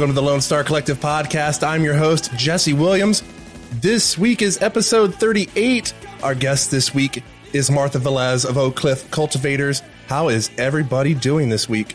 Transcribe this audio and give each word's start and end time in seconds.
Welcome 0.00 0.14
to 0.14 0.20
the 0.22 0.26
Lone 0.26 0.40
Star 0.40 0.64
Collective 0.64 0.98
podcast. 0.98 1.62
I'm 1.62 1.84
your 1.84 1.92
host, 1.92 2.34
Jesse 2.34 2.72
Williams. 2.72 3.22
This 3.70 4.16
week 4.16 4.40
is 4.40 4.62
episode 4.62 5.14
38. 5.14 5.92
Our 6.22 6.34
guest 6.34 6.70
this 6.70 6.94
week 6.94 7.22
is 7.52 7.70
Martha 7.70 7.98
Velez 7.98 8.48
of 8.48 8.56
Oak 8.56 8.76
Cliff 8.76 9.10
Cultivators. 9.10 9.82
How 10.08 10.30
is 10.30 10.50
everybody 10.56 11.12
doing 11.12 11.50
this 11.50 11.68
week? 11.68 11.94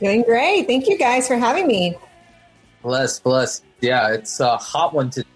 Doing 0.00 0.22
great. 0.22 0.68
Thank 0.68 0.86
you 0.86 0.96
guys 0.96 1.26
for 1.26 1.34
having 1.34 1.66
me. 1.66 1.96
Bless, 2.82 3.18
bless. 3.18 3.62
Yeah, 3.80 4.12
it's 4.12 4.38
a 4.38 4.56
hot 4.56 4.94
one 4.94 5.10
today. 5.10 5.26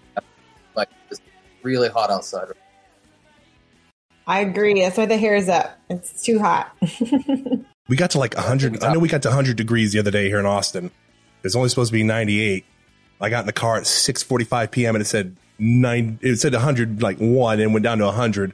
Like, 0.73 0.87
it's 1.11 1.19
really 1.63 1.89
hot 1.89 2.09
outside. 2.09 2.47
I 4.25 4.39
agree. 4.39 4.79
That's 4.79 4.97
why 4.97 5.05
the 5.05 5.17
hair 5.17 5.35
is 5.35 5.49
up. 5.49 5.77
It's 5.89 6.23
too 6.23 6.39
hot. 6.39 6.73
we 7.89 7.97
got 7.97 8.11
to 8.11 8.19
like 8.19 8.35
100. 8.35 8.81
I 8.85 8.93
know 8.93 8.99
we 8.99 9.09
got 9.09 9.23
to 9.23 9.27
100 9.27 9.57
degrees 9.57 9.91
the 9.91 9.99
other 9.99 10.11
day 10.11 10.29
here 10.29 10.39
in 10.39 10.45
Austin. 10.45 10.91
It's 11.43 11.55
only 11.55 11.69
supposed 11.69 11.89
to 11.89 11.93
be 11.93 12.03
98. 12.03 12.65
I 13.19 13.29
got 13.29 13.41
in 13.41 13.45
the 13.47 13.53
car 13.53 13.77
at 13.77 13.83
6:45 13.83 14.71
p.m. 14.71 14.95
and 14.95 15.01
it 15.01 15.05
said 15.05 15.35
nine. 15.59 16.19
It 16.21 16.37
said 16.37 16.53
100 16.53 17.01
like 17.01 17.17
one 17.17 17.59
and 17.59 17.73
went 17.73 17.83
down 17.83 17.97
to 17.99 18.05
100. 18.05 18.53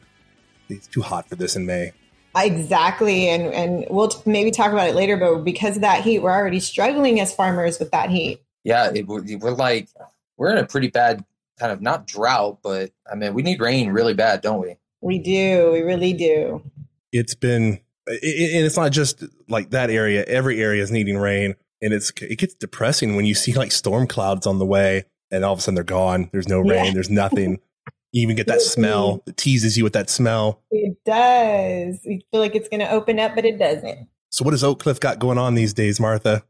It's 0.69 0.87
too 0.87 1.01
hot 1.01 1.27
for 1.27 1.35
this 1.35 1.55
in 1.55 1.65
May. 1.65 1.91
Exactly, 2.35 3.29
and 3.29 3.53
and 3.53 3.85
we'll 3.89 4.07
t- 4.07 4.29
maybe 4.29 4.49
talk 4.51 4.71
about 4.71 4.87
it 4.87 4.95
later. 4.95 5.17
But 5.17 5.43
because 5.43 5.75
of 5.75 5.81
that 5.81 6.03
heat, 6.03 6.19
we're 6.19 6.31
already 6.31 6.59
struggling 6.59 7.19
as 7.19 7.33
farmers 7.33 7.77
with 7.77 7.91
that 7.91 8.09
heat. 8.09 8.41
Yeah, 8.63 8.91
it, 8.93 9.07
we're 9.07 9.51
like 9.51 9.89
we're 10.37 10.51
in 10.51 10.57
a 10.57 10.65
pretty 10.65 10.87
bad 10.87 11.23
kind 11.59 11.71
of 11.71 11.81
not 11.81 12.07
drought, 12.07 12.59
but 12.63 12.91
I 13.11 13.15
mean 13.15 13.33
we 13.33 13.43
need 13.43 13.59
rain 13.59 13.91
really 13.91 14.13
bad, 14.13 14.41
don't 14.41 14.61
we? 14.61 14.77
We 15.01 15.19
do. 15.19 15.71
We 15.73 15.81
really 15.81 16.13
do. 16.13 16.63
It's 17.11 17.35
been, 17.35 17.81
it, 18.07 18.55
and 18.55 18.65
it's 18.65 18.77
not 18.77 18.91
just 18.91 19.23
like 19.47 19.69
that 19.71 19.89
area. 19.91 20.23
Every 20.23 20.59
area 20.61 20.81
is 20.81 20.91
needing 20.91 21.17
rain, 21.17 21.55
and 21.83 21.93
it's 21.93 22.11
it 22.21 22.37
gets 22.37 22.55
depressing 22.55 23.15
when 23.15 23.25
you 23.25 23.35
see 23.35 23.53
like 23.53 23.71
storm 23.71 24.07
clouds 24.07 24.47
on 24.47 24.59
the 24.59 24.65
way, 24.65 25.03
and 25.31 25.43
all 25.45 25.53
of 25.53 25.59
a 25.59 25.61
sudden 25.61 25.75
they're 25.75 25.83
gone. 25.83 26.29
There's 26.31 26.47
no 26.47 26.59
rain. 26.59 26.85
Yeah. 26.85 26.93
There's 26.93 27.09
nothing. 27.09 27.59
You 28.15 28.21
even 28.21 28.35
get 28.35 28.45
that 28.45 28.61
smell 28.61 29.23
that 29.25 29.37
teases 29.37 29.75
you 29.75 29.83
with 29.83 29.93
that 29.93 30.07
smell. 30.07 30.61
It 30.69 30.95
does. 31.03 31.99
You 32.05 32.21
feel 32.29 32.41
like 32.41 32.53
it's 32.53 32.69
going 32.69 32.81
to 32.81 32.91
open 32.91 33.19
up, 33.19 33.33
but 33.33 33.43
it 33.43 33.57
doesn't. 33.57 34.07
So, 34.29 34.45
what 34.45 34.51
does 34.51 34.63
Oak 34.63 34.77
Cliff 34.77 34.99
got 34.99 35.17
going 35.17 35.39
on 35.39 35.55
these 35.55 35.73
days, 35.73 35.99
Martha? 35.99 36.43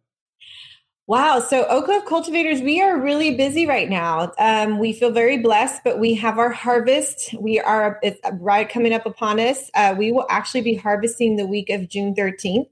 Wow. 1.07 1.39
So 1.39 1.65
Oak 1.65 1.85
Cliff 1.85 2.05
Cultivators, 2.05 2.61
we 2.61 2.81
are 2.81 2.97
really 2.97 3.35
busy 3.35 3.65
right 3.65 3.89
now. 3.89 4.31
Um, 4.39 4.79
we 4.79 4.93
feel 4.93 5.11
very 5.11 5.37
blessed, 5.37 5.81
but 5.83 5.99
we 5.99 6.13
have 6.15 6.37
our 6.37 6.49
harvest. 6.49 7.33
We 7.37 7.59
are 7.59 7.99
it's 8.01 8.19
right 8.39 8.69
coming 8.69 8.93
up 8.93 9.05
upon 9.05 9.39
us. 9.39 9.69
Uh, 9.75 9.95
we 9.97 10.13
will 10.13 10.25
actually 10.29 10.61
be 10.61 10.75
harvesting 10.75 11.35
the 11.35 11.45
week 11.45 11.69
of 11.69 11.89
June 11.89 12.15
13th. 12.15 12.67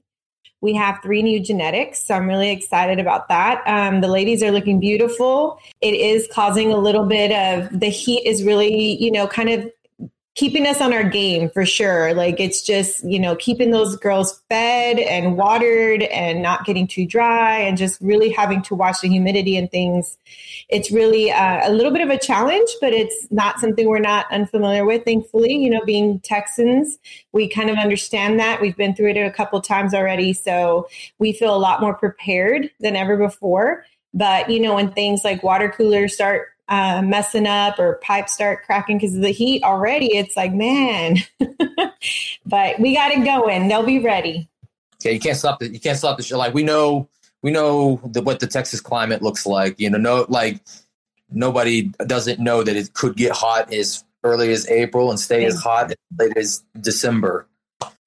We 0.62 0.74
have 0.74 1.02
three 1.02 1.22
new 1.22 1.40
genetics, 1.40 2.04
so 2.06 2.14
I'm 2.14 2.26
really 2.26 2.50
excited 2.50 2.98
about 2.98 3.28
that. 3.28 3.62
Um, 3.66 4.00
the 4.00 4.08
ladies 4.08 4.42
are 4.42 4.52
looking 4.52 4.80
beautiful. 4.80 5.60
It 5.80 5.94
is 5.94 6.28
causing 6.32 6.72
a 6.72 6.78
little 6.78 7.04
bit 7.04 7.32
of 7.32 7.78
the 7.78 7.88
heat 7.88 8.24
is 8.24 8.44
really, 8.44 8.94
you 9.02 9.10
know, 9.10 9.26
kind 9.26 9.50
of 9.50 9.70
keeping 10.34 10.66
us 10.66 10.80
on 10.80 10.94
our 10.94 11.04
game 11.04 11.50
for 11.50 11.66
sure. 11.66 12.14
Like 12.14 12.40
it's 12.40 12.62
just, 12.62 13.04
you 13.04 13.18
know, 13.18 13.36
keeping 13.36 13.70
those 13.70 13.96
girls 13.96 14.42
fed 14.48 14.98
and 14.98 15.36
watered 15.36 16.02
and 16.04 16.42
not 16.42 16.64
getting 16.64 16.86
too 16.86 17.06
dry 17.06 17.58
and 17.58 17.76
just 17.76 18.00
really 18.00 18.30
having 18.30 18.62
to 18.62 18.74
watch 18.74 19.02
the 19.02 19.08
humidity 19.08 19.58
and 19.58 19.70
things. 19.70 20.16
It's 20.70 20.90
really 20.90 21.30
uh, 21.30 21.68
a 21.68 21.72
little 21.72 21.92
bit 21.92 22.00
of 22.00 22.08
a 22.08 22.18
challenge, 22.18 22.70
but 22.80 22.94
it's 22.94 23.26
not 23.30 23.58
something 23.58 23.86
we're 23.86 23.98
not 23.98 24.24
unfamiliar 24.32 24.86
with. 24.86 25.04
Thankfully, 25.04 25.52
you 25.54 25.68
know, 25.68 25.84
being 25.84 26.18
Texans, 26.20 26.98
we 27.32 27.46
kind 27.46 27.68
of 27.68 27.76
understand 27.76 28.40
that. 28.40 28.62
We've 28.62 28.76
been 28.76 28.94
through 28.94 29.10
it 29.10 29.18
a 29.18 29.30
couple 29.30 29.60
times 29.60 29.92
already. 29.92 30.32
So 30.32 30.88
we 31.18 31.34
feel 31.34 31.54
a 31.54 31.58
lot 31.58 31.82
more 31.82 31.94
prepared 31.94 32.70
than 32.80 32.96
ever 32.96 33.18
before. 33.18 33.84
But, 34.14 34.48
you 34.50 34.60
know, 34.60 34.74
when 34.74 34.92
things 34.92 35.24
like 35.24 35.42
water 35.42 35.70
coolers 35.70 36.14
start 36.14 36.48
uh, 36.72 37.02
messing 37.02 37.46
up 37.46 37.78
or 37.78 37.96
pipes 37.96 38.32
start 38.32 38.64
cracking 38.64 38.96
because 38.96 39.14
of 39.14 39.20
the 39.20 39.30
heat 39.30 39.62
already, 39.62 40.16
it's 40.16 40.38
like, 40.38 40.54
man. 40.54 41.18
but 42.46 42.80
we 42.80 42.94
got 42.94 43.12
it 43.12 43.22
going. 43.26 43.68
They'll 43.68 43.84
be 43.84 43.98
ready. 43.98 44.48
Yeah, 45.04 45.12
you 45.12 45.20
can't 45.20 45.36
stop 45.36 45.58
the 45.58 45.68
you 45.68 45.78
can't 45.78 45.98
stop 45.98 46.16
the 46.16 46.22
show. 46.22 46.38
Like 46.38 46.54
we 46.54 46.62
know 46.62 47.10
we 47.42 47.50
know 47.50 48.00
the, 48.04 48.22
what 48.22 48.40
the 48.40 48.46
Texas 48.46 48.80
climate 48.80 49.20
looks 49.20 49.44
like. 49.44 49.78
You 49.78 49.90
know, 49.90 49.98
no 49.98 50.26
like 50.30 50.62
nobody 51.30 51.92
doesn't 52.06 52.40
know 52.40 52.62
that 52.62 52.74
it 52.74 52.94
could 52.94 53.16
get 53.16 53.32
hot 53.32 53.70
as 53.70 54.02
early 54.24 54.50
as 54.50 54.66
April 54.70 55.10
and 55.10 55.20
stay 55.20 55.44
as 55.44 55.60
hot 55.60 55.90
as 55.90 55.96
late 56.18 56.36
as 56.38 56.64
December. 56.80 57.46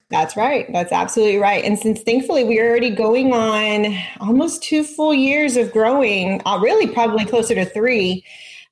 That's 0.09 0.35
right. 0.35 0.71
That's 0.71 0.91
absolutely 0.91 1.37
right. 1.37 1.63
And 1.63 1.77
since 1.77 2.01
thankfully 2.01 2.43
we're 2.43 2.67
already 2.67 2.91
going 2.91 3.33
on 3.33 3.95
almost 4.21 4.63
two 4.63 4.83
full 4.83 5.13
years 5.13 5.55
of 5.55 5.71
growing, 5.71 6.41
uh, 6.45 6.59
really 6.63 6.87
probably 6.87 7.25
closer 7.25 7.53
to 7.55 7.65
three, 7.65 8.23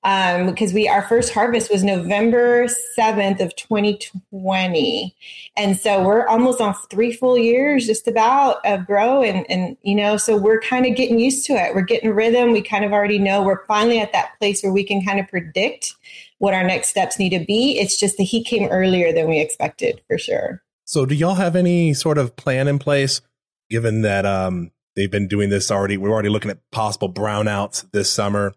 um, 0.04 0.48
because 0.48 0.74
we 0.74 0.88
our 0.88 1.02
first 1.04 1.34
harvest 1.34 1.72
was 1.72 1.84
November 1.84 2.68
7th 2.98 3.40
of 3.40 3.56
2020. 3.56 5.16
And 5.56 5.78
so 5.78 6.04
we're 6.04 6.28
almost 6.28 6.60
on 6.60 6.76
three 6.90 7.14
full 7.14 7.38
years 7.38 7.86
just 7.86 8.08
about 8.08 8.58
of 8.66 8.86
grow 8.86 9.24
and 9.24 9.50
and 9.50 9.78
you 9.82 9.96
know, 9.96 10.18
so 10.18 10.36
we're 10.36 10.60
kind 10.60 10.86
of 10.86 10.96
getting 10.96 11.20
used 11.20 11.46
to 11.48 11.54
it. 11.54 11.74
We're 11.74 11.82
getting 11.82 12.10
rhythm. 12.10 12.52
We 12.52 12.62
kind 12.62 12.84
of 12.84 12.92
already 12.92 13.20
know 13.20 13.44
we're 13.44 13.66
finally 13.66 14.00
at 14.00 14.12
that 14.12 14.38
place 14.40 14.62
where 14.62 14.74
we 14.74 14.84
can 14.84 15.04
kind 15.04 15.20
of 15.20 15.28
predict 15.28 15.96
what 16.40 16.54
our 16.54 16.64
next 16.64 16.90
steps 16.90 17.18
need 17.18 17.30
to 17.30 17.46
be. 17.46 17.80
It's 17.80 17.98
just 17.98 18.18
the 18.18 18.26
heat 18.26 18.46
came 18.46 18.68
earlier 18.70 19.14
than 19.14 19.30
we 19.30 19.40
expected 19.40 20.02
for 20.08 20.18
sure. 20.18 20.62
So 20.86 21.06
do 21.06 21.16
y'all 21.16 21.36
have 21.36 21.56
any 21.56 21.94
sort 21.94 22.18
of 22.18 22.36
plan 22.36 22.68
in 22.68 22.78
place 22.78 23.22
given 23.70 24.02
that 24.02 24.26
um 24.26 24.72
they've 24.98 25.10
been 25.10 25.30
doing 25.30 25.50
this 25.50 25.72
already? 25.72 25.96
We're 25.96 26.12
already 26.12 26.28
looking 26.28 26.52
at 26.52 26.60
possible 26.72 27.12
brownouts 27.12 27.90
this 27.94 28.10
summer 28.10 28.54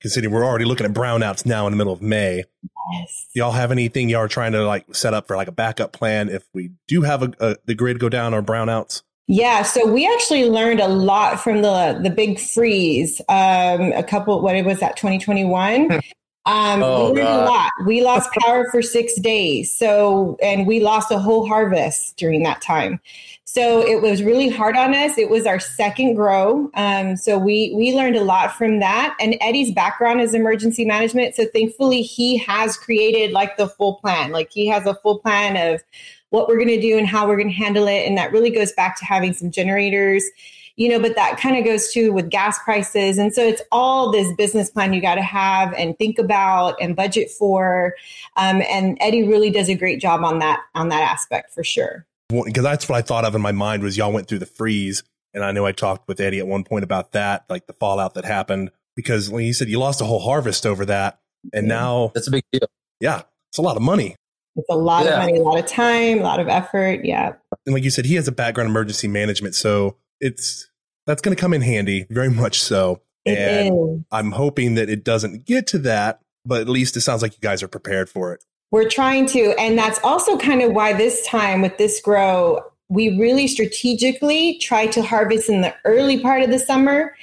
considering 0.00 0.32
we're 0.32 0.44
already 0.44 0.64
looking 0.64 0.86
at 0.86 0.92
brownouts 0.92 1.46
now 1.46 1.66
in 1.66 1.72
the 1.72 1.76
middle 1.76 1.92
of 1.92 2.02
May. 2.02 2.44
Yes. 2.92 3.26
y'all 3.34 3.52
have 3.52 3.72
anything 3.72 4.08
y'all 4.08 4.20
are 4.20 4.28
trying 4.28 4.52
to 4.52 4.64
like 4.64 4.94
set 4.94 5.12
up 5.12 5.26
for 5.26 5.36
like 5.36 5.48
a 5.48 5.52
backup 5.52 5.92
plan 5.92 6.28
if 6.28 6.44
we 6.52 6.70
do 6.86 7.02
have 7.02 7.22
a, 7.22 7.32
a, 7.40 7.56
the 7.64 7.74
grid 7.74 7.98
go 7.98 8.08
down 8.08 8.32
or 8.32 8.42
brownouts? 8.42 9.02
Yeah, 9.28 9.62
so 9.62 9.90
we 9.90 10.08
actually 10.14 10.48
learned 10.48 10.78
a 10.78 10.86
lot 10.86 11.40
from 11.40 11.62
the 11.62 11.98
the 12.00 12.10
big 12.10 12.38
freeze. 12.38 13.20
Um, 13.28 13.92
a 13.92 14.04
couple, 14.04 14.40
what 14.40 14.54
it 14.54 14.64
was 14.64 14.78
that 14.80 14.96
2021. 14.96 16.00
Um, 16.46 16.82
oh, 16.82 17.12
we 17.12 17.22
lot. 17.22 17.72
We 17.84 18.02
lost 18.02 18.30
power 18.40 18.70
for 18.70 18.80
six 18.80 19.18
days. 19.20 19.76
So, 19.76 20.38
and 20.40 20.66
we 20.66 20.80
lost 20.80 21.10
a 21.10 21.18
whole 21.18 21.46
harvest 21.46 22.16
during 22.16 22.44
that 22.44 22.62
time. 22.62 23.00
So 23.44 23.80
it 23.86 24.02
was 24.02 24.22
really 24.22 24.48
hard 24.48 24.76
on 24.76 24.94
us. 24.94 25.18
It 25.18 25.30
was 25.30 25.46
our 25.46 25.58
second 25.58 26.14
grow. 26.14 26.70
Um, 26.74 27.16
so 27.16 27.38
we 27.38 27.72
we 27.74 27.94
learned 27.94 28.16
a 28.16 28.22
lot 28.22 28.54
from 28.54 28.80
that. 28.80 29.16
And 29.18 29.36
Eddie's 29.40 29.72
background 29.72 30.20
is 30.20 30.34
emergency 30.34 30.84
management. 30.84 31.34
So 31.34 31.46
thankfully 31.46 32.02
he 32.02 32.36
has 32.38 32.76
created 32.76 33.32
like 33.32 33.56
the 33.56 33.68
full 33.68 33.94
plan. 33.94 34.30
Like 34.30 34.50
he 34.50 34.66
has 34.66 34.86
a 34.86 34.94
full 34.96 35.20
plan 35.20 35.72
of 35.72 35.82
what 36.30 36.48
we're 36.48 36.56
going 36.56 36.68
to 36.68 36.80
do 36.80 36.98
and 36.98 37.06
how 37.06 37.26
we're 37.26 37.36
going 37.36 37.48
to 37.48 37.54
handle 37.54 37.86
it. 37.86 38.06
And 38.06 38.18
that 38.18 38.30
really 38.32 38.50
goes 38.50 38.72
back 38.72 38.98
to 38.98 39.04
having 39.04 39.32
some 39.32 39.50
generators, 39.50 40.24
you 40.76 40.88
know, 40.88 41.00
but 41.00 41.16
that 41.16 41.38
kind 41.38 41.56
of 41.56 41.64
goes 41.64 41.92
to 41.92 42.10
with 42.10 42.30
gas 42.30 42.58
prices. 42.62 43.18
And 43.18 43.34
so 43.34 43.42
it's 43.42 43.62
all 43.72 44.12
this 44.12 44.32
business 44.36 44.70
plan 44.70 44.92
you 44.92 45.00
got 45.00 45.16
to 45.16 45.22
have 45.22 45.72
and 45.74 45.96
think 45.98 46.18
about 46.18 46.76
and 46.80 46.94
budget 46.94 47.30
for. 47.30 47.94
Um, 48.36 48.62
and 48.70 48.96
Eddie 49.00 49.26
really 49.26 49.50
does 49.50 49.68
a 49.68 49.74
great 49.74 50.00
job 50.00 50.22
on 50.22 50.38
that, 50.38 50.60
on 50.74 50.88
that 50.90 51.02
aspect 51.02 51.52
for 51.52 51.64
sure 51.64 52.06
because 52.28 52.62
that's 52.62 52.88
what 52.88 52.96
I 52.96 53.02
thought 53.02 53.24
of 53.24 53.34
in 53.34 53.40
my 53.40 53.52
mind 53.52 53.82
was 53.82 53.96
y'all 53.96 54.12
went 54.12 54.28
through 54.28 54.40
the 54.40 54.46
freeze, 54.46 55.02
and 55.34 55.44
I 55.44 55.52
know 55.52 55.66
I 55.66 55.72
talked 55.72 56.08
with 56.08 56.20
Eddie 56.20 56.38
at 56.38 56.46
one 56.46 56.64
point 56.64 56.84
about 56.84 57.12
that, 57.12 57.44
like 57.48 57.66
the 57.66 57.72
fallout 57.72 58.14
that 58.14 58.24
happened, 58.24 58.70
because 58.94 59.30
when 59.30 59.44
he 59.44 59.52
said 59.52 59.68
you 59.68 59.78
lost 59.78 60.00
a 60.00 60.04
whole 60.04 60.20
harvest 60.20 60.66
over 60.66 60.84
that, 60.86 61.20
and 61.52 61.68
now 61.68 62.10
that's 62.14 62.28
a 62.28 62.32
big 62.32 62.44
deal. 62.52 62.68
Yeah, 63.00 63.22
it's 63.50 63.58
a 63.58 63.62
lot 63.62 63.76
of 63.76 63.82
money. 63.82 64.16
It's 64.56 64.68
a 64.70 64.76
lot 64.76 65.04
yeah. 65.04 65.12
of 65.12 65.18
money, 65.18 65.38
a 65.38 65.42
lot 65.42 65.58
of 65.58 65.66
time, 65.66 66.20
a 66.20 66.22
lot 66.22 66.40
of 66.40 66.48
effort. 66.48 67.04
Yeah, 67.04 67.34
and 67.64 67.74
like 67.74 67.84
you 67.84 67.90
said, 67.90 68.06
he 68.06 68.14
has 68.16 68.26
a 68.26 68.32
background 68.32 68.66
in 68.68 68.72
emergency 68.72 69.08
management, 69.08 69.54
so 69.54 69.96
it's 70.20 70.68
that's 71.06 71.22
going 71.22 71.34
to 71.34 71.40
come 71.40 71.54
in 71.54 71.62
handy, 71.62 72.06
very 72.10 72.30
much 72.30 72.60
so. 72.60 73.00
It 73.24 73.38
and 73.38 73.74
is. 73.74 74.04
I'm 74.12 74.32
hoping 74.32 74.74
that 74.74 74.88
it 74.88 75.04
doesn't 75.04 75.44
get 75.44 75.66
to 75.68 75.78
that, 75.80 76.20
but 76.44 76.60
at 76.60 76.68
least 76.68 76.96
it 76.96 77.00
sounds 77.00 77.22
like 77.22 77.32
you 77.32 77.40
guys 77.40 77.62
are 77.62 77.68
prepared 77.68 78.08
for 78.08 78.32
it. 78.32 78.44
We're 78.70 78.88
trying 78.88 79.26
to, 79.26 79.54
and 79.58 79.78
that's 79.78 80.00
also 80.02 80.36
kind 80.36 80.62
of 80.62 80.72
why 80.72 80.92
this 80.92 81.26
time 81.26 81.62
with 81.62 81.78
this 81.78 82.00
grow, 82.00 82.62
we 82.88 83.18
really 83.18 83.48
strategically 83.48 84.58
try 84.58 84.86
to 84.88 85.02
harvest 85.02 85.48
in 85.48 85.60
the 85.60 85.74
early 85.84 86.20
part 86.20 86.42
of 86.42 86.50
the 86.50 86.58
summer, 86.58 87.14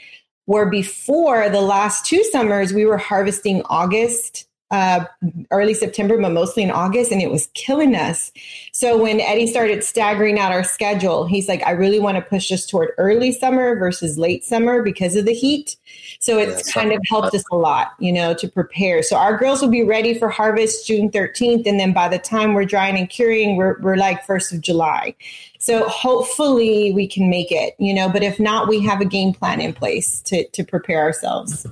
where 0.46 0.70
before 0.70 1.50
the 1.50 1.62
last 1.62 2.06
two 2.06 2.24
summers, 2.26 2.74
we 2.74 2.86
were 2.86 2.98
harvesting 2.98 3.62
August 3.66 4.48
uh, 4.74 5.06
early 5.52 5.76
September, 5.76 6.20
but 6.20 6.32
mostly 6.32 6.64
in 6.64 6.72
August, 6.72 7.12
and 7.12 7.22
it 7.22 7.30
was 7.30 7.48
killing 7.54 7.94
us. 7.94 8.32
So 8.72 9.00
when 9.00 9.22
Eddie 9.22 9.46
started 9.46 9.84
staggering 9.84 10.40
out 10.40 10.52
our 10.52 10.64
schedule, 10.64 11.28
he's 11.28 11.48
like, 11.48 11.62
I 11.62 11.72
really 11.72 12.00
want 12.00 12.16
to 12.16 12.24
push 12.24 12.52
us 12.52 12.66
toward 12.66 12.90
early 12.98 13.32
summer 13.32 13.78
versus 13.78 14.18
late 14.18 14.44
summer 14.44 14.82
because 14.82 15.16
of 15.16 15.26
the 15.26 15.34
heat. 15.34 15.76
So 16.20 16.40
it's 16.40 16.68
yeah, 16.68 16.82
kind 16.82 16.92
of 16.92 17.00
helped 17.08 17.36
us 17.36 17.44
a 17.52 17.56
lot, 17.56 17.94
you 18.00 18.12
know, 18.12 18.34
to 18.34 18.48
prepare. 18.48 19.04
So 19.04 19.16
our 19.16 19.38
girls 19.38 19.62
will 19.62 19.70
be 19.70 19.84
ready 19.84 20.18
for 20.18 20.28
harvest 20.28 20.88
June 20.88 21.12
13th. 21.12 21.68
And 21.68 21.80
then 21.80 21.94
by 21.94 22.10
the 22.10 22.18
time 22.18 22.56
we're 22.56 22.66
drying 22.66 22.98
and 22.98 23.08
curing, 23.08 23.58
we're, 23.58 23.80
we're 23.82 23.96
like 23.96 24.26
1st 24.26 24.54
of 24.54 24.62
July. 24.62 25.14
So 25.60 25.88
hopefully 25.88 26.92
we 26.94 27.08
can 27.08 27.30
make 27.30 27.52
it, 27.52 27.76
you 27.78 27.94
know, 27.94 28.10
but 28.10 28.24
if 28.24 28.40
not, 28.40 28.68
we 28.68 28.82
have 28.82 29.02
a 29.02 29.06
game 29.06 29.34
plan 29.34 29.62
in 29.62 29.72
place 29.72 30.20
to, 30.22 30.48
to 30.48 30.64
prepare 30.64 31.02
ourselves 31.02 31.68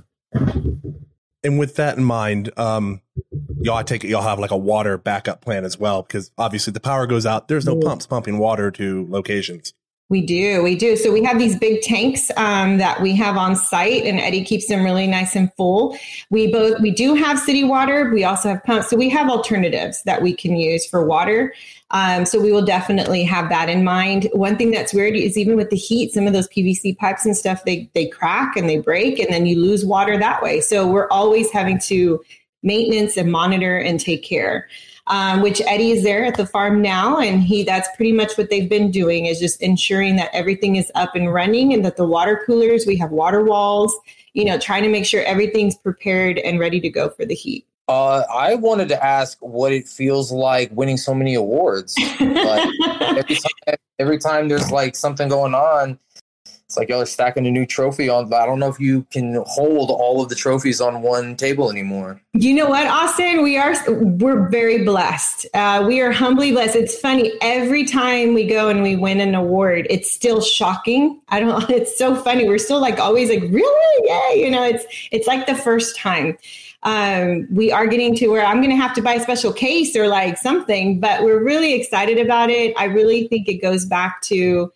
and 1.43 1.57
with 1.59 1.75
that 1.75 1.97
in 1.97 2.03
mind, 2.03 2.51
um, 2.57 3.01
y'all 3.59 3.77
I 3.77 3.83
take 3.83 4.03
it 4.03 4.09
y'all 4.09 4.21
have 4.21 4.39
like 4.39 4.51
a 4.51 4.57
water 4.57 4.97
backup 4.97 5.41
plan 5.41 5.65
as 5.65 5.77
well 5.77 6.03
because 6.03 6.31
obviously 6.37 6.71
the 6.71 6.79
power 6.79 7.07
goes 7.07 7.25
out. 7.25 7.47
There's 7.47 7.65
no 7.65 7.75
pumps 7.79 8.07
pumping 8.07 8.37
water 8.37 8.71
to 8.71 9.07
locations. 9.09 9.73
We 10.11 10.19
do, 10.19 10.61
we 10.61 10.75
do. 10.75 10.97
So 10.97 11.09
we 11.09 11.23
have 11.23 11.39
these 11.39 11.57
big 11.57 11.81
tanks 11.83 12.31
um, 12.35 12.79
that 12.79 13.01
we 13.01 13.15
have 13.15 13.37
on 13.37 13.55
site, 13.55 14.03
and 14.03 14.19
Eddie 14.19 14.43
keeps 14.43 14.67
them 14.67 14.83
really 14.83 15.07
nice 15.07 15.37
and 15.37 15.49
full. 15.53 15.97
We 16.29 16.51
both 16.51 16.81
we 16.81 16.91
do 16.91 17.13
have 17.13 17.39
city 17.39 17.63
water. 17.63 18.11
We 18.13 18.25
also 18.25 18.49
have 18.49 18.61
pumps, 18.65 18.89
so 18.89 18.97
we 18.97 19.07
have 19.07 19.29
alternatives 19.29 20.03
that 20.03 20.21
we 20.21 20.33
can 20.33 20.57
use 20.57 20.85
for 20.85 21.05
water. 21.05 21.53
Um, 21.91 22.25
so 22.25 22.41
we 22.41 22.51
will 22.51 22.65
definitely 22.65 23.23
have 23.23 23.47
that 23.51 23.69
in 23.69 23.85
mind. 23.85 24.27
One 24.33 24.57
thing 24.57 24.71
that's 24.71 24.93
weird 24.93 25.15
is 25.15 25.37
even 25.37 25.55
with 25.55 25.69
the 25.69 25.77
heat, 25.77 26.11
some 26.11 26.27
of 26.27 26.33
those 26.33 26.49
PVC 26.49 26.97
pipes 26.97 27.25
and 27.25 27.35
stuff 27.35 27.63
they 27.63 27.89
they 27.93 28.07
crack 28.07 28.57
and 28.57 28.67
they 28.67 28.79
break, 28.79 29.17
and 29.17 29.31
then 29.31 29.45
you 29.45 29.61
lose 29.61 29.85
water 29.85 30.17
that 30.17 30.43
way. 30.43 30.59
So 30.59 30.85
we're 30.85 31.07
always 31.07 31.49
having 31.51 31.79
to 31.83 32.21
maintenance 32.63 33.15
and 33.15 33.31
monitor 33.31 33.77
and 33.77 33.97
take 33.97 34.23
care 34.23 34.67
um, 35.07 35.41
which 35.41 35.61
Eddie 35.65 35.91
is 35.91 36.03
there 36.03 36.25
at 36.25 36.35
the 36.35 36.45
farm 36.45 36.81
now, 36.81 37.19
and 37.19 37.41
he 37.41 37.63
that's 37.63 37.89
pretty 37.95 38.11
much 38.11 38.37
what 38.37 38.49
they've 38.49 38.69
been 38.69 38.91
doing 38.91 39.25
is 39.25 39.39
just 39.39 39.61
ensuring 39.61 40.15
that 40.17 40.29
everything 40.33 40.75
is 40.75 40.91
up 40.95 41.15
and 41.15 41.33
running, 41.33 41.73
and 41.73 41.83
that 41.85 41.97
the 41.97 42.05
water 42.05 42.41
coolers 42.45 42.85
we 42.85 42.95
have 42.97 43.11
water 43.11 43.43
walls, 43.43 43.95
you 44.33 44.45
know, 44.45 44.57
trying 44.57 44.83
to 44.83 44.89
make 44.89 45.05
sure 45.05 45.23
everything's 45.23 45.75
prepared 45.75 46.37
and 46.39 46.59
ready 46.59 46.79
to 46.79 46.89
go 46.89 47.09
for 47.09 47.25
the 47.25 47.35
heat. 47.35 47.65
Uh, 47.87 48.23
I 48.33 48.55
wanted 48.55 48.87
to 48.89 49.03
ask 49.03 49.37
what 49.41 49.73
it 49.73 49.87
feels 49.87 50.31
like 50.31 50.71
winning 50.71 50.95
so 50.95 51.13
many 51.13 51.33
awards. 51.33 51.97
like 52.21 52.69
every, 53.01 53.35
time, 53.35 53.75
every 53.99 54.17
time 54.17 54.47
there's 54.47 54.71
like 54.71 54.95
something 54.95 55.27
going 55.27 55.53
on, 55.53 55.99
it's 56.71 56.77
like 56.77 56.87
y'all 56.87 57.01
are 57.01 57.05
stacking 57.05 57.45
a 57.45 57.51
new 57.51 57.65
trophy 57.65 58.07
on, 58.07 58.33
I 58.33 58.45
don't 58.45 58.57
know 58.57 58.69
if 58.69 58.79
you 58.79 59.05
can 59.11 59.43
hold 59.45 59.91
all 59.91 60.23
of 60.23 60.29
the 60.29 60.35
trophies 60.35 60.79
on 60.79 61.01
one 61.01 61.35
table 61.35 61.69
anymore. 61.69 62.21
You 62.31 62.53
know 62.53 62.69
what, 62.69 62.87
Austin? 62.87 63.43
We 63.43 63.57
are 63.57 63.73
we're 63.89 64.47
very 64.47 64.85
blessed. 64.85 65.47
Uh, 65.53 65.83
we 65.85 65.99
are 65.99 66.13
humbly 66.13 66.53
blessed. 66.53 66.77
It's 66.77 66.97
funny 66.97 67.33
every 67.41 67.83
time 67.83 68.33
we 68.33 68.47
go 68.47 68.69
and 68.69 68.81
we 68.81 68.95
win 68.95 69.19
an 69.19 69.35
award, 69.35 69.85
it's 69.89 70.09
still 70.09 70.39
shocking. 70.39 71.19
I 71.27 71.41
don't. 71.41 71.69
It's 71.81 71.97
so 71.97 72.15
funny. 72.15 72.47
We're 72.47 72.57
still 72.57 72.79
like 72.79 72.99
always 72.99 73.29
like 73.29 73.41
really, 73.41 74.07
yeah. 74.07 74.31
You 74.31 74.49
know, 74.49 74.63
it's 74.63 74.85
it's 75.11 75.27
like 75.27 75.47
the 75.47 75.55
first 75.55 75.97
time. 75.97 76.37
Um, 76.83 77.47
we 77.51 77.71
are 77.73 77.85
getting 77.85 78.15
to 78.15 78.29
where 78.29 78.45
I'm 78.45 78.57
going 78.57 78.69
to 78.69 78.81
have 78.81 78.93
to 78.95 79.01
buy 79.01 79.15
a 79.15 79.19
special 79.19 79.51
case 79.51 79.95
or 79.95 80.07
like 80.07 80.37
something, 80.37 81.01
but 81.01 81.23
we're 81.23 81.43
really 81.43 81.73
excited 81.73 82.17
about 82.17 82.49
it. 82.49 82.73
I 82.77 82.85
really 82.85 83.27
think 83.27 83.49
it 83.49 83.61
goes 83.61 83.85
back 83.85 84.21
to 84.23 84.71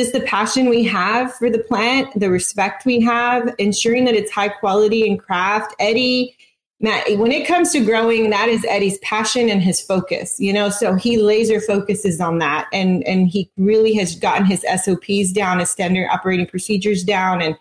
just 0.00 0.14
the 0.14 0.20
passion 0.20 0.70
we 0.70 0.82
have 0.82 1.34
for 1.34 1.50
the 1.50 1.58
plant, 1.58 2.08
the 2.18 2.30
respect 2.30 2.86
we 2.86 3.00
have, 3.00 3.54
ensuring 3.58 4.06
that 4.06 4.14
it's 4.14 4.30
high 4.30 4.48
quality 4.48 5.06
and 5.06 5.20
craft. 5.20 5.74
Eddie, 5.78 6.34
Matt, 6.80 7.18
when 7.18 7.30
it 7.30 7.46
comes 7.46 7.70
to 7.72 7.84
growing, 7.84 8.30
that 8.30 8.48
is 8.48 8.64
Eddie's 8.64 8.96
passion 9.00 9.50
and 9.50 9.60
his 9.60 9.78
focus, 9.78 10.40
you 10.40 10.54
know, 10.54 10.70
so 10.70 10.94
he 10.94 11.18
laser 11.18 11.60
focuses 11.60 12.18
on 12.18 12.38
that 12.38 12.66
and 12.72 13.06
and 13.06 13.28
he 13.28 13.50
really 13.58 13.92
has 13.92 14.16
gotten 14.16 14.46
his 14.46 14.64
SOPs 14.82 15.32
down, 15.32 15.58
his 15.58 15.70
standard 15.70 16.08
operating 16.10 16.46
procedures 16.46 17.04
down 17.04 17.42
and 17.42 17.54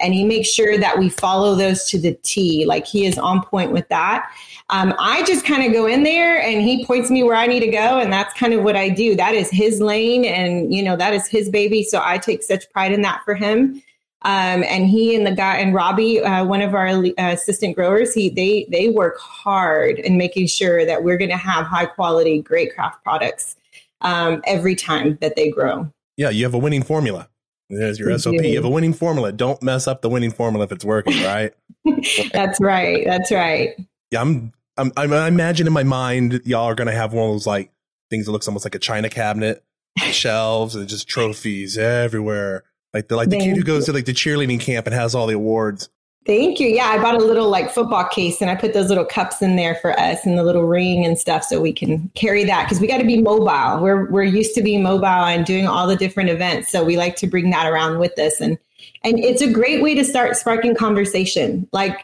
and 0.00 0.14
he 0.14 0.24
makes 0.24 0.48
sure 0.48 0.78
that 0.78 0.98
we 0.98 1.08
follow 1.08 1.54
those 1.54 1.84
to 1.90 1.98
the 1.98 2.14
T. 2.22 2.64
Like 2.64 2.86
he 2.86 3.06
is 3.06 3.18
on 3.18 3.42
point 3.44 3.72
with 3.72 3.88
that. 3.88 4.30
Um, 4.70 4.94
I 4.98 5.22
just 5.24 5.44
kind 5.44 5.64
of 5.64 5.72
go 5.72 5.86
in 5.86 6.02
there 6.02 6.40
and 6.40 6.62
he 6.62 6.84
points 6.84 7.10
me 7.10 7.22
where 7.22 7.36
I 7.36 7.46
need 7.46 7.60
to 7.60 7.70
go. 7.70 7.98
And 7.98 8.12
that's 8.12 8.34
kind 8.34 8.52
of 8.52 8.62
what 8.62 8.76
I 8.76 8.90
do. 8.90 9.16
That 9.16 9.34
is 9.34 9.50
his 9.50 9.80
lane 9.80 10.24
and, 10.24 10.72
you 10.72 10.82
know, 10.82 10.96
that 10.96 11.14
is 11.14 11.26
his 11.26 11.48
baby. 11.48 11.82
So 11.82 12.00
I 12.04 12.18
take 12.18 12.42
such 12.42 12.70
pride 12.70 12.92
in 12.92 13.02
that 13.02 13.22
for 13.24 13.34
him. 13.34 13.82
Um, 14.22 14.64
and 14.64 14.86
he 14.86 15.14
and 15.14 15.26
the 15.26 15.34
guy 15.34 15.56
and 15.58 15.72
Robbie, 15.72 16.20
uh, 16.20 16.44
one 16.44 16.60
of 16.60 16.74
our 16.74 16.88
uh, 16.88 17.12
assistant 17.18 17.76
growers, 17.76 18.12
he 18.12 18.28
they 18.28 18.66
they 18.68 18.88
work 18.88 19.16
hard 19.18 20.00
in 20.00 20.16
making 20.16 20.48
sure 20.48 20.84
that 20.84 21.04
we're 21.04 21.16
going 21.16 21.30
to 21.30 21.36
have 21.36 21.66
high 21.66 21.86
quality, 21.86 22.42
great 22.42 22.74
craft 22.74 23.02
products 23.04 23.56
um, 24.00 24.42
every 24.44 24.74
time 24.74 25.18
that 25.20 25.36
they 25.36 25.50
grow. 25.50 25.90
Yeah, 26.16 26.30
you 26.30 26.44
have 26.44 26.54
a 26.54 26.58
winning 26.58 26.82
formula. 26.82 27.28
There's 27.70 27.98
your 27.98 28.16
SOP. 28.18 28.34
You 28.34 28.56
have 28.56 28.64
a 28.64 28.70
winning 28.70 28.94
formula. 28.94 29.32
Don't 29.32 29.62
mess 29.62 29.86
up 29.86 30.00
the 30.00 30.08
winning 30.08 30.30
formula 30.30 30.64
if 30.64 30.72
it's 30.72 30.84
working, 30.84 31.22
right? 31.22 31.52
That's 32.32 32.60
right. 32.60 33.04
That's 33.04 33.30
right. 33.30 33.76
Yeah, 34.10 34.22
I'm, 34.22 34.52
I'm, 34.76 34.92
I'm, 34.96 35.12
I 35.12 35.28
imagine 35.28 35.66
in 35.66 35.72
my 35.72 35.82
mind, 35.82 36.40
y'all 36.44 36.64
are 36.64 36.74
going 36.74 36.88
to 36.88 36.94
have 36.94 37.12
one 37.12 37.28
of 37.28 37.34
those 37.34 37.46
like 37.46 37.70
things 38.10 38.26
that 38.26 38.32
looks 38.32 38.48
almost 38.48 38.64
like 38.64 38.74
a 38.74 38.78
china 38.78 39.10
cabinet, 39.10 39.62
shelves, 39.98 40.74
and 40.74 40.88
just 40.88 41.08
trophies 41.08 41.76
everywhere. 41.76 42.64
Like 42.94 43.08
the 43.08 43.16
like 43.16 43.28
the 43.28 43.38
Thank 43.38 43.50
kid 43.50 43.56
who 43.58 43.64
goes 43.64 43.84
to 43.84 43.92
like 43.92 44.06
the 44.06 44.14
cheerleading 44.14 44.60
camp 44.60 44.86
and 44.86 44.94
has 44.94 45.14
all 45.14 45.26
the 45.26 45.34
awards. 45.34 45.90
Thank 46.26 46.60
you. 46.60 46.68
Yeah, 46.68 46.88
I 46.88 46.98
bought 46.98 47.14
a 47.14 47.24
little 47.24 47.48
like 47.48 47.70
football 47.70 48.06
case 48.06 48.42
and 48.42 48.50
I 48.50 48.54
put 48.54 48.74
those 48.74 48.90
little 48.90 49.06
cups 49.06 49.40
in 49.40 49.56
there 49.56 49.76
for 49.76 49.98
us 49.98 50.26
and 50.26 50.36
the 50.36 50.42
little 50.44 50.64
ring 50.64 51.06
and 51.06 51.18
stuff 51.18 51.42
so 51.42 51.58
we 51.58 51.72
can 51.72 52.10
carry 52.14 52.44
that 52.44 52.64
because 52.64 52.80
we 52.80 52.86
got 52.86 52.98
to 52.98 53.06
be 53.06 53.22
mobile. 53.22 53.82
We're 53.82 54.10
we're 54.10 54.24
used 54.24 54.54
to 54.56 54.62
being 54.62 54.82
mobile 54.82 55.06
and 55.06 55.46
doing 55.46 55.66
all 55.66 55.86
the 55.86 55.96
different 55.96 56.28
events, 56.28 56.70
so 56.70 56.84
we 56.84 56.98
like 56.98 57.16
to 57.16 57.26
bring 57.26 57.48
that 57.50 57.66
around 57.66 57.98
with 57.98 58.18
us 58.18 58.42
and 58.42 58.58
and 59.04 59.18
it's 59.18 59.40
a 59.40 59.50
great 59.50 59.82
way 59.82 59.94
to 59.94 60.04
start 60.04 60.36
sparking 60.36 60.74
conversation. 60.74 61.66
Like 61.72 61.98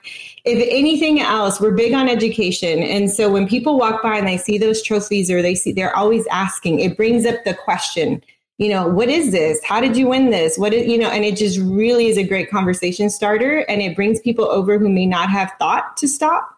if 0.46 0.66
anything 0.70 1.20
else, 1.20 1.60
we're 1.60 1.72
big 1.72 1.92
on 1.92 2.08
education 2.08 2.82
and 2.82 3.10
so 3.10 3.30
when 3.30 3.46
people 3.46 3.78
walk 3.78 4.02
by 4.02 4.16
and 4.16 4.26
they 4.26 4.38
see 4.38 4.56
those 4.56 4.80
trophies 4.80 5.30
or 5.30 5.42
they 5.42 5.54
see 5.54 5.72
they're 5.72 5.94
always 5.94 6.26
asking, 6.28 6.80
it 6.80 6.96
brings 6.96 7.26
up 7.26 7.44
the 7.44 7.52
question 7.52 8.22
you 8.58 8.68
know, 8.68 8.86
what 8.86 9.08
is 9.08 9.32
this? 9.32 9.62
How 9.64 9.80
did 9.80 9.96
you 9.96 10.08
win 10.08 10.30
this? 10.30 10.56
What 10.56 10.72
is, 10.72 10.86
you 10.86 10.98
know, 10.98 11.08
and 11.08 11.24
it 11.24 11.36
just 11.36 11.58
really 11.58 12.06
is 12.06 12.16
a 12.16 12.22
great 12.22 12.50
conversation 12.50 13.10
starter 13.10 13.60
and 13.68 13.82
it 13.82 13.96
brings 13.96 14.20
people 14.20 14.44
over 14.44 14.78
who 14.78 14.88
may 14.88 15.06
not 15.06 15.28
have 15.28 15.52
thought 15.58 15.96
to 15.96 16.06
stop. 16.06 16.50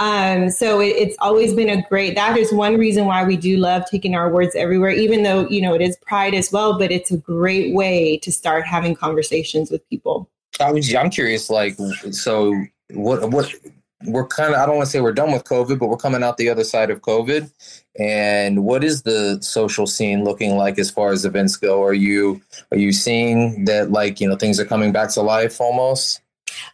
Um, 0.00 0.50
so 0.50 0.80
it, 0.80 0.94
it's 0.96 1.16
always 1.18 1.54
been 1.54 1.68
a 1.68 1.82
great, 1.88 2.14
that 2.14 2.36
is 2.36 2.52
one 2.52 2.76
reason 2.76 3.06
why 3.06 3.24
we 3.24 3.36
do 3.36 3.56
love 3.56 3.84
taking 3.90 4.14
our 4.14 4.32
words 4.32 4.54
everywhere, 4.54 4.90
even 4.90 5.24
though, 5.24 5.48
you 5.48 5.60
know, 5.60 5.74
it 5.74 5.80
is 5.80 5.96
pride 6.06 6.34
as 6.34 6.52
well, 6.52 6.78
but 6.78 6.92
it's 6.92 7.10
a 7.10 7.16
great 7.16 7.74
way 7.74 8.16
to 8.18 8.30
start 8.30 8.64
having 8.64 8.94
conversations 8.94 9.70
with 9.70 9.88
people. 9.88 10.28
I 10.60 10.70
was, 10.72 10.92
I'm 10.94 11.10
curious, 11.10 11.50
like, 11.50 11.76
so 12.10 12.54
what, 12.90 13.28
what, 13.30 13.52
we're 14.04 14.26
kind 14.26 14.54
of, 14.54 14.60
I 14.60 14.66
don't 14.66 14.76
want 14.76 14.86
to 14.86 14.90
say 14.90 15.00
we're 15.00 15.12
done 15.12 15.32
with 15.32 15.44
COVID, 15.44 15.78
but 15.78 15.88
we're 15.88 15.96
coming 15.96 16.22
out 16.22 16.36
the 16.36 16.48
other 16.48 16.64
side 16.64 16.90
of 16.90 17.00
COVID. 17.00 17.50
And 17.98 18.64
what 18.64 18.84
is 18.84 19.02
the 19.02 19.38
social 19.42 19.86
scene 19.86 20.24
looking 20.24 20.56
like 20.56 20.78
as 20.78 20.90
far 20.90 21.10
as 21.10 21.24
events 21.24 21.56
go? 21.56 21.82
Are 21.82 21.94
you, 21.94 22.40
are 22.70 22.78
you 22.78 22.92
seeing 22.92 23.64
that 23.64 23.90
like, 23.90 24.20
you 24.20 24.28
know, 24.28 24.36
things 24.36 24.60
are 24.60 24.64
coming 24.64 24.92
back 24.92 25.10
to 25.10 25.22
life 25.22 25.60
almost? 25.60 26.20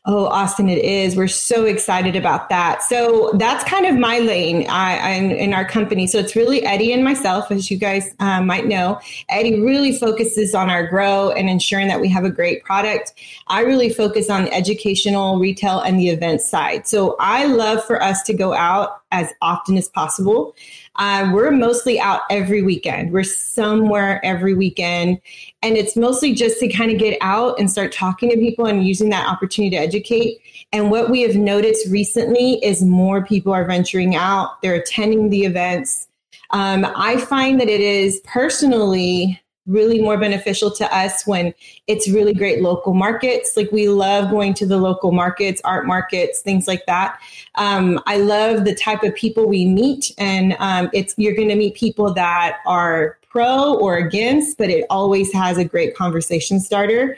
Oh, 0.07 0.26
Austin, 0.26 0.69
it 0.69 0.85
is. 0.85 1.16
We're 1.16 1.28
so 1.28 1.64
excited 1.64 2.16
about 2.16 2.49
that. 2.50 2.83
So 2.83 3.33
that's 3.35 3.64
kind 3.64 3.87
of 3.87 3.97
my 3.97 4.19
lane 4.19 4.66
I, 4.69 5.12
in 5.12 5.54
our 5.54 5.64
company. 5.64 6.07
So 6.07 6.19
it's 6.19 6.37
really 6.37 6.62
Eddie 6.64 6.93
and 6.93 7.02
myself, 7.02 7.50
as 7.50 7.71
you 7.71 7.78
guys 7.78 8.14
uh, 8.21 8.43
might 8.43 8.66
know. 8.66 9.00
Eddie 9.28 9.61
really 9.61 9.97
focuses 9.97 10.54
on 10.54 10.69
our 10.69 10.87
grow 10.87 11.31
and 11.31 11.49
ensuring 11.49 11.88
that 11.88 12.00
we 12.00 12.09
have 12.09 12.25
a 12.25 12.31
great 12.31 12.64
product. 12.64 13.14
I 13.49 13.61
really 13.61 13.88
focus 13.88 14.28
on 14.28 14.49
educational, 14.49 15.38
retail, 15.38 15.81
and 15.81 15.99
the 15.99 16.11
event 16.11 16.40
side. 16.40 16.87
So 16.87 17.16
I 17.19 17.47
love 17.47 17.85
for 17.85 18.02
us 18.02 18.23
to 18.25 18.35
go 18.35 18.52
out 18.52 19.00
as 19.11 19.31
often 19.40 19.78
as 19.78 19.88
possible. 19.88 20.54
Uh, 20.96 21.30
we're 21.32 21.50
mostly 21.50 21.98
out 21.98 22.22
every 22.30 22.62
weekend. 22.62 23.12
We're 23.12 23.24
somewhere 23.24 24.24
every 24.24 24.54
weekend. 24.54 25.20
And 25.62 25.76
it's 25.76 25.96
mostly 25.96 26.34
just 26.34 26.60
to 26.60 26.68
kind 26.68 26.90
of 26.90 26.98
get 26.98 27.18
out 27.20 27.58
and 27.58 27.70
start 27.70 27.92
talking 27.92 28.30
to 28.30 28.36
people 28.36 28.66
and 28.66 28.86
using 28.86 29.10
that 29.10 29.28
opportunity 29.28 29.76
to 29.76 29.82
educate. 29.82 30.38
And 30.72 30.90
what 30.90 31.10
we 31.10 31.22
have 31.22 31.36
noticed 31.36 31.88
recently 31.90 32.64
is 32.64 32.82
more 32.82 33.24
people 33.24 33.52
are 33.52 33.64
venturing 33.64 34.14
out, 34.14 34.62
they're 34.62 34.74
attending 34.74 35.30
the 35.30 35.44
events. 35.44 36.08
Um, 36.50 36.86
I 36.96 37.16
find 37.16 37.60
that 37.60 37.68
it 37.68 37.80
is 37.80 38.20
personally 38.24 39.40
really 39.66 40.00
more 40.00 40.18
beneficial 40.18 40.71
to 40.71 40.94
us 40.94 41.26
when 41.26 41.54
it's 41.87 42.09
really 42.11 42.35
great 42.35 42.62
local 42.62 42.94
markets. 42.94 43.56
Like 43.56 43.71
we 43.73 43.88
love 43.88 44.30
going 44.30 44.54
to 44.54 44.66
the 44.66 44.76
local 44.76 45.12
markets, 45.12 45.61
art 45.64 45.87
markets, 45.87 46.40
things 46.40 46.68
like 46.68 46.85
that. 46.87 47.18
Um, 47.54 48.00
I 48.06 48.18
love 48.18 48.64
the 48.64 48.75
type 48.75 49.02
of 49.02 49.14
people 49.14 49.47
we 49.47 49.64
meet, 49.64 50.12
and 50.18 50.56
um, 50.59 50.90
it's 50.92 51.14
you're 51.16 51.35
going 51.35 51.49
to 51.49 51.56
meet 51.56 51.75
people 51.75 52.12
that 52.14 52.59
are 52.66 53.18
pro 53.28 53.75
or 53.75 53.97
against, 53.97 54.59
but 54.59 54.71
it 54.71 54.85
always 54.90 55.33
has 55.33 55.59
a 55.59 55.64
great 55.64 55.97
conversation 55.97 56.61
starter. 56.61 57.16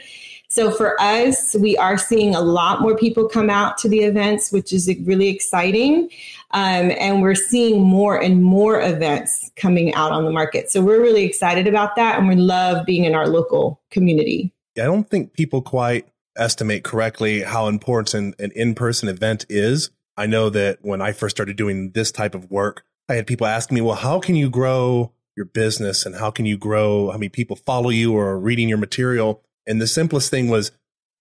So 0.56 0.70
for 0.70 0.98
us, 0.98 1.54
we 1.54 1.76
are 1.76 1.98
seeing 1.98 2.34
a 2.34 2.40
lot 2.40 2.80
more 2.80 2.96
people 2.96 3.28
come 3.28 3.50
out 3.50 3.76
to 3.76 3.90
the 3.90 3.98
events, 3.98 4.50
which 4.50 4.72
is 4.72 4.90
really 5.04 5.28
exciting. 5.28 6.08
Um, 6.52 6.92
and 6.98 7.20
we're 7.20 7.34
seeing 7.34 7.82
more 7.82 8.16
and 8.18 8.42
more 8.42 8.80
events 8.80 9.50
coming 9.56 9.92
out 9.92 10.12
on 10.12 10.24
the 10.24 10.30
market. 10.30 10.70
So 10.70 10.80
we're 10.80 11.02
really 11.02 11.24
excited 11.24 11.66
about 11.66 11.94
that. 11.96 12.18
And 12.18 12.26
we 12.26 12.36
love 12.36 12.86
being 12.86 13.04
in 13.04 13.14
our 13.14 13.28
local 13.28 13.82
community. 13.90 14.50
I 14.78 14.84
don't 14.84 15.10
think 15.10 15.34
people 15.34 15.60
quite 15.60 16.08
estimate 16.38 16.84
correctly 16.84 17.42
how 17.42 17.68
important 17.68 18.34
an 18.40 18.50
in 18.56 18.74
person 18.74 19.10
event 19.10 19.44
is. 19.50 19.90
I 20.16 20.24
know 20.24 20.48
that 20.48 20.78
when 20.80 21.02
I 21.02 21.12
first 21.12 21.36
started 21.36 21.58
doing 21.58 21.90
this 21.90 22.10
type 22.10 22.34
of 22.34 22.50
work, 22.50 22.82
I 23.10 23.16
had 23.16 23.26
people 23.26 23.46
ask 23.46 23.70
me, 23.70 23.82
well, 23.82 23.96
how 23.96 24.20
can 24.20 24.36
you 24.36 24.48
grow 24.48 25.12
your 25.36 25.44
business 25.44 26.06
and 26.06 26.14
how 26.14 26.30
can 26.30 26.46
you 26.46 26.56
grow 26.56 27.10
how 27.10 27.18
many 27.18 27.28
people 27.28 27.56
follow 27.56 27.90
you 27.90 28.14
or 28.14 28.28
are 28.28 28.40
reading 28.40 28.70
your 28.70 28.78
material? 28.78 29.42
And 29.66 29.80
the 29.80 29.86
simplest 29.86 30.30
thing 30.30 30.48
was 30.48 30.72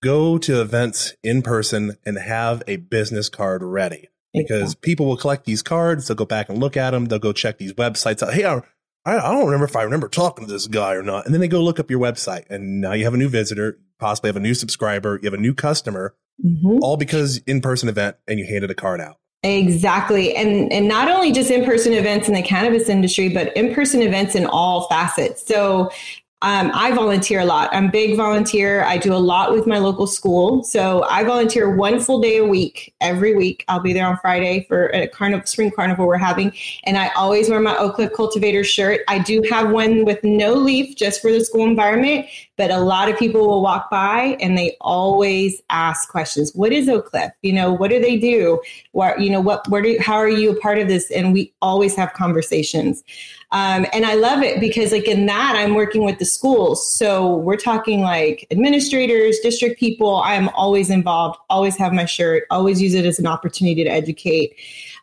go 0.04 0.38
to 0.38 0.62
events 0.62 1.16
in 1.24 1.42
person 1.42 1.98
and 2.06 2.18
have 2.18 2.62
a 2.68 2.78
business 2.78 3.30
card 3.30 3.64
ready 3.64 4.10
because 4.34 4.76
people 4.76 5.06
will 5.06 5.18
collect 5.18 5.46
these 5.46 5.62
cards. 5.62 6.08
They'll 6.08 6.16
go 6.16 6.26
back 6.26 6.50
and 6.50 6.60
look 6.60 6.76
at 6.76 6.92
them. 6.92 7.06
They'll 7.06 7.20
go 7.20 7.34
check 7.34 7.58
these 7.58 7.74
websites 7.74 8.22
out. 8.22 8.34
Hey, 8.34 8.46
I, 8.46 8.62
I 9.06 9.32
don't 9.32 9.46
remember 9.46 9.66
if 9.66 9.76
I 9.76 9.84
remember 9.84 10.10
talking 10.10 10.46
to 10.46 10.52
this 10.52 10.68
guy 10.68 10.94
or 10.94 11.04
not. 11.04 11.26
And 11.26 11.34
then 11.34 11.42
they 11.42 11.48
go 11.48 11.64
look 11.64 11.80
up 11.80 11.90
your 11.90 12.00
website 12.00 12.46
and 12.50 12.82
now 12.82 12.94
you 12.94 13.06
have 13.06 13.14
a 13.14 13.18
new 13.18 13.30
visitor, 13.30 13.80
possibly 14.00 14.28
have 14.30 14.36
a 14.36 14.42
new 14.42 14.54
subscriber, 14.54 15.20
you 15.22 15.28
have 15.28 15.38
a 15.38 15.42
new 15.42 15.54
customer, 15.54 16.16
mm-hmm. 16.46 16.80
all 16.82 16.98
because 16.98 17.38
in 17.48 17.62
person 17.62 17.90
event 17.90 18.18
and 18.28 18.40
you 18.40 18.46
handed 18.46 18.70
a 18.70 18.76
card 18.76 19.00
out. 19.00 19.18
Exactly. 19.46 20.36
And 20.36 20.74
and 20.74 20.88
not 20.88 21.08
only 21.08 21.32
just 21.32 21.52
in-person 21.52 21.94
events 21.94 22.28
in 22.28 22.34
the 22.34 22.42
cannabis 22.42 22.90
industry, 22.90 23.30
but 23.30 23.56
in-person 23.56 24.02
events 24.02 24.34
in 24.34 24.48
all 24.48 24.88
facets. 24.88 25.46
So 25.46 25.92
um, 26.42 26.70
I 26.74 26.92
volunteer 26.92 27.40
a 27.40 27.46
lot. 27.46 27.70
I'm 27.74 27.90
big 27.90 28.18
volunteer. 28.18 28.84
I 28.84 28.98
do 28.98 29.14
a 29.14 29.18
lot 29.18 29.54
with 29.54 29.66
my 29.66 29.80
local 29.80 30.06
school. 30.06 30.64
So 30.64 31.04
I 31.04 31.24
volunteer 31.24 31.74
one 31.74 32.00
full 32.00 32.20
day 32.20 32.38
a 32.38 32.46
week. 32.46 32.94
Every 33.00 33.34
week, 33.36 33.64
I'll 33.70 33.80
be 33.80 33.94
there 33.94 34.06
on 34.06 34.18
Friday 34.18 34.66
for 34.68 34.88
a 34.88 35.08
carnival, 35.08 35.48
spring 35.48 35.72
carnival 35.72 36.06
we're 36.06 36.18
having. 36.18 36.54
And 36.84 36.98
I 36.98 37.08
always 37.16 37.50
wear 37.50 37.62
my 37.62 37.76
Oak 37.78 37.96
Cliff 37.96 38.12
Cultivator 38.14 38.66
shirt. 38.66 39.02
I 39.08 39.20
do 39.20 39.44
have 39.50 39.72
one 39.72 40.04
with 40.04 40.24
no 40.24 40.54
leaf 40.54 40.96
just 40.98 41.22
for 41.22 41.32
the 41.32 41.44
school 41.44 41.66
environment. 41.66 42.28
But 42.58 42.70
a 42.70 42.80
lot 42.80 43.10
of 43.10 43.18
people 43.18 43.48
will 43.48 43.62
walk 43.62 43.90
by 43.90 44.38
and 44.40 44.58
they 44.58 44.78
always 44.82 45.62
ask 45.70 46.10
questions. 46.10 46.52
What 46.54 46.72
is 46.72 46.88
Oak 46.88 47.08
Cliff? 47.12 47.32
You 47.42 47.54
know, 47.54 47.74
what 47.74 47.90
do 47.90 48.00
they 48.00 48.18
do? 48.18 48.62
What, 48.92 49.20
you 49.20 49.30
know, 49.30 49.42
what, 49.42 49.68
where 49.70 49.82
do, 49.82 49.98
how 50.00 50.16
are 50.16 50.30
you 50.30 50.52
a 50.52 50.60
part 50.60 50.80
of 50.80 50.88
this? 50.88 51.12
And 51.12 51.34
we 51.34 51.54
always 51.62 51.96
have 51.96 52.14
conversations. 52.14 53.04
Um, 53.52 53.86
and 53.94 54.06
I 54.06 54.16
love 54.16 54.44
it 54.44 54.60
because, 54.60 54.92
like, 54.92 55.08
in 55.08 55.28
that, 55.28 55.56
I'm 55.56 55.76
working 55.76 56.04
with 56.04 56.20
the 56.20 56.26
schools. 56.26 56.92
So 56.94 57.38
we're 57.38 57.58
talking 57.58 58.02
like 58.02 58.48
administrators, 58.52 59.40
district 59.40 59.80
people. 59.80 60.18
I 60.18 60.34
am 60.34 60.50
always 60.50 60.90
involved, 60.90 61.40
always 61.50 61.78
have 61.78 61.94
my 61.94 62.06
shirt, 62.06 62.46
always 62.50 62.82
use 62.82 62.94
it 62.94 63.06
as 63.06 63.20
an 63.20 63.28
opportunity 63.28 63.84
to 63.84 63.90
educate. 63.90 64.56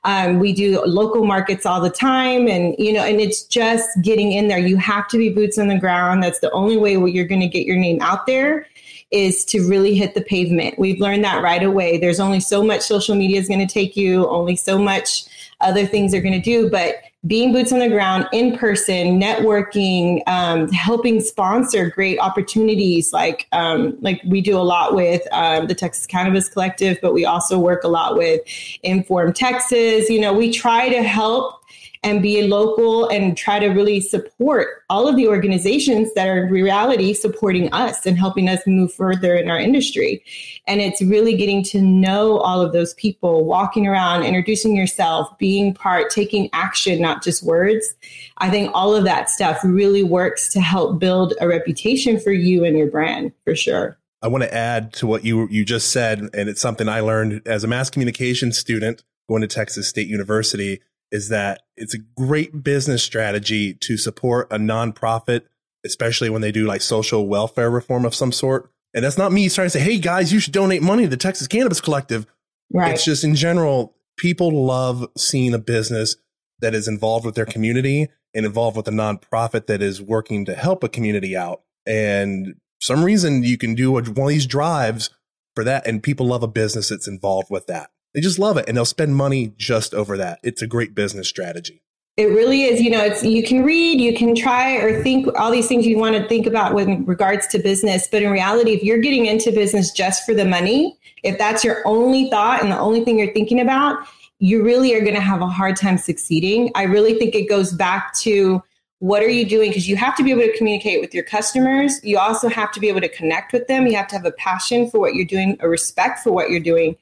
Um, 0.05 0.41
we 0.41 0.53
do 0.53 0.85
local 0.85 1.25
markets 1.25 1.65
all 1.65 1.81
the 1.81 1.89
time, 1.89 2.49
and 2.49 2.75
you 2.79 2.93
know, 2.93 3.05
and 3.05 3.21
it's 3.21 3.45
just 3.45 3.89
getting 4.03 4.33
in 4.33 4.49
there. 4.49 4.59
You 4.59 4.77
have 4.77 5.07
to 5.09 5.19
be 5.19 5.29
boots 5.31 5.59
on 5.59 5.69
the 5.69 5.79
ground. 5.79 6.23
That's 6.23 6.41
the 6.41 6.51
only 6.51 6.77
way 6.77 6.93
you're 6.93 7.25
going 7.25 7.41
to 7.41 7.49
get 7.49 7.67
your 7.67 7.77
name 7.77 8.01
out 8.01 8.27
there 8.27 8.67
is 9.13 9.45
to 9.45 9.69
really 9.69 9.95
hit 9.95 10.15
the 10.15 10.23
pavement. 10.23 10.79
We've 10.79 10.99
learned 10.99 11.23
that 11.25 11.43
right 11.43 11.63
away. 11.63 11.99
There's 11.99 12.19
only 12.19 12.41
so 12.41 12.65
much 12.65 12.81
social 12.81 13.15
media 13.15 13.39
is 13.39 13.47
going 13.47 13.65
to 13.65 13.73
take 13.73 13.97
you, 13.97 14.27
only 14.29 14.57
so 14.57 14.79
much 14.79 15.25
other 15.63 15.87
things 15.87 16.13
they're 16.13 16.21
going 16.21 16.33
to 16.35 16.41
do, 16.41 16.71
but 16.71 16.97
being 17.27 17.53
boots 17.53 17.73
on 17.73 17.79
the 17.79 17.89
ground 17.89 18.27
in 18.33 18.57
person 18.59 19.21
networking 19.21 20.23
um, 20.27 20.69
helping 20.73 21.21
sponsor 21.21 21.89
great 21.91 22.19
opportunities 22.19 23.13
like 23.13 23.47
um, 23.53 23.97
like 24.01 24.21
we 24.27 24.41
do 24.41 24.59
a 24.59 24.63
lot 24.63 24.95
with 24.95 25.23
um, 25.31 25.69
the 25.69 25.75
texas 25.75 26.05
cannabis 26.05 26.49
collective 26.49 26.99
but 27.01 27.13
we 27.15 27.25
also 27.25 27.59
work 27.59 27.85
a 27.85 27.89
lot 27.89 28.17
with 28.17 28.41
inform 28.83 29.33
texas. 29.33 30.11
You 30.11 30.21
know 30.21 30.33
we 30.33 30.53
try 30.53 30.89
to 30.89 31.03
help 31.03 31.63
and 32.05 32.21
be 32.21 32.43
local 32.43 33.09
and 33.09 33.37
try 33.37 33.59
to 33.61 33.69
really 33.69 34.01
support 34.01 34.83
all 34.91 35.07
of 35.07 35.17
the 35.17 35.29
organizations 35.29 36.13
that 36.15 36.29
are 36.29 36.45
in 36.47 36.53
reality 36.53 37.15
supporting 37.15 37.73
us 37.73 38.05
and 38.05 38.19
helping 38.19 38.49
us 38.49 38.61
move 38.67 38.93
further 38.93 39.37
in 39.37 39.49
our 39.49 39.59
industry. 39.59 40.23
And 40.67 40.81
it's 40.81 41.01
really 41.01 41.37
getting 41.37 41.63
to 41.65 41.81
know 41.81 42.39
all 42.39 42.61
of 42.61 42.73
those 42.73 42.95
people, 42.95 43.45
walking 43.45 43.87
around, 43.87 44.25
introducing 44.25 44.75
yourself, 44.75 45.37
being 45.39 45.75
part, 45.75 46.11
taking 46.11 46.51
action, 46.53 47.01
not 47.01 47.23
just 47.23 47.43
words. 47.45 47.95
I 48.39 48.51
think 48.51 48.71
all 48.75 48.95
of 48.95 49.05
that 49.05 49.31
stuff 49.31 49.61
really 49.63 50.03
works 50.03 50.49
to 50.51 50.61
help 50.61 50.99
build 50.99 51.35
a 51.41 51.47
reputation 51.47 52.19
for 52.19 52.33
you 52.33 52.65
and 52.65 52.77
your 52.77 52.89
brand 52.89 53.33
for 53.45 53.55
sure. 53.55 53.97
I 54.23 54.29
want 54.29 54.45
to 54.45 54.55
add 54.55 54.93
to 54.95 55.07
what 55.07 55.25
you 55.25 55.49
you 55.51 55.65
just 55.65 55.91
said, 55.91 56.21
and 56.21 56.49
it's 56.49 56.61
something 56.61 56.89
I 56.89 57.01
learned 57.01 57.43
as 57.45 57.65
a 57.65 57.69
mass 57.69 57.91
communication 57.91 58.53
student 58.53 59.03
going 59.29 59.43
to 59.43 59.49
Texas 59.49 59.89
State 59.89 60.07
University 60.07 60.81
is 61.13 61.29
that 61.29 61.61
it's 61.77 61.95
a 61.95 61.99
great 62.17 62.65
business 62.65 63.05
strategy 63.05 63.75
to 63.75 63.97
support 63.97 64.49
a 64.51 64.57
nonprofit, 64.57 65.43
especially 65.85 66.31
when 66.31 66.43
they 66.43 66.51
do 66.51 66.67
like 66.67 66.81
social 66.81 67.29
welfare 67.29 67.71
reform 67.71 68.05
of 68.05 68.15
some 68.15 68.33
sort. 68.33 68.73
And 68.95 69.05
that's 69.05 69.19
not 69.19 69.31
me 69.31 69.49
trying 69.49 69.67
to 69.67 69.71
say, 69.71 69.81
hey 69.81 69.99
guys, 69.99 70.33
you 70.33 70.41
should 70.41 70.53
donate 70.53 70.83
money 70.83 71.05
to 71.05 71.09
the 71.09 71.17
Texas 71.17 71.47
Cannabis 71.47 71.81
Collective. 71.81 72.27
Right. 72.73 72.95
It's 72.95 73.05
just 73.05 73.23
in 73.23 73.37
general, 73.37 73.95
people 74.17 74.65
love 74.65 75.07
seeing 75.17 75.55
a 75.55 75.59
business 75.59 76.17
that 76.61 76.75
is 76.75 76.89
involved 76.89 77.27
with 77.27 77.35
their 77.35 77.47
community 77.47 78.09
and 78.35 78.47
involved 78.47 78.77
with 78.77 78.89
a 78.89 78.93
nonprofit 78.93 79.67
that 79.67 79.83
is 79.83 80.01
working 80.01 80.45
to 80.47 80.55
help 80.55 80.83
a 80.83 80.89
community 80.89 81.37
out. 81.37 81.63
And 81.87 82.55
some 82.81 83.05
reason 83.05 83.43
you 83.43 83.59
can 83.59 83.75
do 83.75 83.93
one 83.93 84.07
of 84.07 84.29
these 84.29 84.47
drives 84.47 85.11
for 85.55 85.65
that, 85.65 85.87
and 85.87 86.03
people 86.03 86.27
love 86.27 86.43
a 86.43 86.49
business 86.49 86.89
that's 86.89 87.07
involved 87.07 87.49
with 87.51 87.67
that. 87.67 87.91
They 88.15 88.21
just 88.21 88.39
love 88.39 88.57
it 88.57 88.67
and 88.69 88.77
they'll 88.77 88.85
spend 88.85 89.17
money 89.17 89.53
just 89.57 89.95
over 89.95 90.17
that. 90.19 90.39
It's 90.43 90.63
a 90.63 90.67
great 90.67 90.95
business 90.95 91.29
strategy. 91.29 91.83
It 92.19 92.27
really 92.27 92.65
is. 92.65 92.81
You 92.83 92.91
know, 92.91 93.03
it's 93.03 93.25
you 93.25 93.43
can 93.43 93.65
read, 93.65 93.99
you 93.99 94.15
can 94.15 94.35
try 94.35 94.75
or 94.75 95.03
think 95.03 95.27
all 95.39 95.51
these 95.51 95.67
things 95.67 95.87
you 95.87 95.99
want 95.99 96.15
to 96.15 96.29
think 96.29 96.47
about 96.47 96.75
with 96.75 96.89
regards 97.07 97.47
to 97.49 97.59
business, 97.59 98.07
but 98.11 98.23
in 98.23 98.31
reality, 98.31 98.73
if 98.73 98.83
you're 98.83 98.99
getting 98.99 99.25
into 99.25 99.51
business 99.51 99.91
just 99.93 100.27
for 100.27 100.35
the 100.35 100.45
money, 100.45 100.99
if 101.23 101.39
that's 101.39 101.65
your 101.65 101.81
only 101.87 102.29
thought 102.29 102.63
and 102.63 102.71
the 102.71 102.79
only 102.79 103.03
thing 103.03 103.19
you're 103.19 103.33
thinking 103.33 103.61
about, 103.61 104.07
you 104.41 104.63
really 104.63 104.95
are 104.95 105.01
going 105.01 105.15
to 105.15 105.23
have 105.23 105.41
a 105.41 105.47
hard 105.47 105.77
time 105.77 105.97
succeeding. 105.97 106.71
I 106.75 106.83
really 106.83 107.15
think 107.15 107.35
it 107.35 107.49
goes 107.49 107.73
back 107.73 108.13
to 108.17 108.63
what 109.03 109.21
are 109.21 109.29
you 109.29 109.45
doing 109.45 109.71
because 109.71 109.89
you 109.89 109.97
have 109.97 110.15
to 110.15 110.23
be 110.23 110.31
able 110.31 110.43
to 110.43 110.57
communicate 110.57 111.01
with 111.01 111.13
your 111.13 111.25
customers 111.25 111.99
you 112.05 112.17
also 112.17 112.49
have 112.49 112.71
to 112.71 112.79
be 112.79 112.89
able 112.89 113.01
to 113.01 113.09
connect 113.09 113.53
with 113.53 113.67
them 113.67 113.85
you 113.85 113.97
have 113.97 114.07
to 114.07 114.15
have 114.15 114.25
a 114.25 114.31
passion 114.31 114.89
for 114.89 115.01
what 115.01 115.17
you're 115.17 115.25
doing 115.25 115.57
a 115.59 115.69
respect 115.69 116.21
for 116.21 116.31
what 116.31 116.51
you're 116.51 116.61
doing 116.61 116.97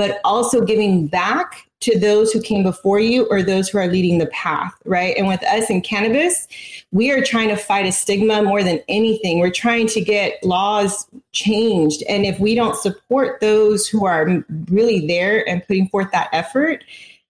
but 0.00 0.18
also 0.24 0.62
giving 0.62 1.06
back 1.06 1.68
to 1.80 1.98
those 1.98 2.32
who 2.32 2.40
came 2.40 2.62
before 2.62 2.98
you 2.98 3.26
or 3.26 3.42
those 3.42 3.68
who 3.68 3.76
are 3.76 3.86
leading 3.86 4.16
the 4.16 4.28
path, 4.28 4.72
right? 4.86 5.14
And 5.18 5.28
with 5.28 5.42
us 5.42 5.68
in 5.68 5.82
cannabis, 5.82 6.48
we 6.90 7.10
are 7.10 7.22
trying 7.22 7.50
to 7.50 7.56
fight 7.56 7.84
a 7.84 7.92
stigma 7.92 8.42
more 8.42 8.62
than 8.62 8.80
anything. 8.88 9.40
We're 9.40 9.50
trying 9.50 9.88
to 9.88 10.00
get 10.00 10.42
laws 10.42 11.06
changed. 11.32 12.02
And 12.08 12.24
if 12.24 12.40
we 12.40 12.54
don't 12.54 12.76
support 12.76 13.42
those 13.42 13.86
who 13.86 14.06
are 14.06 14.42
really 14.70 15.06
there 15.06 15.46
and 15.46 15.62
putting 15.66 15.86
forth 15.88 16.10
that 16.12 16.30
effort, 16.32 16.82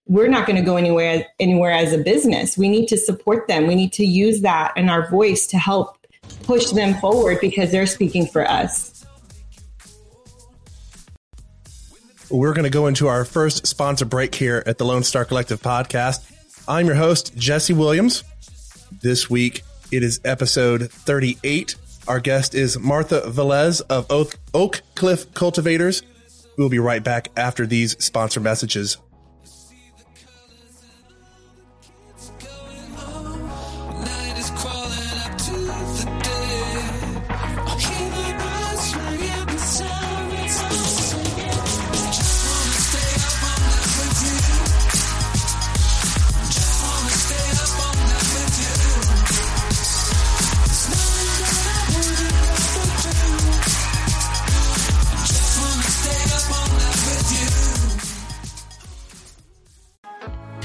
we're 0.07 0.29
not 0.29 0.47
going 0.47 0.55
to 0.55 0.63
go 0.63 0.77
anywhere 0.77 1.25
anywhere 1.41 1.73
as 1.73 1.91
a 1.91 1.97
business. 1.97 2.57
We 2.57 2.69
need 2.69 2.87
to 2.87 2.95
support 2.95 3.49
them. 3.49 3.67
We 3.67 3.75
need 3.75 3.91
to 3.93 4.05
use 4.05 4.39
that 4.43 4.71
and 4.77 4.89
our 4.89 5.09
voice 5.09 5.45
to 5.47 5.57
help 5.57 5.97
push 6.43 6.71
them 6.71 6.93
forward 7.01 7.39
because 7.41 7.69
they're 7.71 7.85
speaking 7.85 8.27
for 8.27 8.49
us. 8.49 8.90
We're 12.31 12.53
going 12.53 12.63
to 12.63 12.69
go 12.69 12.87
into 12.87 13.09
our 13.09 13.25
first 13.25 13.67
sponsor 13.67 14.05
break 14.05 14.33
here 14.33 14.63
at 14.65 14.77
the 14.77 14.85
Lone 14.85 15.03
Star 15.03 15.25
Collective 15.25 15.61
podcast. 15.61 16.31
I'm 16.65 16.85
your 16.85 16.95
host, 16.95 17.35
Jesse 17.35 17.73
Williams. 17.73 18.23
This 19.01 19.29
week, 19.29 19.63
it 19.91 20.01
is 20.01 20.21
episode 20.23 20.89
38. 20.89 21.75
Our 22.07 22.21
guest 22.21 22.55
is 22.55 22.79
Martha 22.79 23.23
Velez 23.27 23.81
of 23.89 24.09
Oak, 24.09 24.39
Oak 24.53 24.81
Cliff 24.95 25.33
Cultivators. 25.33 26.03
We'll 26.57 26.69
be 26.69 26.79
right 26.79 27.03
back 27.03 27.27
after 27.35 27.67
these 27.67 28.01
sponsor 28.01 28.39
messages. 28.39 28.97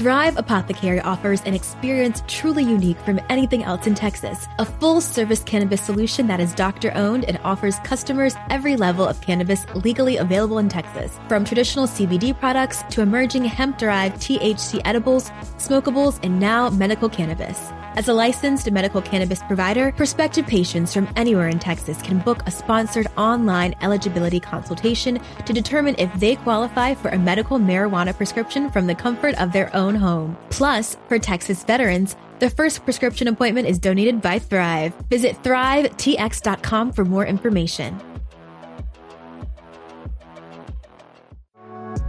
Thrive 0.07 0.37
Apothecary 0.37 1.01
offers 1.01 1.41
an 1.41 1.53
experience 1.53 2.23
truly 2.27 2.63
unique 2.63 2.97
from 3.01 3.19
anything 3.27 3.65
else 3.65 3.87
in 3.87 3.93
Texas. 3.93 4.47
A 4.57 4.63
full 4.63 5.01
service 5.01 5.43
cannabis 5.43 5.81
solution 5.81 6.27
that 6.27 6.39
is 6.39 6.53
doctor 6.53 6.93
owned 6.95 7.25
and 7.25 7.37
offers 7.43 7.77
customers 7.79 8.33
every 8.49 8.77
level 8.77 9.05
of 9.05 9.19
cannabis 9.19 9.65
legally 9.75 10.15
available 10.15 10.59
in 10.59 10.69
Texas. 10.69 11.19
From 11.27 11.43
traditional 11.43 11.87
CBD 11.87 12.39
products 12.39 12.83
to 12.91 13.01
emerging 13.01 13.43
hemp 13.43 13.77
derived 13.77 14.15
THC 14.21 14.79
edibles, 14.85 15.29
smokables, 15.57 16.21
and 16.23 16.39
now 16.39 16.69
medical 16.69 17.09
cannabis. 17.09 17.59
As 17.97 18.07
a 18.07 18.13
licensed 18.13 18.69
medical 18.69 19.01
cannabis 19.01 19.41
provider, 19.41 19.91
prospective 19.91 20.45
patients 20.45 20.93
from 20.93 21.09
anywhere 21.15 21.47
in 21.47 21.57
Texas 21.57 21.99
can 21.99 22.19
book 22.19 22.43
a 22.45 22.51
sponsored 22.51 23.07
online 23.17 23.73
eligibility 23.81 24.39
consultation 24.39 25.19
to 25.47 25.51
determine 25.51 25.95
if 25.97 26.13
they 26.13 26.35
qualify 26.35 26.93
for 26.93 27.09
a 27.09 27.17
medical 27.17 27.57
marijuana 27.57 28.15
prescription 28.15 28.69
from 28.69 28.85
the 28.85 28.93
comfort 28.93 29.33
of 29.41 29.51
their 29.51 29.75
own 29.75 29.95
home. 29.97 30.37
Plus, 30.49 30.95
for 31.07 31.19
Texas 31.19 31.63
veterans, 31.63 32.15
the 32.39 32.49
first 32.49 32.83
prescription 32.83 33.27
appointment 33.27 33.67
is 33.67 33.79
donated 33.79 34.21
by 34.21 34.39
Thrive. 34.39 34.93
Visit 35.09 35.41
thrivetx.com 35.43 36.93
for 36.93 37.03
more 37.03 37.25
information. 37.25 37.99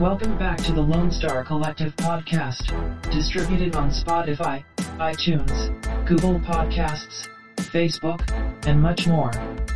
Welcome 0.00 0.36
back 0.36 0.58
to 0.64 0.72
the 0.72 0.80
Lone 0.80 1.12
Star 1.12 1.44
Collective 1.44 1.94
podcast, 1.94 2.66
distributed 3.12 3.76
on 3.76 3.90
Spotify, 3.90 4.64
iTunes, 4.98 5.70
Google 6.04 6.40
Podcasts, 6.40 7.28
Facebook, 7.56 8.28
and 8.66 8.82
much 8.82 9.06
more, 9.06 9.30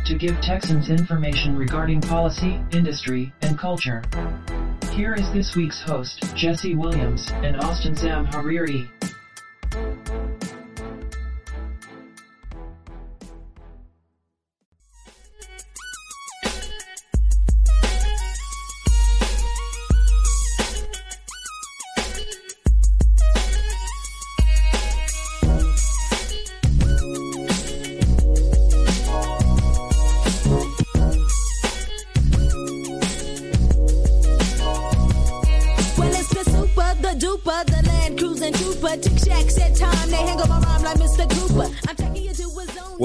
to 0.05 0.17
give 0.17 0.39
Texans 0.41 0.89
information 0.89 1.55
regarding 1.55 2.01
policy, 2.01 2.59
industry, 2.71 3.33
and 3.43 3.57
culture. 3.57 4.03
Here 4.91 5.13
is 5.15 5.31
this 5.31 5.55
week's 5.55 5.79
host, 5.79 6.35
Jesse 6.35 6.75
Williams 6.75 7.31
and 7.35 7.55
Austin 7.55 7.95
Sam 7.95 8.27
Hariri. 8.27 8.89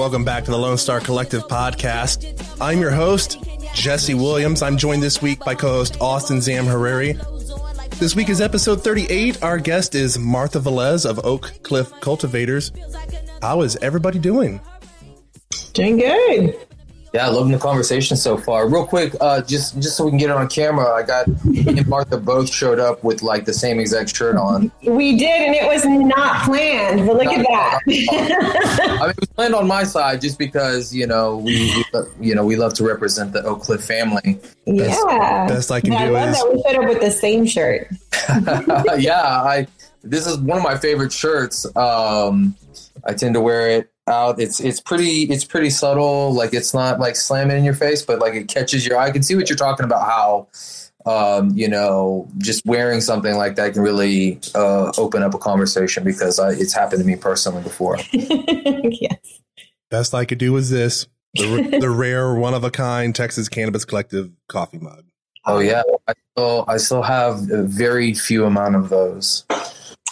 Welcome 0.04 0.23
back 0.26 0.44
to 0.44 0.50
the 0.50 0.58
Lone 0.58 0.76
Star 0.76 1.00
Collective 1.00 1.44
podcast. 1.49 2.58
I'm 2.61 2.78
your 2.78 2.90
host, 2.90 3.42
Jesse 3.73 4.12
Williams. 4.12 4.61
I'm 4.61 4.76
joined 4.76 5.02
this 5.02 5.23
week 5.23 5.42
by 5.42 5.54
co-host 5.54 5.96
Austin 5.99 6.42
Zam 6.42 6.66
Hariri. 6.66 7.18
This 7.99 8.14
week 8.14 8.28
is 8.28 8.42
episode 8.42 8.84
38. 8.84 9.43
Our 9.43 9.56
guest 9.56 9.95
is 9.95 10.19
Martha 10.19 10.60
Velez 10.60 11.08
of 11.08 11.25
Oak 11.25 11.54
Cliff 11.62 11.90
Cultivators. 12.00 12.71
How 13.40 13.62
is 13.62 13.76
everybody 13.76 14.19
doing? 14.19 14.60
Doing 15.73 15.97
good. 15.97 16.58
Yeah, 17.15 17.29
loving 17.29 17.53
the 17.53 17.59
conversation 17.59 18.17
so 18.17 18.37
far. 18.37 18.69
Real 18.69 18.85
quick, 18.85 19.15
uh, 19.21 19.41
just 19.43 19.77
just 19.77 19.97
so 19.97 20.05
we 20.05 20.11
can 20.11 20.19
get 20.19 20.31
it 20.31 20.37
on 20.37 20.49
camera, 20.49 20.95
I 20.95 21.05
got 21.05 21.29
me 21.45 21.65
and 21.79 21.87
Martha 21.87 22.19
both 22.19 22.53
showed 22.53 22.81
up 22.81 23.05
with 23.05 23.23
like 23.23 23.45
the 23.45 23.53
same 23.53 23.79
exact 23.79 24.17
shirt 24.17 24.35
on. 24.35 24.73
We 24.83 25.17
did, 25.17 25.43
and 25.43 25.55
it 25.55 25.65
was 25.65 25.85
not 25.87 26.45
planned, 26.45 27.07
but 27.07 27.15
look 27.15 27.29
at 27.29 27.47
that. 27.47 27.79
I 27.87 27.89
mean, 27.89 28.09
it 28.11 29.21
was 29.21 29.29
planned 29.29 29.55
on 29.55 29.69
my 29.69 29.85
side 29.85 30.23
just 30.23 30.41
because 30.41 30.93
you 30.93 31.07
know 31.07 31.37
we, 31.37 31.85
we 32.19 32.27
you 32.27 32.35
know 32.35 32.45
we 32.45 32.57
love 32.57 32.75
to 32.75 32.85
represent 32.85 33.33
the 33.33 33.45
Oak 33.45 33.61
Cliff 33.61 33.85
family. 33.85 34.41
yeah. 34.67 35.47
Best 35.47 35.71
I 35.71 35.81
can 35.81 35.93
I 35.93 36.07
do 36.07 36.15
love 36.15 36.31
is 36.31 36.37
that 36.37 36.53
we 36.53 36.63
showed 36.63 36.83
up 36.83 36.89
with 36.89 37.00
the 37.00 37.13
same 37.13 37.47
shirt. 37.47 37.87
yeah, 38.99 39.23
I 39.23 39.69
this 40.03 40.27
is 40.27 40.39
one 40.39 40.59
of 40.59 40.65
my 40.65 40.77
favorite 40.77 41.13
shirts. 41.13 41.65
Um, 41.77 42.57
I 43.05 43.15
tend 43.15 43.35
to 43.35 43.41
wear 43.41 43.71
it 43.71 43.94
out. 44.06 44.40
It's 44.40 44.60
it's 44.60 44.80
pretty 44.80 45.23
it's 45.25 45.45
pretty 45.45 45.71
subtle. 45.71 46.32
Like 46.32 46.54
it's 46.54 46.75
not 46.75 47.00
like 47.00 47.17
slamming 47.17 47.56
in 47.56 47.64
your 47.64 47.75
face, 47.75 48.02
but 48.02 48.19
like 48.19 48.34
it 48.34 48.49
catches 48.49 48.86
your 48.86 48.99
eye. 48.99 49.06
I 49.06 49.10
can 49.10 49.23
see 49.23 49.34
what 49.34 49.49
you're 49.49 49.56
talking 49.56 49.84
about. 49.84 50.06
How 50.06 50.49
um, 51.06 51.50
you 51.54 51.69
know 51.69 52.28
just 52.38 52.64
wearing 52.67 53.00
something 53.00 53.36
like 53.36 53.56
that 53.56 53.75
can 53.75 53.82
really 53.82 54.40
uh, 54.54 54.93
open 54.99 55.23
up 55.23 55.34
a 55.34 55.38
conversation 55.38 56.04
because 56.04 56.38
I, 56.38 56.50
it's 56.50 56.73
happened 56.73 57.00
to 57.00 57.06
me 57.06 57.17
personally 57.17 57.62
before. 57.62 57.99
yes. 58.12 59.40
best 59.90 60.14
I 60.14 60.25
could 60.25 60.38
do 60.38 60.56
is 60.56 60.71
this: 60.71 61.06
the, 61.34 61.78
the 61.80 61.90
rare, 61.90 62.34
one 62.34 62.54
of 62.54 62.64
a 62.64 62.71
kind 62.71 63.14
Texas 63.14 63.49
Cannabis 63.49 63.84
Collective 63.84 64.30
coffee 64.49 64.78
mug. 64.78 65.04
Oh 65.47 65.58
yeah, 65.58 65.82
I 66.08 66.14
still 66.32 66.64
I 66.69 66.76
still 66.78 67.02
have 67.02 67.50
a 67.50 67.62
very 67.62 68.14
few 68.14 68.47
amount 68.47 68.76
of 68.76 68.88
those. 68.88 69.45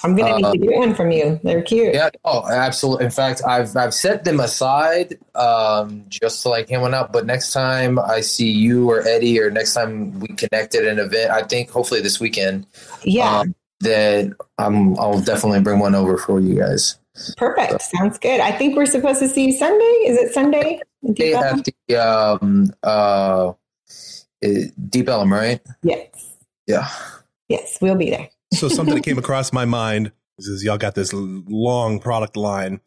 I'm 0.05 0.15
gonna 0.17 0.37
need 0.37 0.45
Uh, 0.45 0.53
to 0.53 0.59
get 0.59 0.77
one 0.79 0.95
from 0.95 1.11
you. 1.11 1.38
They're 1.43 1.62
cute. 1.62 1.95
Yeah. 1.95 2.11
Oh, 2.25 2.45
absolutely. 2.51 3.05
In 3.07 3.11
fact, 3.11 3.43
I've 3.47 3.77
I've 3.77 3.95
set 3.95 4.25
them 4.25 4.41
aside 4.41 5.19
um, 5.35 6.05
just 6.09 6.43
to 6.43 6.49
like 6.49 6.69
hand 6.69 6.83
one 6.83 6.95
out. 6.95 7.12
But 7.12 7.27
next 7.27 7.53
time 7.53 7.99
I 7.99 8.21
see 8.21 8.51
you 8.51 8.91
or 8.91 9.07
Eddie, 9.07 9.41
or 9.41 9.51
next 9.51 9.75
time 9.75 10.19
we 10.21 10.29
connect 10.29 10.75
at 10.75 10.85
an 10.85 10.99
event, 10.99 11.31
I 11.31 11.43
think 11.43 11.71
hopefully 11.71 12.01
this 12.01 12.19
weekend, 12.21 12.67
Yeah. 13.05 13.41
um, 13.41 13.55
that 13.81 14.33
I'm 14.59 14.99
I'll 14.99 15.21
definitely 15.21 15.61
bring 15.61 15.79
one 15.79 15.95
over 15.95 16.17
for 16.17 16.41
you 16.41 16.59
guys. 16.59 16.99
Perfect. 17.37 17.81
Sounds 17.83 18.19
good. 18.19 18.41
I 18.41 18.53
think 18.53 18.75
we're 18.77 18.87
supposed 18.87 19.19
to 19.21 19.29
see 19.29 19.47
you 19.47 19.53
Sunday. 19.53 19.85
Is 20.07 20.19
it 20.19 20.33
Sunday? 20.33 20.81
They 21.03 21.31
have 21.31 21.62
the 21.88 21.97
um 21.97 22.73
uh 22.83 23.53
Deep 24.88 25.09
Ellum, 25.09 25.33
right? 25.33 25.61
Yes. 25.83 26.09
Yeah. 26.67 26.88
Yes, 27.49 27.79
we'll 27.81 27.97
be 27.97 28.11
there. 28.11 28.29
So 28.53 28.69
something 28.69 28.95
that 28.95 29.05
came 29.05 29.19
across 29.19 29.53
my 29.53 29.65
mind 29.65 30.12
is, 30.38 30.62
y'all 30.65 30.79
got 30.79 30.95
this 30.95 31.12
long 31.12 32.01
product 32.01 32.37
line. 32.37 32.81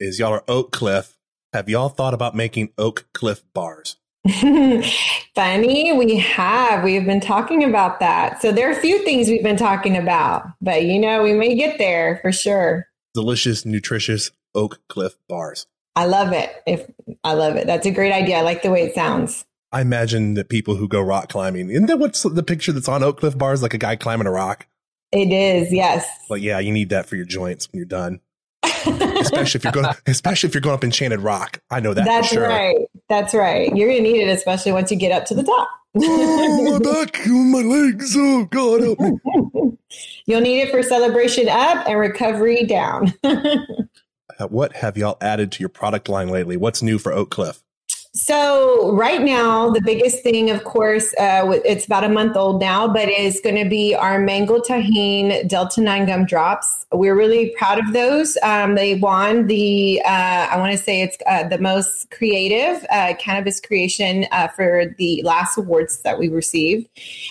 Is 0.00 0.18
y'all 0.18 0.32
are 0.32 0.44
Oak 0.48 0.72
Cliff. 0.72 1.16
Have 1.52 1.68
y'all 1.68 1.88
thought 1.88 2.14
about 2.14 2.34
making 2.34 2.70
Oak 2.76 3.06
Cliff 3.12 3.42
bars? 3.54 3.96
Funny, 5.34 5.92
we 5.92 6.18
have. 6.18 6.84
We 6.84 6.94
have 6.94 7.04
been 7.04 7.20
talking 7.20 7.64
about 7.64 8.00
that. 8.00 8.40
So 8.40 8.52
there 8.52 8.68
are 8.68 8.72
a 8.72 8.80
few 8.80 9.04
things 9.04 9.28
we've 9.28 9.42
been 9.42 9.56
talking 9.56 9.96
about, 9.96 10.46
but 10.60 10.84
you 10.84 10.98
know, 10.98 11.22
we 11.22 11.34
may 11.34 11.54
get 11.54 11.78
there 11.78 12.18
for 12.22 12.32
sure. 12.32 12.86
Delicious, 13.14 13.64
nutritious 13.66 14.30
Oak 14.54 14.80
Cliff 14.88 15.16
bars. 15.28 15.66
I 15.94 16.06
love 16.06 16.32
it. 16.32 16.50
If 16.66 16.90
I 17.24 17.34
love 17.34 17.56
it. 17.56 17.66
That's 17.66 17.86
a 17.86 17.90
great 17.90 18.12
idea. 18.12 18.38
I 18.38 18.40
like 18.42 18.62
the 18.62 18.70
way 18.70 18.82
it 18.82 18.94
sounds. 18.94 19.44
I 19.72 19.80
imagine 19.80 20.34
that 20.34 20.48
people 20.48 20.76
who 20.76 20.86
go 20.86 21.00
rock 21.00 21.28
climbing, 21.30 21.70
isn't 21.70 21.86
that 21.86 21.98
what's 21.98 22.22
the 22.22 22.42
picture 22.42 22.72
that's 22.72 22.88
on 22.88 23.02
Oak 23.02 23.20
Cliff 23.20 23.36
bars? 23.36 23.62
Like 23.62 23.74
a 23.74 23.78
guy 23.78 23.96
climbing 23.96 24.26
a 24.26 24.30
rock. 24.30 24.66
It 25.12 25.32
is, 25.32 25.72
yes. 25.72 26.06
But 26.28 26.40
yeah, 26.40 26.58
you 26.58 26.72
need 26.72 26.88
that 26.88 27.06
for 27.06 27.16
your 27.16 27.24
joints 27.26 27.68
when 27.70 27.78
you're 27.78 27.86
done. 27.86 28.20
Especially 28.64 29.58
if 29.58 29.64
you're 29.64 29.72
going, 29.72 29.86
especially 30.06 30.48
if 30.48 30.54
you're 30.54 30.60
going 30.60 30.74
up 30.74 30.82
Enchanted 30.82 31.20
Rock. 31.20 31.60
I 31.70 31.78
know 31.80 31.94
that 31.94 32.04
That's 32.04 32.28
for 32.28 32.34
sure. 32.34 32.48
right. 32.48 32.76
That's 33.08 33.32
right. 33.32 33.74
You're 33.76 33.88
gonna 33.88 34.00
need 34.00 34.20
it, 34.22 34.28
especially 34.28 34.72
once 34.72 34.90
you 34.90 34.96
get 34.96 35.12
up 35.12 35.24
to 35.26 35.34
the 35.34 35.44
top. 35.44 35.68
oh, 35.96 36.72
my 36.72 36.78
back, 37.04 37.24
my 37.26 37.60
legs. 37.60 38.14
Oh, 38.16 38.44
God 38.46 38.80
help 38.82 38.98
me. 38.98 39.78
You'll 40.26 40.40
need 40.40 40.62
it 40.62 40.70
for 40.72 40.82
celebration 40.82 41.48
up 41.48 41.86
and 41.86 41.98
recovery 41.98 42.64
down. 42.64 43.12
Uh, 44.38 44.46
What 44.46 44.72
have 44.76 44.96
y'all 44.96 45.18
added 45.20 45.52
to 45.52 45.60
your 45.60 45.68
product 45.68 46.08
line 46.08 46.28
lately? 46.28 46.56
What's 46.56 46.82
new 46.82 46.98
for 46.98 47.12
Oak 47.12 47.30
Cliff? 47.30 47.62
So 48.14 48.92
right 48.92 49.22
now, 49.22 49.70
the 49.70 49.80
biggest 49.80 50.22
thing, 50.22 50.50
of 50.50 50.64
course, 50.64 51.14
uh, 51.14 51.60
it's 51.64 51.86
about 51.86 52.04
a 52.04 52.10
month 52.10 52.36
old 52.36 52.60
now, 52.60 52.86
but 52.86 53.08
is 53.08 53.40
going 53.42 53.56
to 53.56 53.66
be 53.66 53.94
our 53.94 54.18
mango 54.18 54.58
Tajín 54.58 55.48
Delta 55.48 55.80
Nine 55.80 56.04
gum 56.04 56.26
drops. 56.26 56.84
We're 56.92 57.16
really 57.16 57.54
proud 57.56 57.78
of 57.78 57.94
those. 57.94 58.36
Um, 58.42 58.74
they 58.74 58.96
won 58.96 59.46
the, 59.46 60.02
uh, 60.04 60.48
I 60.50 60.58
want 60.58 60.72
to 60.72 60.78
say 60.78 61.00
it's 61.00 61.16
uh, 61.26 61.48
the 61.48 61.56
most 61.56 62.10
creative 62.10 62.84
uh, 62.90 63.14
cannabis 63.18 63.62
creation 63.62 64.26
uh, 64.30 64.48
for 64.48 64.94
the 64.98 65.22
last 65.24 65.56
awards 65.56 66.02
that 66.02 66.18
we 66.18 66.28
received. 66.28 66.90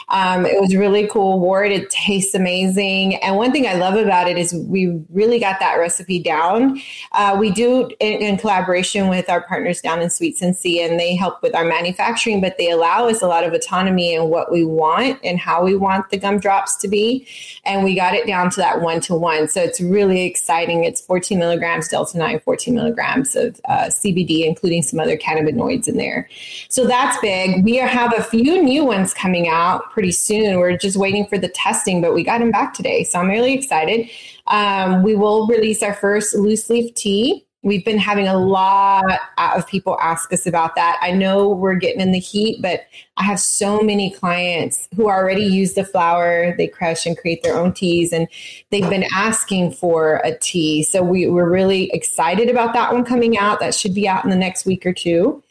Um, 0.09 0.47
it 0.47 0.59
was 0.59 0.73
a 0.73 0.79
really 0.79 1.05
cool 1.05 1.33
award. 1.33 1.71
It 1.71 1.91
tastes 1.91 2.33
amazing, 2.33 3.17
and 3.17 3.35
one 3.35 3.51
thing 3.51 3.67
I 3.67 3.75
love 3.75 3.93
about 4.03 4.27
it 4.27 4.39
is 4.39 4.55
we 4.55 4.99
really 5.11 5.37
got 5.37 5.59
that 5.59 5.75
recipe 5.75 6.17
down. 6.17 6.81
Uh, 7.11 7.37
we 7.39 7.51
do 7.51 7.91
in, 7.99 8.13
in 8.23 8.37
collaboration 8.37 9.09
with 9.09 9.29
our 9.29 9.41
partners 9.41 9.79
down 9.79 10.01
in 10.01 10.09
Sweet 10.09 10.39
Sensei 10.71 10.89
and 10.89 10.99
they 10.99 11.15
help 11.15 11.41
with 11.41 11.55
our 11.55 11.65
manufacturing, 11.65 12.41
but 12.41 12.57
they 12.57 12.69
allow 12.69 13.07
us 13.07 13.21
a 13.21 13.27
lot 13.27 13.43
of 13.43 13.53
autonomy 13.53 14.13
in 14.13 14.29
what 14.29 14.51
we 14.51 14.63
want 14.63 15.19
and 15.23 15.39
how 15.39 15.63
we 15.63 15.75
want 15.75 16.09
the 16.09 16.17
gumdrops 16.17 16.75
to 16.77 16.87
be. 16.87 17.27
And 17.63 17.83
we 17.83 17.95
got 17.95 18.13
it 18.13 18.27
down 18.27 18.49
to 18.51 18.57
that 18.57 18.81
one 18.81 19.01
to 19.01 19.15
one. 19.15 19.47
So 19.47 19.61
it's 19.61 19.81
really 19.81 20.25
exciting. 20.25 20.83
It's 20.83 21.01
14 21.01 21.37
milligrams 21.37 21.87
Delta 21.87 22.17
9, 22.17 22.39
14 22.41 22.75
milligrams 22.75 23.35
of 23.35 23.59
uh, 23.67 23.85
CBD, 23.85 24.45
including 24.45 24.81
some 24.81 24.99
other 24.99 25.17
cannabinoids 25.17 25.87
in 25.87 25.97
there. 25.97 26.29
So 26.69 26.85
that's 26.85 27.17
big. 27.21 27.63
We 27.63 27.77
have 27.77 28.17
a 28.17 28.23
few 28.23 28.61
new 28.61 28.85
ones 28.85 29.13
coming 29.13 29.47
out 29.47 29.91
pretty 29.91 30.11
soon. 30.11 30.59
We're 30.59 30.77
just 30.77 30.97
waiting 30.97 31.25
for 31.27 31.37
the 31.37 31.49
testing, 31.49 32.01
but 32.01 32.13
we 32.13 32.23
got 32.23 32.39
them 32.39 32.51
back 32.51 32.73
today. 32.73 33.03
So 33.03 33.19
I'm 33.19 33.29
really 33.29 33.53
excited. 33.53 34.09
Um, 34.47 35.03
we 35.03 35.15
will 35.15 35.47
release 35.47 35.83
our 35.83 35.93
first 35.93 36.35
loose 36.35 36.69
leaf 36.69 36.93
tea 36.95 37.45
We've 37.63 37.85
been 37.85 37.99
having 37.99 38.27
a 38.27 38.37
lot 38.37 39.19
of 39.37 39.67
people 39.67 39.97
ask 40.01 40.33
us 40.33 40.47
about 40.47 40.75
that. 40.75 40.97
I 41.01 41.11
know 41.11 41.49
we're 41.49 41.75
getting 41.75 42.01
in 42.01 42.11
the 42.11 42.19
heat, 42.19 42.59
but 42.61 42.81
I 43.17 43.23
have 43.23 43.39
so 43.39 43.81
many 43.81 44.09
clients 44.09 44.89
who 44.95 45.05
already 45.05 45.43
use 45.43 45.73
the 45.73 45.85
flower. 45.85 46.55
They 46.57 46.67
crush 46.67 47.05
and 47.05 47.15
create 47.15 47.43
their 47.43 47.55
own 47.55 47.73
teas, 47.73 48.13
and 48.13 48.27
they've 48.71 48.89
been 48.89 49.05
asking 49.13 49.73
for 49.73 50.21
a 50.23 50.35
tea. 50.39 50.81
So 50.81 51.03
we, 51.03 51.27
we're 51.27 51.49
really 51.49 51.91
excited 51.91 52.49
about 52.49 52.73
that 52.73 52.93
one 52.93 53.05
coming 53.05 53.37
out. 53.37 53.59
That 53.59 53.75
should 53.75 53.93
be 53.93 54.07
out 54.07 54.23
in 54.23 54.31
the 54.31 54.35
next 54.35 54.65
week 54.65 54.85
or 54.85 54.93
two. 54.93 55.43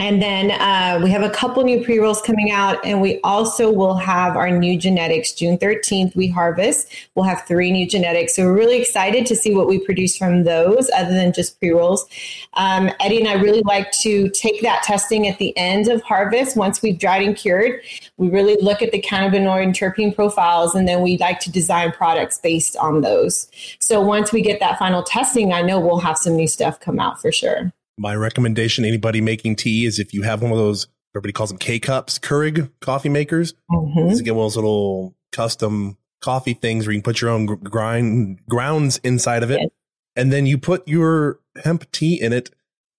And 0.00 0.22
then 0.22 0.52
uh, 0.52 1.00
we 1.02 1.10
have 1.10 1.22
a 1.22 1.30
couple 1.30 1.64
new 1.64 1.84
pre 1.84 1.98
rolls 1.98 2.22
coming 2.22 2.52
out, 2.52 2.78
and 2.86 3.00
we 3.00 3.20
also 3.24 3.72
will 3.72 3.96
have 3.96 4.36
our 4.36 4.48
new 4.48 4.78
genetics. 4.78 5.32
June 5.32 5.58
13th, 5.58 6.14
we 6.14 6.28
harvest. 6.28 6.94
We'll 7.16 7.24
have 7.24 7.44
three 7.48 7.72
new 7.72 7.84
genetics. 7.84 8.36
So 8.36 8.44
we're 8.44 8.54
really 8.56 8.80
excited 8.80 9.26
to 9.26 9.34
see 9.34 9.56
what 9.56 9.66
we 9.66 9.80
produce 9.80 10.16
from 10.16 10.44
those 10.44 10.88
other 10.96 11.12
than 11.12 11.32
just 11.32 11.58
pre 11.58 11.70
rolls. 11.70 12.06
Um, 12.54 12.90
Eddie 13.00 13.18
and 13.18 13.28
I 13.28 13.34
really 13.34 13.62
like 13.62 13.90
to 14.02 14.28
take 14.28 14.62
that 14.62 14.84
testing 14.84 15.26
at 15.26 15.38
the 15.38 15.56
end 15.56 15.88
of 15.88 16.00
harvest 16.02 16.56
once 16.56 16.80
we've 16.80 16.98
dried 16.98 17.26
and 17.26 17.36
cured. 17.36 17.80
We 18.18 18.30
really 18.30 18.56
look 18.60 18.82
at 18.82 18.92
the 18.92 19.02
cannabinoid 19.02 19.64
and 19.64 19.74
terpene 19.74 20.14
profiles, 20.14 20.76
and 20.76 20.86
then 20.86 21.02
we 21.02 21.18
like 21.18 21.40
to 21.40 21.50
design 21.50 21.90
products 21.90 22.38
based 22.38 22.76
on 22.76 23.00
those. 23.00 23.48
So 23.80 24.00
once 24.00 24.32
we 24.32 24.42
get 24.42 24.60
that 24.60 24.78
final 24.78 25.02
testing, 25.02 25.52
I 25.52 25.62
know 25.62 25.80
we'll 25.80 25.98
have 25.98 26.18
some 26.18 26.36
new 26.36 26.46
stuff 26.46 26.78
come 26.78 27.00
out 27.00 27.20
for 27.20 27.32
sure 27.32 27.72
my 27.98 28.14
recommendation 28.14 28.84
anybody 28.84 29.20
making 29.20 29.56
tea 29.56 29.84
is 29.84 29.98
if 29.98 30.14
you 30.14 30.22
have 30.22 30.42
one 30.42 30.52
of 30.52 30.58
those 30.58 30.86
everybody 31.14 31.32
calls 31.32 31.50
them 31.50 31.58
K 31.58 31.78
cups, 31.78 32.18
Keurig 32.18 32.70
coffee 32.80 33.08
makers, 33.08 33.54
mm-hmm. 33.70 34.10
is 34.10 34.22
get 34.22 34.34
one 34.34 34.44
of 34.44 34.52
those 34.52 34.56
little 34.56 35.16
custom 35.32 35.96
coffee 36.20 36.54
things 36.54 36.86
where 36.86 36.92
you 36.92 36.98
can 36.98 37.04
put 37.04 37.20
your 37.20 37.30
own 37.30 37.46
grind 37.46 38.40
grounds 38.48 38.98
inside 39.04 39.42
of 39.42 39.50
it, 39.50 39.60
yes. 39.60 39.70
and 40.16 40.32
then 40.32 40.46
you 40.46 40.58
put 40.58 40.86
your 40.86 41.40
hemp 41.64 41.90
tea 41.92 42.20
in 42.20 42.32
it, 42.32 42.50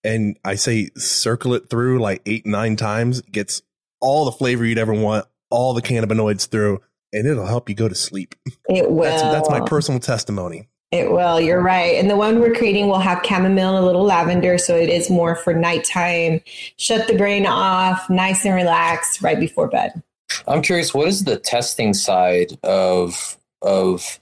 and 0.04 0.38
I 0.44 0.54
say 0.54 0.90
circle 0.96 1.54
it 1.54 1.70
through 1.70 2.00
like 2.00 2.22
eight 2.26 2.46
nine 2.46 2.76
times, 2.76 3.20
it 3.20 3.32
gets 3.32 3.62
all 4.00 4.24
the 4.24 4.32
flavor 4.32 4.64
you'd 4.64 4.78
ever 4.78 4.94
want, 4.94 5.26
all 5.50 5.74
the 5.74 5.82
cannabinoids 5.82 6.48
through, 6.48 6.80
and 7.12 7.26
it'll 7.26 7.46
help 7.46 7.68
you 7.68 7.74
go 7.74 7.88
to 7.88 7.94
sleep. 7.94 8.34
It 8.68 8.90
will. 8.90 9.04
That's, 9.04 9.22
that's 9.22 9.50
my 9.50 9.60
personal 9.60 10.00
testimony. 10.00 10.68
It 10.92 11.12
will. 11.12 11.40
You're 11.40 11.62
right. 11.62 11.96
And 11.96 12.10
the 12.10 12.16
one 12.16 12.40
we're 12.40 12.54
creating 12.54 12.88
will 12.88 12.98
have 12.98 13.24
chamomile 13.24 13.76
and 13.76 13.84
a 13.84 13.86
little 13.86 14.04
lavender. 14.04 14.58
So 14.58 14.76
it 14.76 14.88
is 14.88 15.08
more 15.08 15.36
for 15.36 15.54
nighttime. 15.54 16.40
Shut 16.78 17.06
the 17.06 17.16
brain 17.16 17.46
off, 17.46 18.10
nice 18.10 18.44
and 18.44 18.54
relaxed 18.54 19.22
right 19.22 19.38
before 19.38 19.68
bed. 19.68 20.02
I'm 20.48 20.62
curious, 20.62 20.92
what 20.92 21.08
is 21.08 21.24
the 21.24 21.38
testing 21.38 21.94
side 21.94 22.58
of 22.64 23.36
of 23.62 24.18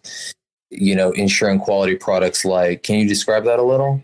you 0.70 0.94
know 0.94 1.12
ensuring 1.12 1.59
quality 1.59 1.96
products 1.96 2.44
like 2.44 2.83
can 2.83 2.98
you 2.98 3.09
describe 3.09 3.44
that 3.44 3.59
a 3.59 3.62
little? 3.62 4.02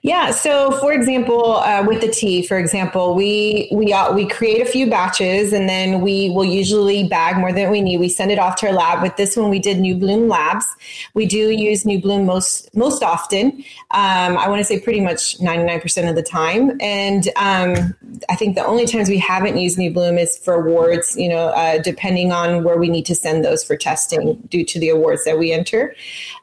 Yeah 0.00 0.30
so 0.30 0.70
for 0.78 0.92
example 0.92 1.56
uh, 1.56 1.84
with 1.86 2.00
the 2.00 2.08
tea 2.08 2.46
for 2.46 2.58
example 2.58 3.14
we 3.14 3.68
we 3.70 3.92
uh, 3.92 4.14
we 4.14 4.26
create 4.26 4.62
a 4.62 4.64
few 4.64 4.88
batches 4.88 5.52
and 5.52 5.68
then 5.68 6.00
we 6.00 6.30
will 6.30 6.44
usually 6.44 7.06
bag 7.06 7.36
more 7.36 7.52
than 7.52 7.70
we 7.70 7.82
need. 7.82 8.00
We 8.00 8.08
send 8.08 8.30
it 8.32 8.38
off 8.38 8.56
to 8.56 8.68
our 8.68 8.72
lab. 8.72 9.02
With 9.02 9.16
this 9.16 9.36
one 9.36 9.50
we 9.50 9.58
did 9.58 9.78
new 9.78 9.94
bloom 9.94 10.26
labs. 10.26 10.64
We 11.12 11.26
do 11.26 11.50
use 11.50 11.84
new 11.84 12.00
bloom 12.00 12.24
most 12.24 12.74
most 12.74 13.02
often 13.02 13.62
um, 13.90 14.38
i 14.38 14.48
want 14.48 14.60
to 14.60 14.64
say 14.64 14.80
pretty 14.80 15.00
much 15.00 15.38
99% 15.38 16.08
of 16.08 16.16
the 16.16 16.22
time. 16.22 16.78
And 16.80 17.28
um, 17.36 17.94
i 18.30 18.36
think 18.36 18.54
the 18.54 18.64
only 18.64 18.86
times 18.86 19.10
we 19.10 19.18
haven't 19.18 19.58
used 19.58 19.76
new 19.76 19.90
bloom 19.90 20.16
is 20.16 20.38
for 20.38 20.54
awards 20.54 21.14
you 21.16 21.28
know 21.28 21.48
uh, 21.48 21.76
depending 21.82 22.32
on 22.32 22.64
where 22.64 22.78
we 22.78 22.88
need 22.88 23.04
to 23.04 23.14
send 23.14 23.44
those 23.44 23.62
for 23.62 23.76
testing 23.76 24.36
due 24.48 24.64
to 24.64 24.80
the 24.80 24.88
awards 24.88 25.24
that 25.24 25.38
we 25.38 25.52
enter 25.52 25.94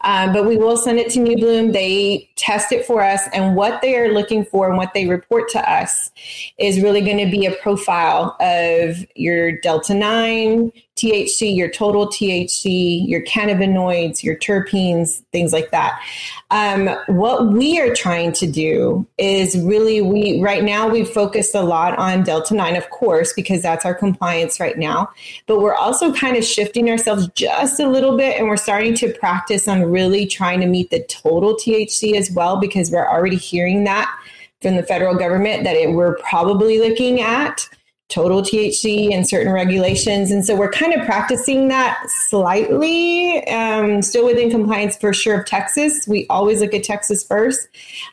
um, 0.01 0.33
but 0.33 0.45
we 0.45 0.57
will 0.57 0.77
send 0.77 0.99
it 0.99 1.09
to 1.11 1.19
New 1.19 1.35
Bloom. 1.37 1.71
They 1.71 2.29
test 2.35 2.71
it 2.71 2.85
for 2.85 3.03
us, 3.03 3.21
and 3.33 3.55
what 3.55 3.81
they 3.81 3.97
are 3.97 4.13
looking 4.13 4.45
for 4.45 4.67
and 4.67 4.77
what 4.77 4.93
they 4.93 5.07
report 5.07 5.49
to 5.49 5.71
us 5.71 6.11
is 6.57 6.81
really 6.81 7.01
going 7.01 7.23
to 7.23 7.31
be 7.31 7.45
a 7.45 7.55
profile 7.55 8.35
of 8.39 9.05
your 9.15 9.59
Delta 9.59 9.93
9, 9.93 10.71
THC, 10.95 11.55
your 11.55 11.69
total 11.69 12.07
THC, 12.07 13.07
your 13.07 13.21
cannabinoids, 13.21 14.21
your 14.21 14.35
terpenes, 14.35 15.23
things 15.31 15.51
like 15.51 15.71
that. 15.71 15.99
Um, 16.51 16.87
what 17.07 17.51
we 17.51 17.79
are 17.79 17.95
trying 17.95 18.31
to 18.33 18.45
do 18.45 19.05
is 19.17 19.57
really, 19.57 20.01
we 20.01 20.39
right 20.39 20.63
now 20.63 20.87
we've 20.87 21.09
focused 21.09 21.55
a 21.55 21.61
lot 21.61 21.97
on 21.97 22.23
Delta 22.23 22.53
9, 22.53 22.75
of 22.75 22.89
course, 22.91 23.33
because 23.33 23.63
that's 23.63 23.85
our 23.85 23.95
compliance 23.95 24.59
right 24.59 24.77
now. 24.77 25.09
But 25.47 25.61
we're 25.61 25.75
also 25.75 26.13
kind 26.13 26.37
of 26.37 26.43
shifting 26.43 26.89
ourselves 26.89 27.27
just 27.35 27.79
a 27.79 27.89
little 27.89 28.15
bit 28.15 28.37
and 28.37 28.47
we're 28.47 28.57
starting 28.57 28.93
to 28.95 29.11
practice 29.13 29.67
on 29.67 29.83
really 29.83 30.27
trying 30.27 30.59
to 30.61 30.67
meet 30.67 30.91
the 30.91 31.03
total 31.05 31.55
THC 31.55 32.13
as 32.13 32.29
well, 32.31 32.57
because 32.57 32.91
we're 32.91 33.09
already 33.09 33.37
hearing 33.37 33.83
that 33.85 34.15
from 34.61 34.75
the 34.75 34.83
federal 34.83 35.15
government 35.15 35.63
that 35.63 35.75
it, 35.75 35.91
we're 35.91 36.15
probably 36.17 36.79
looking 36.79 37.19
at 37.19 37.67
total 38.13 38.41
THC 38.41 39.13
and 39.13 39.27
certain 39.27 39.51
regulations. 39.51 40.31
And 40.31 40.45
so 40.45 40.55
we're 40.55 40.71
kind 40.71 40.93
of 40.93 41.05
practicing 41.05 41.67
that 41.69 41.99
slightly, 42.29 43.45
um, 43.47 44.01
still 44.01 44.25
within 44.25 44.51
compliance 44.51 44.95
for 44.95 45.13
sure 45.13 45.39
of 45.41 45.45
Texas. 45.47 46.07
We 46.07 46.27
always 46.29 46.61
look 46.61 46.73
at 46.73 46.83
Texas 46.83 47.23
first. 47.23 47.67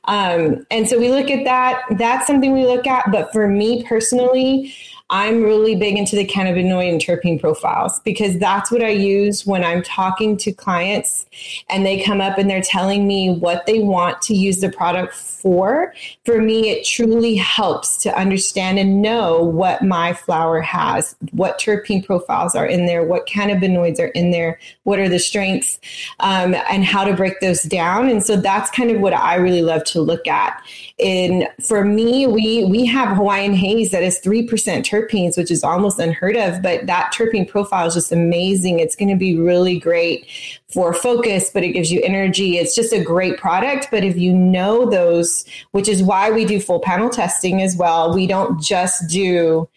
Um, 0.05 0.67
and 0.71 0.89
so 0.89 0.99
we 0.99 1.11
look 1.11 1.31
at 1.31 1.45
that. 1.45 1.83
That's 1.99 2.27
something 2.27 2.53
we 2.53 2.65
look 2.65 2.87
at. 2.87 3.11
But 3.13 3.31
for 3.33 3.47
me 3.47 3.85
personally, 3.85 4.75
I'm 5.13 5.43
really 5.43 5.75
big 5.75 5.99
into 5.99 6.15
the 6.15 6.25
cannabinoid 6.25 6.89
and 6.89 7.01
terpene 7.01 7.41
profiles 7.41 7.99
because 8.01 8.39
that's 8.39 8.71
what 8.71 8.81
I 8.81 8.91
use 8.91 9.45
when 9.45 9.65
I'm 9.65 9.83
talking 9.83 10.37
to 10.37 10.53
clients 10.53 11.27
and 11.69 11.85
they 11.85 12.01
come 12.01 12.21
up 12.21 12.39
and 12.39 12.49
they're 12.49 12.63
telling 12.63 13.09
me 13.09 13.29
what 13.29 13.67
they 13.67 13.81
want 13.81 14.23
to 14.23 14.35
use 14.35 14.61
the 14.61 14.71
product 14.71 15.13
for. 15.13 15.93
For 16.25 16.41
me, 16.41 16.71
it 16.71 16.85
truly 16.87 17.35
helps 17.35 17.97
to 18.05 18.17
understand 18.17 18.79
and 18.79 19.03
know 19.03 19.43
what 19.43 19.83
my 19.83 20.13
flower 20.13 20.61
has, 20.61 21.17
what 21.33 21.59
terpene 21.59 22.07
profiles 22.07 22.55
are 22.55 22.67
in 22.67 22.87
there, 22.87 23.03
what 23.03 23.27
cannabinoids 23.27 23.99
are 23.99 24.09
in 24.09 24.31
there, 24.31 24.61
what 24.85 25.01
are 25.01 25.09
the 25.09 25.19
strengths, 25.19 25.81
um, 26.21 26.55
and 26.71 26.85
how 26.85 27.03
to 27.03 27.17
break 27.17 27.41
those 27.41 27.65
down. 27.65 28.09
And 28.09 28.23
so 28.23 28.37
that's 28.37 28.71
kind 28.71 28.93
of 28.93 29.01
what 29.01 29.15
I 29.15 29.35
really 29.35 29.63
love 29.63 29.83
to 29.85 30.01
look 30.01 30.29
at. 30.29 30.63
And 31.01 31.49
for 31.61 31.85
me, 31.85 32.29
we 32.29 32.65
we 32.65 32.87
have 32.87 33.17
Hawaiian 33.17 33.55
haze 33.55 33.91
that 33.91 34.05
is 34.05 34.19
three 34.19 34.47
percent 34.47 34.87
terpene 34.87 35.00
terpenes, 35.01 35.37
which 35.37 35.51
is 35.51 35.65
almost 35.65 35.99
unheard 35.99 36.37
of. 36.37 36.63
But 36.63 36.87
that 36.87 37.13
terpene 37.15 37.49
profile 37.49 37.87
is 37.87 37.95
just 37.95 38.13
amazing. 38.13 38.81
It's 38.81 38.97
going 38.97 39.09
to 39.09 39.17
be 39.17 39.39
really 39.39 39.79
great 39.79 40.27
for 40.73 40.93
focus, 40.93 41.51
but 41.53 41.63
it 41.63 41.73
gives 41.73 41.91
you 41.91 42.01
energy. 42.03 42.59
It's 42.59 42.75
just 42.75 42.93
a 42.93 43.03
great 43.03 43.39
product. 43.39 43.89
But 43.91 44.05
if 44.05 44.17
you 44.17 44.33
know 44.33 44.89
those, 44.89 45.45
which 45.73 45.89
is 45.89 46.03
why 46.03 46.31
we 46.31 46.45
do 46.45 46.61
full 46.61 46.81
panel 46.81 47.11
testing 47.11 47.63
as 47.63 47.77
well, 47.77 48.15
we 48.15 48.27
don't 48.27 48.61
just 48.61 49.09
do 49.09 49.69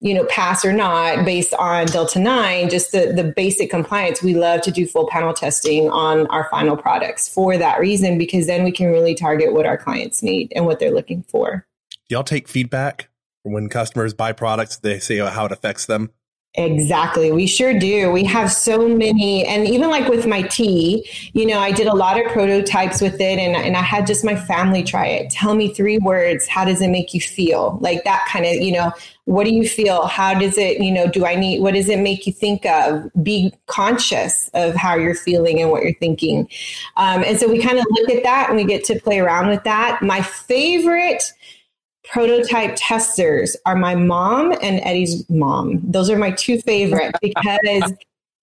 you 0.00 0.14
know, 0.14 0.24
pass 0.26 0.64
or 0.64 0.72
not 0.72 1.26
based 1.26 1.52
on 1.54 1.86
Delta 1.86 2.18
9, 2.18 2.70
just 2.70 2.92
the, 2.92 3.12
the 3.14 3.24
basic 3.36 3.70
compliance. 3.70 4.22
We 4.22 4.34
love 4.34 4.62
to 4.62 4.70
do 4.70 4.86
full 4.86 5.06
panel 5.06 5.34
testing 5.34 5.90
on 5.90 6.26
our 6.28 6.48
final 6.50 6.76
products 6.76 7.28
for 7.28 7.58
that 7.58 7.78
reason, 7.78 8.16
because 8.16 8.46
then 8.46 8.64
we 8.64 8.72
can 8.72 8.86
really 8.86 9.14
target 9.14 9.52
what 9.52 9.66
our 9.66 9.76
clients 9.76 10.22
need 10.22 10.52
and 10.56 10.64
what 10.64 10.80
they're 10.80 10.90
looking 10.90 11.22
for. 11.24 11.66
Y'all 12.08 12.24
take 12.24 12.48
feedback 12.48 13.09
when 13.42 13.68
customers 13.68 14.14
buy 14.14 14.32
products, 14.32 14.78
they 14.78 14.98
say 14.98 15.18
how 15.18 15.46
it 15.46 15.52
affects 15.52 15.86
them. 15.86 16.10
Exactly. 16.54 17.30
We 17.30 17.46
sure 17.46 17.78
do. 17.78 18.10
We 18.10 18.24
have 18.24 18.50
so 18.50 18.88
many. 18.88 19.46
And 19.46 19.68
even 19.68 19.88
like 19.88 20.08
with 20.08 20.26
my 20.26 20.42
tea, 20.42 21.08
you 21.32 21.46
know, 21.46 21.60
I 21.60 21.70
did 21.70 21.86
a 21.86 21.94
lot 21.94 22.18
of 22.18 22.26
prototypes 22.32 23.00
with 23.00 23.20
it 23.20 23.38
and, 23.38 23.54
and 23.54 23.76
I 23.76 23.82
had 23.82 24.04
just 24.04 24.24
my 24.24 24.34
family 24.34 24.82
try 24.82 25.06
it. 25.06 25.30
Tell 25.30 25.54
me 25.54 25.72
three 25.72 25.98
words. 25.98 26.48
How 26.48 26.64
does 26.64 26.82
it 26.82 26.88
make 26.88 27.14
you 27.14 27.20
feel? 27.20 27.78
Like 27.80 28.02
that 28.02 28.26
kind 28.28 28.44
of, 28.46 28.54
you 28.54 28.72
know, 28.72 28.92
what 29.26 29.44
do 29.44 29.54
you 29.54 29.68
feel? 29.68 30.06
How 30.06 30.36
does 30.36 30.58
it, 30.58 30.82
you 30.82 30.90
know, 30.90 31.06
do 31.06 31.24
I 31.24 31.36
need, 31.36 31.60
what 31.60 31.74
does 31.74 31.88
it 31.88 32.00
make 32.00 32.26
you 32.26 32.32
think 32.32 32.66
of? 32.66 33.08
Be 33.22 33.54
conscious 33.66 34.50
of 34.52 34.74
how 34.74 34.96
you're 34.96 35.14
feeling 35.14 35.62
and 35.62 35.70
what 35.70 35.84
you're 35.84 35.94
thinking. 35.94 36.48
Um, 36.96 37.22
and 37.24 37.38
so 37.38 37.48
we 37.48 37.62
kind 37.62 37.78
of 37.78 37.86
look 37.90 38.10
at 38.10 38.24
that 38.24 38.48
and 38.48 38.56
we 38.56 38.64
get 38.64 38.82
to 38.86 38.98
play 38.98 39.20
around 39.20 39.50
with 39.50 39.62
that. 39.62 40.02
My 40.02 40.20
favorite 40.20 41.32
prototype 42.12 42.74
testers 42.76 43.56
are 43.66 43.76
my 43.76 43.94
mom 43.94 44.52
and 44.62 44.80
Eddie's 44.80 45.28
mom. 45.30 45.80
Those 45.82 46.10
are 46.10 46.18
my 46.18 46.32
two 46.32 46.60
favorite 46.60 47.14
because 47.22 47.92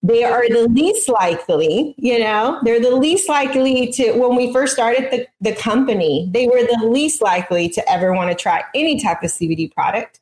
they 0.02 0.24
are 0.24 0.48
the 0.48 0.68
least 0.68 1.08
likely, 1.08 1.94
you 1.98 2.18
know, 2.18 2.60
they're 2.62 2.80
the 2.80 2.94
least 2.94 3.28
likely 3.28 3.90
to, 3.92 4.12
when 4.12 4.36
we 4.36 4.52
first 4.52 4.72
started 4.72 5.10
the, 5.10 5.26
the 5.40 5.54
company, 5.56 6.28
they 6.32 6.46
were 6.46 6.62
the 6.62 6.86
least 6.88 7.20
likely 7.20 7.68
to 7.70 7.90
ever 7.90 8.12
want 8.12 8.30
to 8.30 8.36
try 8.36 8.62
any 8.74 9.00
type 9.00 9.22
of 9.22 9.30
CBD 9.30 9.72
product. 9.72 10.20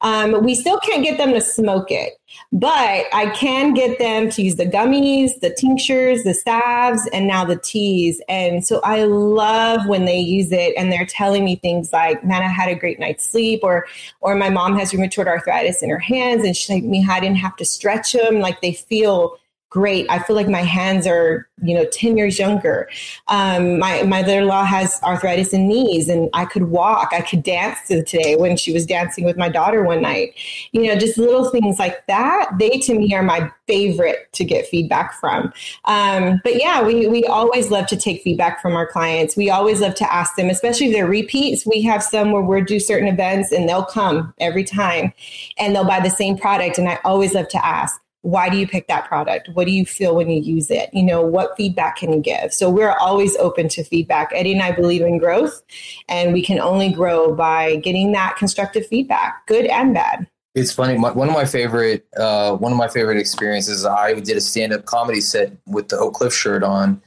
Um, 0.00 0.44
we 0.44 0.54
still 0.54 0.78
can't 0.80 1.02
get 1.02 1.18
them 1.18 1.32
to 1.32 1.40
smoke 1.40 1.90
it, 1.90 2.14
but 2.52 3.06
I 3.12 3.32
can 3.34 3.72
get 3.74 3.98
them 3.98 4.28
to 4.30 4.42
use 4.42 4.56
the 4.56 4.66
gummies, 4.66 5.40
the 5.40 5.50
tinctures, 5.50 6.22
the 6.24 6.34
salves, 6.34 7.08
and 7.12 7.26
now 7.26 7.44
the 7.44 7.56
teas. 7.56 8.20
And 8.28 8.64
so 8.66 8.80
I 8.84 9.04
love 9.04 9.86
when 9.86 10.04
they 10.04 10.18
use 10.18 10.52
it 10.52 10.74
and 10.76 10.92
they're 10.92 11.06
telling 11.06 11.44
me 11.44 11.56
things 11.56 11.92
like, 11.92 12.22
"Man, 12.24 12.42
I 12.42 12.48
had 12.48 12.68
a 12.68 12.74
great 12.74 12.98
night's 12.98 13.28
sleep," 13.28 13.60
or 13.62 13.86
"Or 14.20 14.34
my 14.34 14.50
mom 14.50 14.78
has 14.78 14.92
rheumatoid 14.92 15.26
arthritis 15.26 15.82
in 15.82 15.90
her 15.90 15.98
hands, 15.98 16.44
and 16.44 16.56
she's 16.56 16.70
like, 16.70 16.84
"Me, 16.84 17.06
I 17.08 17.20
didn't 17.20 17.38
have 17.38 17.56
to 17.56 17.64
stretch 17.64 18.12
them." 18.12 18.40
Like 18.40 18.60
they 18.60 18.72
feel 18.72 19.38
great. 19.76 20.06
I 20.08 20.20
feel 20.20 20.34
like 20.36 20.48
my 20.48 20.62
hands 20.62 21.06
are, 21.06 21.46
you 21.62 21.74
know, 21.74 21.84
10 21.92 22.16
years 22.16 22.38
younger. 22.38 22.88
Um, 23.28 23.78
my, 23.78 24.04
mother-in-law 24.04 24.64
has 24.64 24.98
arthritis 25.02 25.52
in 25.52 25.68
knees 25.68 26.08
and 26.08 26.30
I 26.32 26.46
could 26.46 26.70
walk, 26.70 27.10
I 27.12 27.20
could 27.20 27.42
dance 27.42 27.86
today 27.86 28.36
when 28.36 28.56
she 28.56 28.72
was 28.72 28.86
dancing 28.86 29.26
with 29.26 29.36
my 29.36 29.50
daughter 29.50 29.84
one 29.84 30.00
night, 30.00 30.32
you 30.72 30.86
know, 30.86 30.96
just 30.96 31.18
little 31.18 31.50
things 31.50 31.78
like 31.78 32.06
that. 32.06 32.52
They 32.58 32.78
to 32.78 32.94
me 32.94 33.14
are 33.14 33.22
my 33.22 33.50
favorite 33.66 34.32
to 34.32 34.44
get 34.44 34.66
feedback 34.66 35.12
from. 35.20 35.52
Um, 35.84 36.40
but 36.42 36.56
yeah, 36.58 36.82
we, 36.82 37.06
we 37.06 37.24
always 37.24 37.70
love 37.70 37.86
to 37.88 37.98
take 37.98 38.22
feedback 38.22 38.62
from 38.62 38.76
our 38.76 38.86
clients. 38.86 39.36
We 39.36 39.50
always 39.50 39.80
love 39.82 39.94
to 39.96 40.10
ask 40.10 40.36
them, 40.36 40.48
especially 40.48 40.86
if 40.86 40.94
they're 40.94 41.06
repeats. 41.06 41.66
We 41.66 41.82
have 41.82 42.02
some 42.02 42.32
where 42.32 42.40
we'll 42.40 42.64
do 42.64 42.80
certain 42.80 43.08
events 43.08 43.52
and 43.52 43.68
they'll 43.68 43.84
come 43.84 44.32
every 44.40 44.64
time 44.64 45.12
and 45.58 45.74
they'll 45.74 45.84
buy 45.84 46.00
the 46.00 46.08
same 46.08 46.38
product. 46.38 46.78
And 46.78 46.88
I 46.88 46.98
always 47.04 47.34
love 47.34 47.48
to 47.48 47.66
ask, 47.66 48.00
why 48.22 48.48
do 48.48 48.56
you 48.56 48.66
pick 48.66 48.88
that 48.88 49.06
product? 49.06 49.50
What 49.50 49.66
do 49.66 49.72
you 49.72 49.86
feel 49.86 50.16
when 50.16 50.28
you 50.28 50.40
use 50.40 50.70
it? 50.70 50.90
You 50.92 51.04
know 51.04 51.22
what 51.22 51.56
feedback 51.56 51.96
can 51.96 52.12
you 52.12 52.20
give? 52.20 52.52
So 52.52 52.68
we're 52.68 52.92
always 52.92 53.36
open 53.36 53.68
to 53.68 53.84
feedback. 53.84 54.32
Eddie 54.34 54.52
and 54.52 54.62
i 54.62 54.72
believe 54.72 55.02
in 55.02 55.18
growth 55.18 55.62
and 56.08 56.32
we 56.32 56.42
can 56.42 56.58
only 56.58 56.90
grow 56.90 57.34
by 57.34 57.76
getting 57.76 58.12
that 58.12 58.36
constructive 58.36 58.86
feedback 58.86 59.46
good 59.46 59.66
and 59.66 59.94
bad. 59.94 60.26
It's 60.54 60.72
funny 60.72 60.96
my, 60.96 61.12
one 61.12 61.28
of 61.28 61.34
my 61.34 61.44
favorite 61.44 62.06
uh, 62.16 62.56
one 62.56 62.72
of 62.72 62.78
my 62.78 62.88
favorite 62.88 63.18
experiences 63.18 63.84
i 63.84 64.14
did 64.14 64.36
a 64.36 64.40
stand-up 64.40 64.84
comedy 64.84 65.20
set 65.20 65.52
with 65.66 65.88
the 65.88 65.98
oak 65.98 66.14
cliff 66.14 66.34
shirt 66.34 66.62
on 66.62 67.02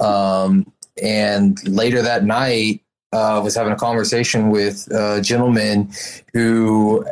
um, 0.00 0.70
and 1.02 1.56
later 1.66 2.02
that 2.02 2.24
night 2.24 2.82
uh, 3.12 3.40
was 3.44 3.54
having 3.54 3.72
a 3.72 3.76
conversation 3.76 4.50
with 4.50 4.90
a 4.92 5.20
gentleman 5.20 5.90
who 6.32 7.04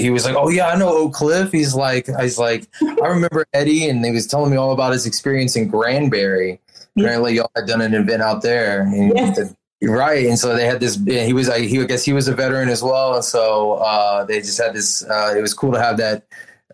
he 0.00 0.10
was 0.10 0.24
like, 0.24 0.34
"Oh 0.36 0.48
yeah, 0.48 0.68
I 0.68 0.76
know 0.76 0.88
Oak 0.88 1.12
Cliff." 1.14 1.52
He's 1.52 1.74
like, 1.74 2.08
"He's 2.20 2.38
like, 2.38 2.68
I 2.82 3.06
remember 3.08 3.46
Eddie," 3.52 3.88
and 3.88 4.04
he 4.04 4.10
was 4.12 4.26
telling 4.26 4.50
me 4.50 4.56
all 4.56 4.72
about 4.72 4.92
his 4.92 5.06
experience 5.06 5.56
in 5.56 5.68
Granbury. 5.68 6.60
Apparently, 6.98 7.34
y'all 7.34 7.50
had 7.54 7.66
done 7.66 7.80
an 7.82 7.92
event 7.94 8.22
out 8.22 8.42
there, 8.42 8.80
and 8.82 9.12
Yes. 9.14 9.54
right? 9.82 10.26
And 10.26 10.38
so 10.38 10.56
they 10.56 10.64
had 10.66 10.80
this. 10.80 10.96
He 11.06 11.32
was, 11.32 11.48
like, 11.48 11.64
he 11.64 11.80
I 11.80 11.84
guess 11.84 12.04
he 12.04 12.12
was 12.14 12.26
a 12.28 12.34
veteran 12.34 12.68
as 12.70 12.82
well, 12.82 13.14
and 13.14 13.24
so 13.24 13.74
uh, 13.74 14.24
they 14.24 14.40
just 14.40 14.58
had 14.60 14.74
this. 14.74 15.04
Uh, 15.04 15.34
it 15.36 15.40
was 15.42 15.52
cool 15.52 15.72
to 15.72 15.78
have 15.78 15.98
that 15.98 16.24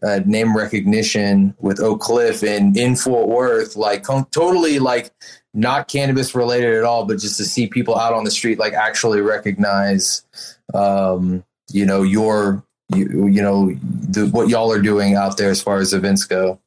uh, 0.03 0.21
name 0.25 0.57
recognition 0.57 1.55
with 1.61 1.81
Oak 1.81 2.01
Cliff 2.01 2.43
and 2.43 2.77
in 2.77 2.95
Fort 2.97 3.29
Worth, 3.29 3.75
like 3.77 4.05
com- 4.05 4.27
totally 4.31 4.79
like 4.79 5.11
not 5.55 5.87
cannabis 5.89 6.35
related 6.35 6.75
at 6.75 6.85
all, 6.85 7.05
but 7.05 7.19
just 7.19 7.37
to 7.37 7.45
see 7.45 7.67
people 7.67 7.97
out 7.97 8.15
on 8.15 8.25
the 8.25 8.31
street 8.31 8.59
like 8.59 8.73
actually 8.73 9.21
recognize, 9.21 10.25
um, 10.73 11.45
you 11.71 11.85
know, 11.85 12.03
your 12.03 12.65
you, 12.95 13.27
you 13.27 13.43
know 13.43 13.73
the, 14.11 14.29
what 14.33 14.49
y'all 14.49 14.73
are 14.73 14.83
doing 14.83 15.15
out 15.15 15.37
there 15.37 15.51
as 15.51 15.63
far 15.63 15.79
as 15.79 15.93
events 15.93 16.25
go. 16.25 16.59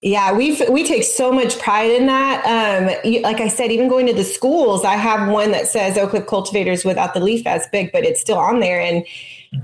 Yeah, 0.00 0.32
we 0.32 0.60
we 0.70 0.84
take 0.86 1.02
so 1.02 1.32
much 1.32 1.58
pride 1.58 1.90
in 1.90 2.06
that. 2.06 2.44
Um, 2.46 2.94
you- 3.10 3.20
like 3.20 3.40
I 3.40 3.48
said, 3.48 3.72
even 3.72 3.88
going 3.88 4.06
to 4.06 4.12
the 4.12 4.22
schools, 4.24 4.84
I 4.84 4.94
have 4.94 5.28
one 5.28 5.50
that 5.50 5.66
says 5.66 5.98
Oak 5.98 6.10
Cliff 6.10 6.26
Cultivators 6.26 6.84
without 6.84 7.14
the 7.14 7.20
leaf 7.20 7.46
as 7.46 7.66
big, 7.72 7.90
but 7.90 8.04
it's 8.04 8.20
still 8.20 8.38
on 8.38 8.60
there. 8.60 8.80
And 8.80 9.04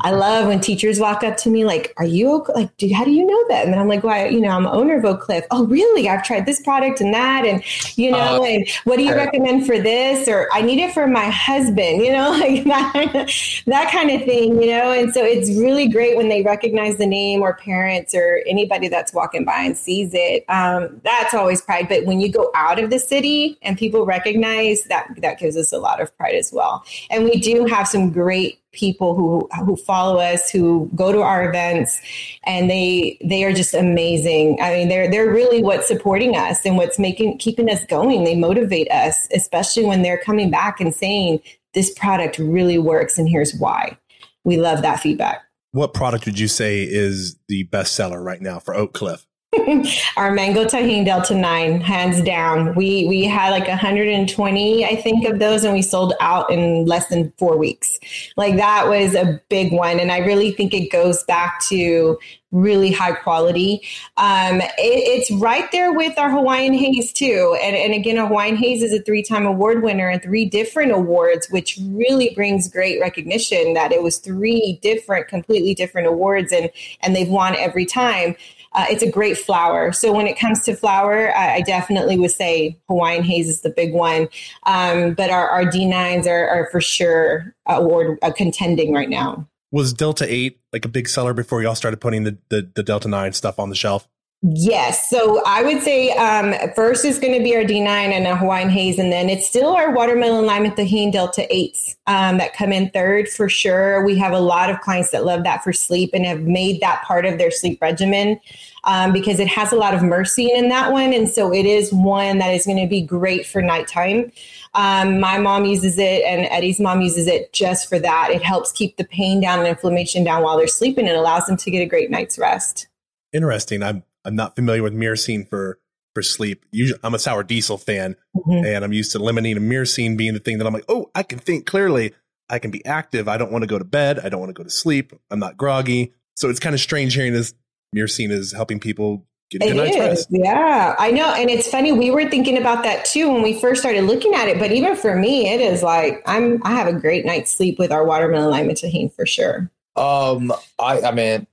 I 0.00 0.12
love 0.12 0.46
when 0.46 0.60
teachers 0.60 0.98
walk 0.98 1.22
up 1.22 1.36
to 1.38 1.50
me 1.50 1.64
like, 1.64 1.92
"Are 1.96 2.04
you 2.06 2.30
Oak? 2.30 2.48
Like, 2.48 2.76
do, 2.76 2.92
how 2.94 3.04
do 3.04 3.10
you 3.10 3.26
know 3.26 3.44
that?" 3.48 3.66
And 3.66 3.74
I'm 3.74 3.88
like, 3.88 4.02
"Well, 4.02 4.14
I, 4.14 4.26
you 4.28 4.40
know, 4.40 4.50
I'm 4.50 4.66
owner 4.66 4.96
of 4.96 5.04
Oak 5.04 5.20
Cliff. 5.20 5.44
Oh, 5.50 5.66
really? 5.66 6.08
I've 6.08 6.24
tried 6.24 6.46
this 6.46 6.60
product 6.62 7.00
and 7.00 7.12
that, 7.14 7.44
and 7.44 7.62
you 7.96 8.10
know, 8.10 8.42
Uh, 8.42 8.46
and 8.46 8.68
what 8.84 8.96
do 8.96 9.02
you 9.02 9.10
okay. 9.10 9.24
recommend 9.24 9.66
for 9.66 9.78
this? 9.78 10.28
Or 10.28 10.48
I 10.52 10.62
need 10.62 10.80
it 10.80 10.92
for 10.94 11.06
my 11.06 11.26
husband. 11.26 12.02
You 12.02 12.12
know, 12.12 12.30
like 12.40 12.64
that, 12.64 13.30
that 13.66 13.92
kind 13.92 14.10
of 14.10 14.24
thing. 14.24 14.60
You 14.62 14.70
know, 14.70 14.92
and 14.92 15.12
so 15.12 15.22
it's 15.24 15.50
really 15.50 15.88
great 15.88 16.16
when 16.16 16.28
they 16.28 16.42
recognize 16.42 16.96
the 16.96 17.06
name 17.06 17.42
or 17.42 17.54
parents 17.54 18.14
or 18.14 18.42
anybody 18.46 18.88
that's 18.88 19.12
walking 19.12 19.44
by 19.44 19.62
and 19.62 19.76
sees 19.76 20.10
it. 20.14 20.44
Um, 20.48 21.00
that's 21.04 21.34
always 21.34 21.60
pride. 21.60 21.88
But 21.88 22.04
when 22.04 22.20
you 22.20 22.30
go 22.30 22.50
out 22.54 22.78
of 22.78 22.90
the 22.90 22.98
city 22.98 23.58
and 23.62 23.76
people 23.76 24.06
recognize 24.06 24.84
that, 24.84 25.08
that 25.18 25.38
gives 25.38 25.56
us 25.56 25.72
a 25.72 25.78
lot 25.78 26.00
of 26.00 26.16
pride 26.16 26.34
as 26.34 26.52
well. 26.52 26.84
And 27.10 27.24
we 27.24 27.38
do 27.38 27.66
have 27.66 27.86
some 27.86 28.10
great 28.10 28.60
people 28.74 29.14
who 29.14 29.48
who 29.64 29.76
follow 29.76 30.18
us 30.18 30.50
who 30.50 30.90
go 30.94 31.12
to 31.12 31.20
our 31.20 31.48
events 31.48 32.00
and 32.44 32.68
they 32.68 33.18
they 33.24 33.44
are 33.44 33.52
just 33.52 33.74
amazing. 33.74 34.58
I 34.60 34.74
mean 34.74 34.88
they're 34.88 35.10
they're 35.10 35.30
really 35.30 35.62
what's 35.62 35.88
supporting 35.88 36.36
us 36.36 36.64
and 36.64 36.76
what's 36.76 36.98
making 36.98 37.38
keeping 37.38 37.70
us 37.70 37.84
going. 37.86 38.24
They 38.24 38.36
motivate 38.36 38.90
us 38.90 39.28
especially 39.32 39.84
when 39.84 40.02
they're 40.02 40.18
coming 40.18 40.50
back 40.50 40.80
and 40.80 40.94
saying 40.94 41.40
this 41.72 41.92
product 41.94 42.38
really 42.38 42.78
works 42.78 43.18
and 43.18 43.28
here's 43.28 43.54
why. 43.54 43.96
We 44.44 44.58
love 44.58 44.82
that 44.82 45.00
feedback. 45.00 45.42
What 45.72 45.94
product 45.94 46.26
would 46.26 46.38
you 46.38 46.48
say 46.48 46.82
is 46.82 47.36
the 47.48 47.64
best 47.64 47.94
seller 47.94 48.22
right 48.22 48.40
now 48.40 48.58
for 48.58 48.74
Oak 48.74 48.92
Cliff? 48.92 49.26
our 50.16 50.32
mango 50.32 50.64
Tajín 50.64 51.04
delta 51.04 51.34
9 51.34 51.80
hands 51.80 52.22
down. 52.22 52.74
We 52.74 53.06
we 53.06 53.24
had 53.24 53.50
like 53.50 53.68
120 53.68 54.84
i 54.84 54.96
think 54.96 55.26
of 55.26 55.38
those 55.38 55.64
and 55.64 55.74
we 55.74 55.82
sold 55.82 56.14
out 56.20 56.50
in 56.50 56.86
less 56.86 57.08
than 57.08 57.32
four 57.38 57.56
weeks. 57.56 57.98
Like 58.36 58.56
that 58.56 58.88
was 58.88 59.14
a 59.14 59.40
big 59.48 59.72
one 59.72 60.00
and 60.00 60.10
i 60.10 60.18
really 60.18 60.52
think 60.52 60.74
it 60.74 60.90
goes 60.90 61.22
back 61.24 61.60
to 61.68 62.18
really 62.54 62.92
high 62.92 63.10
quality. 63.10 63.82
Um, 64.16 64.60
it, 64.60 64.70
it's 64.78 65.30
right 65.32 65.70
there 65.72 65.92
with 65.92 66.16
our 66.20 66.30
hawaiian 66.30 66.72
haze 66.72 67.12
too. 67.12 67.58
And, 67.60 67.74
and 67.74 67.92
again 67.92 68.16
a 68.16 68.26
hawaiian 68.26 68.56
haze 68.56 68.82
is 68.82 68.92
a 68.92 69.02
three-time 69.02 69.44
award 69.44 69.82
winner 69.82 70.08
and 70.08 70.22
three 70.22 70.44
different 70.44 70.92
awards 70.92 71.48
which 71.50 71.78
really 71.88 72.32
brings 72.34 72.68
great 72.68 73.00
recognition 73.00 73.74
that 73.74 73.92
it 73.92 74.02
was 74.02 74.18
three 74.18 74.78
different 74.82 75.28
completely 75.28 75.74
different 75.74 76.06
awards 76.06 76.52
and 76.52 76.70
and 77.00 77.14
they've 77.14 77.28
won 77.28 77.56
every 77.56 77.84
time 77.84 78.36
uh, 78.74 78.86
it's 78.90 79.02
a 79.02 79.10
great 79.10 79.38
flower. 79.38 79.92
So 79.92 80.12
when 80.12 80.26
it 80.26 80.38
comes 80.38 80.64
to 80.64 80.74
flower, 80.74 81.34
I, 81.34 81.56
I 81.56 81.60
definitely 81.60 82.18
would 82.18 82.32
say 82.32 82.78
Hawaiian 82.88 83.22
Haze 83.22 83.48
is 83.48 83.60
the 83.60 83.70
big 83.70 83.92
one. 83.92 84.28
Um, 84.64 85.14
but 85.14 85.30
our, 85.30 85.48
our 85.48 85.64
D9s 85.64 86.26
are, 86.26 86.48
are 86.48 86.68
for 86.70 86.80
sure 86.80 87.54
award 87.66 88.18
uh, 88.22 88.32
contending 88.32 88.92
right 88.92 89.08
now. 89.08 89.48
Was 89.70 89.92
Delta 89.92 90.26
8 90.32 90.60
like 90.72 90.84
a 90.84 90.88
big 90.88 91.08
seller 91.08 91.34
before 91.34 91.62
y'all 91.62 91.74
started 91.74 92.00
putting 92.00 92.24
the, 92.24 92.38
the, 92.48 92.70
the 92.74 92.82
Delta 92.82 93.08
9 93.08 93.32
stuff 93.32 93.58
on 93.58 93.70
the 93.70 93.74
shelf? 93.74 94.08
Yes. 94.46 95.08
So 95.08 95.42
I 95.46 95.62
would 95.62 95.82
say 95.82 96.10
um, 96.10 96.54
first 96.76 97.06
is 97.06 97.18
going 97.18 97.32
to 97.32 97.42
be 97.42 97.56
our 97.56 97.62
D9 97.62 97.86
and 97.86 98.26
a 98.26 98.36
Hawaiian 98.36 98.68
Haze, 98.68 98.98
and 98.98 99.10
then 99.10 99.30
it's 99.30 99.48
still 99.48 99.70
our 99.70 99.90
watermelon 99.90 100.44
lime 100.44 100.66
and 100.66 100.74
Tajín 100.74 101.10
Delta 101.10 101.48
8s 101.50 101.94
um, 102.06 102.36
that 102.36 102.52
come 102.52 102.70
in 102.70 102.90
third 102.90 103.26
for 103.26 103.48
sure. 103.48 104.04
We 104.04 104.18
have 104.18 104.34
a 104.34 104.38
lot 104.38 104.68
of 104.68 104.78
clients 104.82 105.12
that 105.12 105.24
love 105.24 105.44
that 105.44 105.64
for 105.64 105.72
sleep 105.72 106.10
and 106.12 106.26
have 106.26 106.42
made 106.42 106.82
that 106.82 107.02
part 107.04 107.24
of 107.24 107.38
their 107.38 107.50
sleep 107.50 107.80
regimen 107.80 108.38
um, 108.84 109.14
because 109.14 109.40
it 109.40 109.48
has 109.48 109.72
a 109.72 109.76
lot 109.76 109.94
of 109.94 110.00
myrcene 110.00 110.54
in 110.54 110.68
that 110.68 110.92
one. 110.92 111.14
And 111.14 111.26
so 111.26 111.50
it 111.50 111.64
is 111.64 111.90
one 111.90 112.36
that 112.36 112.52
is 112.52 112.66
going 112.66 112.82
to 112.82 112.86
be 112.86 113.00
great 113.00 113.46
for 113.46 113.62
nighttime. 113.62 114.30
Um, 114.74 115.20
my 115.20 115.38
mom 115.38 115.64
uses 115.64 115.96
it, 115.96 116.22
and 116.24 116.44
Eddie's 116.50 116.78
mom 116.78 117.00
uses 117.00 117.28
it 117.28 117.50
just 117.54 117.88
for 117.88 117.98
that. 117.98 118.28
It 118.30 118.42
helps 118.42 118.72
keep 118.72 118.98
the 118.98 119.04
pain 119.04 119.40
down 119.40 119.60
and 119.60 119.68
inflammation 119.68 120.22
down 120.22 120.42
while 120.42 120.58
they're 120.58 120.66
sleeping 120.66 121.08
and 121.08 121.16
allows 121.16 121.46
them 121.46 121.56
to 121.56 121.70
get 121.70 121.80
a 121.80 121.86
great 121.86 122.10
night's 122.10 122.38
rest. 122.38 122.88
Interesting. 123.32 123.82
I'm 123.82 124.04
I'm 124.24 124.36
not 124.36 124.56
familiar 124.56 124.82
with 124.82 124.94
myrcene 124.94 125.48
for 125.48 125.78
for 126.14 126.22
sleep. 126.22 126.64
Usually, 126.70 126.98
I'm 127.02 127.14
a 127.14 127.18
sour 127.18 127.42
diesel 127.42 127.76
fan, 127.76 128.14
Mhm. 128.36 128.64
and 128.64 128.84
I'm 128.84 128.92
used 128.92 129.10
to 129.12 129.18
limonene 129.18 129.56
and 129.56 129.70
myrcene 129.70 130.16
being 130.16 130.32
the 130.34 130.38
thing 130.40 130.58
that 130.58 130.66
I'm 130.66 130.72
like, 130.72 130.84
oh, 130.88 131.10
I 131.14 131.22
can 131.24 131.38
think 131.40 131.66
clearly. 131.66 132.12
I 132.48 132.58
can 132.58 132.70
be 132.70 132.84
active. 132.84 133.26
I 133.26 133.36
don't 133.38 133.50
want 133.50 133.62
to 133.62 133.66
go 133.66 133.78
to 133.78 133.84
bed. 133.84 134.18
I 134.20 134.28
don't 134.28 134.38
want 134.38 134.50
to 134.50 134.54
go 134.54 134.62
to 134.62 134.70
sleep. 134.70 135.12
I'm 135.30 135.38
not 135.40 135.56
groggy. 135.56 136.12
So 136.36 136.50
it's 136.50 136.60
kind 136.60 136.74
of 136.74 136.80
strange 136.80 137.14
hearing 137.14 137.32
this 137.32 137.54
myrcene 137.96 138.54
helping 138.54 138.78
people 138.78 139.26
get 139.50 139.62
It 139.62 139.68
good 139.68 139.76
night's 139.76 139.98
rest. 139.98 140.28
yeah. 140.30 140.94
I 140.98 141.10
know, 141.10 141.32
and 141.32 141.48
it's 141.50 141.66
funny. 141.68 141.90
We 141.92 142.10
were 142.10 142.28
thinking 142.30 142.58
about 142.58 142.82
that 142.84 143.06
too 143.06 143.32
when 143.32 143.42
we 143.42 143.58
first 143.58 143.80
started 143.80 144.04
looking 144.04 144.34
at 144.34 144.46
it. 144.48 144.58
But 144.58 144.70
even 144.72 144.94
for 144.94 145.16
me, 145.16 145.48
it 145.52 145.60
is 145.60 145.82
like 145.82 146.22
I'm. 146.26 146.60
I 146.64 146.72
have 146.72 146.86
a 146.86 146.92
great 146.92 147.24
night's 147.26 147.50
sleep 147.50 147.78
with 147.78 147.90
our 147.90 148.04
watermelon 148.04 148.50
lime 148.50 148.68
and 148.68 148.78
Tajín 148.78 149.12
for 149.12 149.26
sure. 149.26 149.70
Um, 149.96 150.52
I, 150.78 151.00
I 151.02 151.10
mean, 151.12 151.46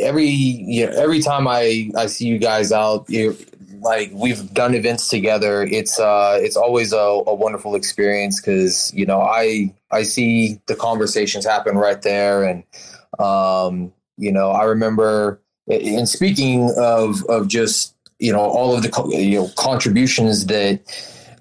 every 0.00 0.26
you 0.26 0.86
know, 0.86 0.92
every 0.92 1.20
time 1.20 1.46
I 1.46 1.90
I 1.96 2.06
see 2.06 2.26
you 2.26 2.38
guys 2.38 2.72
out, 2.72 3.08
you 3.08 3.36
like 3.80 4.10
we've 4.12 4.52
done 4.52 4.74
events 4.74 5.08
together. 5.08 5.62
It's 5.62 5.98
uh, 5.98 6.38
it's 6.40 6.56
always 6.56 6.92
a, 6.92 6.98
a 6.98 7.34
wonderful 7.34 7.74
experience 7.74 8.40
because 8.40 8.92
you 8.94 9.06
know 9.06 9.20
I 9.20 9.74
I 9.90 10.02
see 10.02 10.60
the 10.66 10.76
conversations 10.76 11.44
happen 11.44 11.76
right 11.76 12.00
there, 12.02 12.44
and 12.44 12.62
um, 13.18 13.92
you 14.16 14.32
know 14.32 14.50
I 14.50 14.64
remember. 14.64 15.40
And 15.68 16.08
speaking 16.08 16.74
of 16.76 17.24
of 17.26 17.46
just 17.48 17.94
you 18.18 18.32
know 18.32 18.40
all 18.40 18.76
of 18.76 18.82
the 18.82 19.08
you 19.16 19.40
know 19.40 19.48
contributions 19.56 20.46
that 20.46 20.80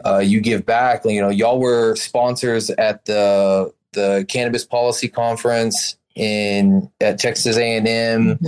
uh, 0.05 0.19
you 0.19 0.39
give 0.39 0.65
back, 0.65 1.03
you 1.05 1.21
know 1.21 1.29
y'all 1.29 1.59
were 1.59 1.95
sponsors 1.95 2.69
at 2.71 3.05
the 3.05 3.73
the 3.93 4.25
cannabis 4.29 4.65
policy 4.65 5.07
conference 5.07 5.97
in 6.15 6.89
at 6.99 7.19
Texas 7.19 7.57
A&M. 7.57 8.39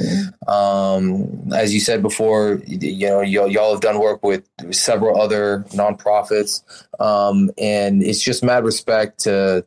Um, 0.48 1.54
as 1.54 1.74
you 1.74 1.80
said 1.80 2.02
before, 2.02 2.62
you 2.66 3.08
know 3.08 3.22
y'all, 3.22 3.48
y'all 3.48 3.72
have 3.72 3.82
done 3.82 4.00
work 4.00 4.24
with 4.24 4.48
several 4.72 5.22
other 5.22 5.66
nonprofits, 5.70 6.64
um, 7.00 7.52
and 7.58 8.04
it's 8.04 8.22
just 8.22 8.44
mad 8.44 8.66
respect 8.66 9.20
to 9.22 9.66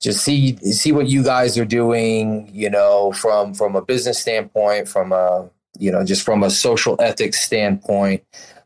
just 0.00 0.24
see 0.24 0.56
see 0.58 0.92
what 0.92 1.08
you 1.08 1.22
guys 1.22 1.56
are 1.58 1.64
doing. 1.64 2.50
You 2.52 2.70
know, 2.70 3.12
from 3.12 3.54
from 3.54 3.76
a 3.76 3.82
business 3.82 4.18
standpoint, 4.18 4.88
from 4.88 5.12
a 5.12 5.48
you 5.78 5.92
know 5.92 6.04
just 6.04 6.22
from 6.22 6.42
a 6.42 6.50
social 6.50 6.96
ethics 7.00 7.40
standpoint. 7.40 8.24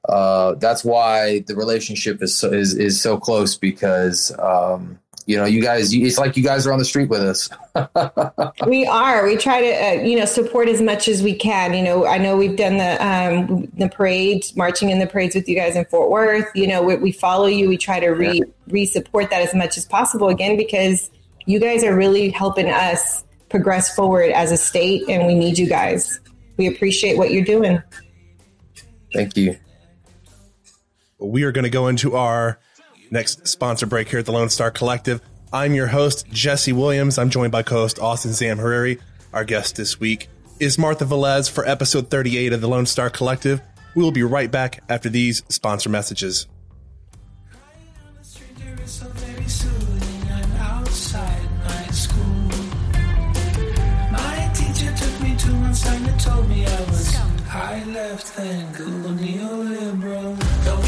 Uh, 0.08 0.54
that's 0.54 0.82
why 0.82 1.40
the 1.46 1.54
relationship 1.54 2.22
is 2.22 2.38
so, 2.38 2.50
is 2.50 2.74
is 2.74 3.00
so 3.00 3.18
close 3.18 3.54
because 3.54 4.32
um, 4.38 4.98
you 5.30 5.36
know 5.36 5.44
you 5.44 5.62
guys 5.62 5.94
it's 5.94 6.18
like 6.18 6.36
you 6.36 6.42
guys 6.42 6.66
are 6.66 6.72
on 6.72 6.80
the 6.80 6.84
street 6.84 7.08
with 7.08 7.20
us. 7.20 7.48
we 8.66 8.84
are. 8.84 9.24
We 9.24 9.36
try 9.36 9.60
to, 9.60 9.70
uh, 9.70 10.02
you 10.02 10.18
know, 10.18 10.24
support 10.24 10.68
as 10.68 10.82
much 10.82 11.06
as 11.06 11.22
we 11.22 11.36
can. 11.36 11.72
You 11.72 11.84
know, 11.84 12.04
I 12.04 12.18
know 12.18 12.36
we've 12.36 12.56
done 12.56 12.78
the 12.78 12.96
um, 13.06 13.66
the 13.74 13.88
parades, 13.88 14.56
marching 14.56 14.90
in 14.90 14.98
the 14.98 15.06
parades 15.06 15.36
with 15.36 15.48
you 15.48 15.54
guys 15.54 15.76
in 15.76 15.84
Fort 15.84 16.10
Worth. 16.10 16.48
You 16.56 16.66
know, 16.66 16.82
we, 16.82 16.96
we 16.96 17.12
follow 17.12 17.46
you. 17.46 17.68
We 17.68 17.76
try 17.76 18.00
to 18.00 18.08
re 18.08 18.42
re 18.66 18.84
support 18.86 19.30
that 19.30 19.40
as 19.40 19.54
much 19.54 19.78
as 19.78 19.86
possible. 19.86 20.30
Again, 20.30 20.56
because 20.56 21.12
you 21.46 21.60
guys 21.60 21.84
are 21.84 21.94
really 21.94 22.30
helping 22.30 22.68
us 22.68 23.22
progress 23.50 23.94
forward 23.94 24.32
as 24.32 24.50
a 24.50 24.56
state, 24.56 25.08
and 25.08 25.28
we 25.28 25.36
need 25.36 25.58
you 25.58 25.68
guys. 25.68 26.18
We 26.56 26.66
appreciate 26.66 27.16
what 27.16 27.30
you're 27.30 27.44
doing. 27.44 27.80
Thank 29.14 29.36
you. 29.36 29.56
We 31.20 31.44
are 31.44 31.52
going 31.52 31.62
to 31.62 31.70
go 31.70 31.86
into 31.86 32.16
our 32.16 32.58
next 33.10 33.46
sponsor 33.46 33.86
break 33.86 34.08
here 34.08 34.20
at 34.20 34.26
the 34.26 34.32
Lone 34.32 34.50
Star 34.50 34.70
Collective. 34.70 35.20
I'm 35.52 35.74
your 35.74 35.88
host, 35.88 36.26
Jesse 36.30 36.72
Williams. 36.72 37.18
I'm 37.18 37.30
joined 37.30 37.52
by 37.52 37.62
co 37.62 37.76
host 37.76 37.98
Austin 37.98 38.32
Zamhariri. 38.32 39.00
Our 39.32 39.44
guest 39.44 39.76
this 39.76 39.98
week 39.98 40.28
is 40.58 40.78
Martha 40.78 41.04
Velez 41.04 41.50
for 41.50 41.66
episode 41.66 42.10
38 42.10 42.52
of 42.52 42.60
the 42.60 42.68
Lone 42.68 42.86
Star 42.86 43.10
Collective. 43.10 43.60
We 43.94 44.02
will 44.02 44.12
be 44.12 44.22
right 44.22 44.50
back 44.50 44.82
after 44.88 45.08
these 45.08 45.42
sponsor 45.48 45.88
messages. 45.90 46.46
I 57.52 57.82
left 57.84 58.38
and 58.38 58.74
Google 58.76 59.10
neoliberal. 59.10 60.79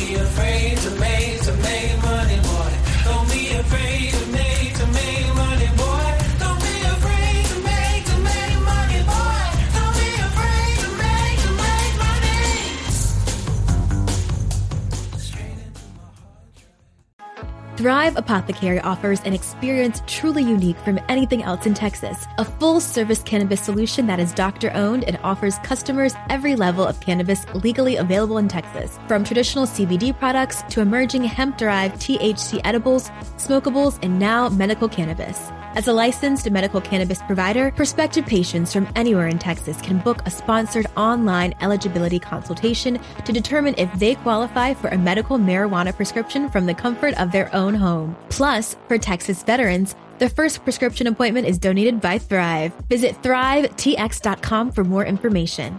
Thrive 17.82 18.16
Apothecary 18.16 18.78
offers 18.78 19.20
an 19.22 19.32
experience 19.32 20.04
truly 20.06 20.44
unique 20.44 20.78
from 20.78 21.00
anything 21.08 21.42
else 21.42 21.66
in 21.66 21.74
Texas. 21.74 22.28
A 22.38 22.44
full 22.44 22.78
service 22.78 23.24
cannabis 23.24 23.60
solution 23.60 24.06
that 24.06 24.20
is 24.20 24.32
doctor 24.32 24.70
owned 24.72 25.02
and 25.02 25.18
offers 25.24 25.58
customers 25.64 26.14
every 26.30 26.54
level 26.54 26.86
of 26.86 27.00
cannabis 27.00 27.44
legally 27.54 27.96
available 27.96 28.38
in 28.38 28.46
Texas. 28.46 29.00
From 29.08 29.24
traditional 29.24 29.66
CBD 29.66 30.16
products 30.16 30.62
to 30.68 30.80
emerging 30.80 31.24
hemp 31.24 31.58
derived 31.58 31.96
THC 31.96 32.60
edibles, 32.62 33.10
smokables, 33.36 33.98
and 34.00 34.16
now 34.16 34.48
medical 34.48 34.88
cannabis. 34.88 35.50
As 35.74 35.88
a 35.88 35.92
licensed 35.94 36.50
medical 36.50 36.82
cannabis 36.82 37.22
provider, 37.22 37.70
prospective 37.70 38.26
patients 38.26 38.74
from 38.74 38.86
anywhere 38.94 39.26
in 39.26 39.38
Texas 39.38 39.80
can 39.80 39.98
book 40.00 40.20
a 40.26 40.30
sponsored 40.30 40.86
online 40.98 41.54
eligibility 41.62 42.18
consultation 42.18 43.00
to 43.24 43.32
determine 43.32 43.74
if 43.78 43.90
they 43.94 44.14
qualify 44.16 44.74
for 44.74 44.88
a 44.88 44.98
medical 44.98 45.38
marijuana 45.38 45.96
prescription 45.96 46.50
from 46.50 46.66
the 46.66 46.74
comfort 46.74 47.18
of 47.18 47.32
their 47.32 47.52
own 47.54 47.71
home. 47.74 48.16
Plus, 48.28 48.76
for 48.88 48.98
Texas 48.98 49.42
veterans, 49.42 49.94
the 50.18 50.28
first 50.28 50.62
prescription 50.62 51.06
appointment 51.06 51.46
is 51.46 51.58
donated 51.58 52.00
by 52.00 52.18
Thrive. 52.18 52.72
Visit 52.88 53.20
thrivetx.com 53.22 54.72
for 54.72 54.84
more 54.84 55.04
information. 55.04 55.78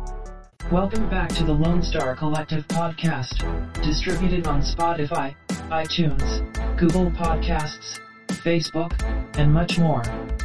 Welcome 0.69 1.09
back 1.09 1.29
to 1.29 1.43
the 1.43 1.51
Lone 1.51 1.81
Star 1.81 2.15
Collective 2.15 2.65
podcast, 2.67 3.43
distributed 3.81 4.47
on 4.47 4.61
Spotify, 4.61 5.35
iTunes, 5.69 6.77
Google 6.77 7.11
Podcasts, 7.11 7.99
Facebook, 8.27 8.93
and 9.37 9.51
much 9.51 9.77
more, 9.77 10.01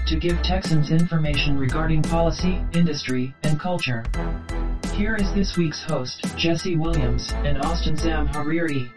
to 0.07 0.17
give 0.17 0.43
Texans 0.43 0.91
information 0.91 1.57
regarding 1.59 2.03
policy, 2.03 2.65
industry, 2.73 3.35
and 3.45 3.61
culture. 3.61 4.05
Here 4.95 5.15
is 5.15 5.33
this 5.35 5.57
week's 5.57 5.85
host, 5.85 6.25
Jesse 6.37 6.77
Williams 6.77 7.33
and 7.45 7.63
Austin 7.63 7.95
Zamhariri. 7.97 8.91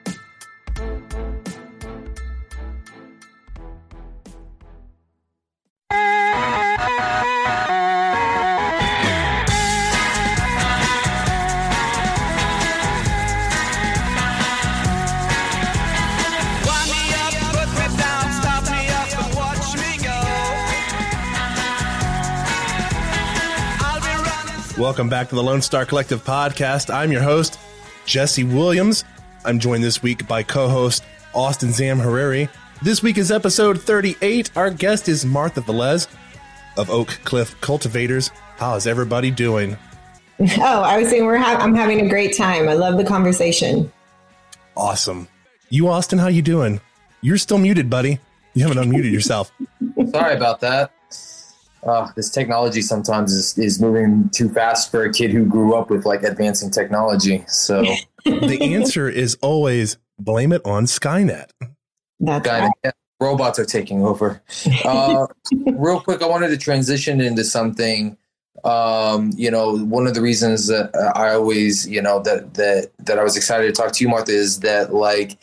Welcome 24.89 25.07
back 25.07 25.29
to 25.29 25.35
the 25.35 25.43
Lone 25.43 25.61
Star 25.61 25.85
Collective 25.85 26.25
podcast. 26.25 26.91
I'm 26.91 27.11
your 27.11 27.21
host, 27.21 27.59
Jesse 28.07 28.43
Williams. 28.43 29.03
I'm 29.45 29.59
joined 29.59 29.83
this 29.83 30.01
week 30.01 30.27
by 30.27 30.41
co 30.41 30.67
host 30.67 31.03
Austin 31.35 31.71
Zam 31.71 31.99
Zamhariri. 31.99 32.49
This 32.81 33.03
week 33.03 33.19
is 33.19 33.31
episode 33.31 33.79
38. 33.79 34.49
Our 34.57 34.71
guest 34.71 35.07
is 35.07 35.27
Martha 35.27 35.61
Velez 35.61 36.07
of 36.75 36.89
Oak 36.89 37.19
Cliff 37.23 37.55
Cultivators. 37.61 38.29
How 38.57 38.73
is 38.77 38.87
everybody 38.87 39.29
doing? 39.29 39.77
Oh, 40.57 40.81
I 40.81 40.97
was 40.97 41.09
saying 41.09 41.23
we're 41.23 41.37
ha- 41.37 41.59
I'm 41.59 41.75
having 41.75 42.01
a 42.01 42.09
great 42.09 42.35
time. 42.35 42.67
I 42.67 42.73
love 42.73 42.97
the 42.97 43.05
conversation. 43.05 43.91
Awesome. 44.75 45.27
You, 45.69 45.87
Austin, 45.87 46.17
how 46.17 46.29
you 46.29 46.41
doing? 46.41 46.81
You're 47.21 47.37
still 47.37 47.59
muted, 47.59 47.91
buddy. 47.91 48.17
You 48.55 48.67
haven't 48.67 48.89
unmuted 48.89 49.11
yourself. 49.11 49.51
Sorry 50.11 50.35
about 50.35 50.61
that. 50.61 50.91
Uh, 51.83 52.09
this 52.15 52.29
technology 52.29 52.81
sometimes 52.81 53.31
is, 53.31 53.57
is 53.57 53.79
moving 53.79 54.29
too 54.29 54.49
fast 54.49 54.91
for 54.91 55.03
a 55.03 55.13
kid 55.13 55.31
who 55.31 55.45
grew 55.45 55.75
up 55.75 55.89
with 55.89 56.05
like 56.05 56.23
advancing 56.23 56.69
technology. 56.69 57.43
So 57.47 57.85
The 58.25 58.75
answer 58.75 59.09
is 59.09 59.37
always 59.41 59.97
blame 60.17 60.51
it 60.51 60.61
on 60.65 60.85
Skynet. 60.85 61.49
That's 62.19 62.47
Skynet, 62.47 62.71
right. 62.83 62.93
robots 63.19 63.59
are 63.59 63.65
taking 63.65 64.05
over. 64.05 64.41
Uh, 64.83 65.27
real 65.67 66.01
quick, 66.01 66.21
I 66.21 66.27
wanted 66.27 66.49
to 66.49 66.57
transition 66.57 67.21
into 67.21 67.43
something. 67.43 68.17
Um, 68.65 69.31
you 69.35 69.49
know, 69.49 69.77
one 69.77 70.05
of 70.05 70.15
the 70.15 70.21
reasons 70.21 70.67
that 70.67 70.93
I 71.15 71.33
always, 71.33 71.87
you 71.87 72.01
know, 72.01 72.19
that 72.23 72.55
that 72.55 72.91
that 72.99 73.17
I 73.17 73.23
was 73.23 73.37
excited 73.37 73.67
to 73.67 73.71
talk 73.71 73.93
to 73.93 74.03
you, 74.03 74.09
Martha, 74.09 74.33
is 74.33 74.59
that 74.59 74.93
like, 74.93 75.37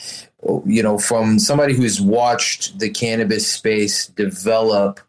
you 0.66 0.82
know, 0.82 0.98
from 0.98 1.38
somebody 1.38 1.72
who's 1.72 1.98
watched 1.98 2.78
the 2.78 2.90
cannabis 2.90 3.50
space 3.50 4.08
develop 4.08 5.00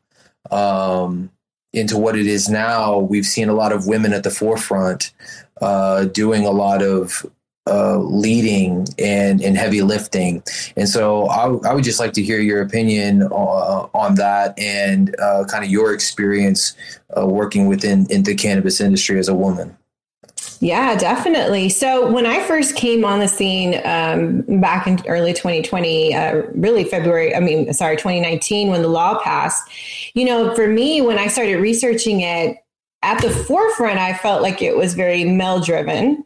um, 0.52 1.32
into 1.74 1.98
what 1.98 2.18
it 2.18 2.28
is 2.28 2.50
now, 2.50 2.98
we've 2.98 3.26
seen 3.26 3.50
a 3.50 3.54
lot 3.54 3.72
of 3.72 3.88
women 3.88 4.14
at 4.14 4.24
the 4.24 4.32
forefront 4.32 5.14
uh, 5.62 6.06
doing 6.06 6.46
a 6.46 6.52
lot 6.52 6.82
of 6.82 7.26
uh, 7.70 7.98
leading 7.98 8.88
and, 8.98 9.42
and 9.42 9.58
heavy 9.58 9.82
lifting. 9.82 10.42
And 10.78 10.88
so 10.88 11.28
I, 11.28 11.70
I 11.70 11.74
would 11.74 11.84
just 11.84 12.00
like 12.00 12.14
to 12.14 12.24
hear 12.24 12.40
your 12.40 12.62
opinion 12.62 13.24
on, 13.24 13.90
on 13.94 14.16
that 14.16 14.58
and 14.58 15.14
uh, 15.20 15.44
kind 15.50 15.64
of 15.64 15.70
your 15.70 15.94
experience 15.94 16.76
uh, 17.18 17.26
working 17.26 17.68
within 17.68 18.08
in 18.10 18.24
the 18.24 18.36
cannabis 18.36 18.80
industry 18.80 19.20
as 19.20 19.28
a 19.28 19.36
woman. 19.36 19.77
Yeah, 20.60 20.96
definitely. 20.96 21.70
So 21.70 22.12
when 22.12 22.26
I 22.26 22.42
first 22.44 22.76
came 22.76 23.06
on 23.06 23.20
the 23.20 23.28
scene 23.28 23.80
um, 23.86 24.42
back 24.60 24.88
in 24.88 25.00
early 25.08 25.34
2020, 25.34 26.16
uh, 26.16 26.42
really 26.56 26.84
February, 26.84 27.36
I 27.36 27.40
mean, 27.40 27.72
sorry, 27.74 27.96
2019, 27.96 28.70
when 28.70 28.82
the 28.82 28.88
law 28.88 29.22
passed, 29.22 29.70
you 30.14 30.26
know, 30.26 30.56
for 30.56 30.68
me, 30.68 31.02
when 31.02 31.20
I 31.20 31.28
started 31.28 31.58
researching 31.58 32.22
it 32.22 32.58
at 33.04 33.22
the 33.22 33.30
forefront, 33.30 34.00
I 34.00 34.14
felt 34.16 34.42
like 34.42 34.62
it 34.62 34.76
was 34.76 34.96
very 34.96 35.24
male 35.26 35.62
driven. 35.62 36.24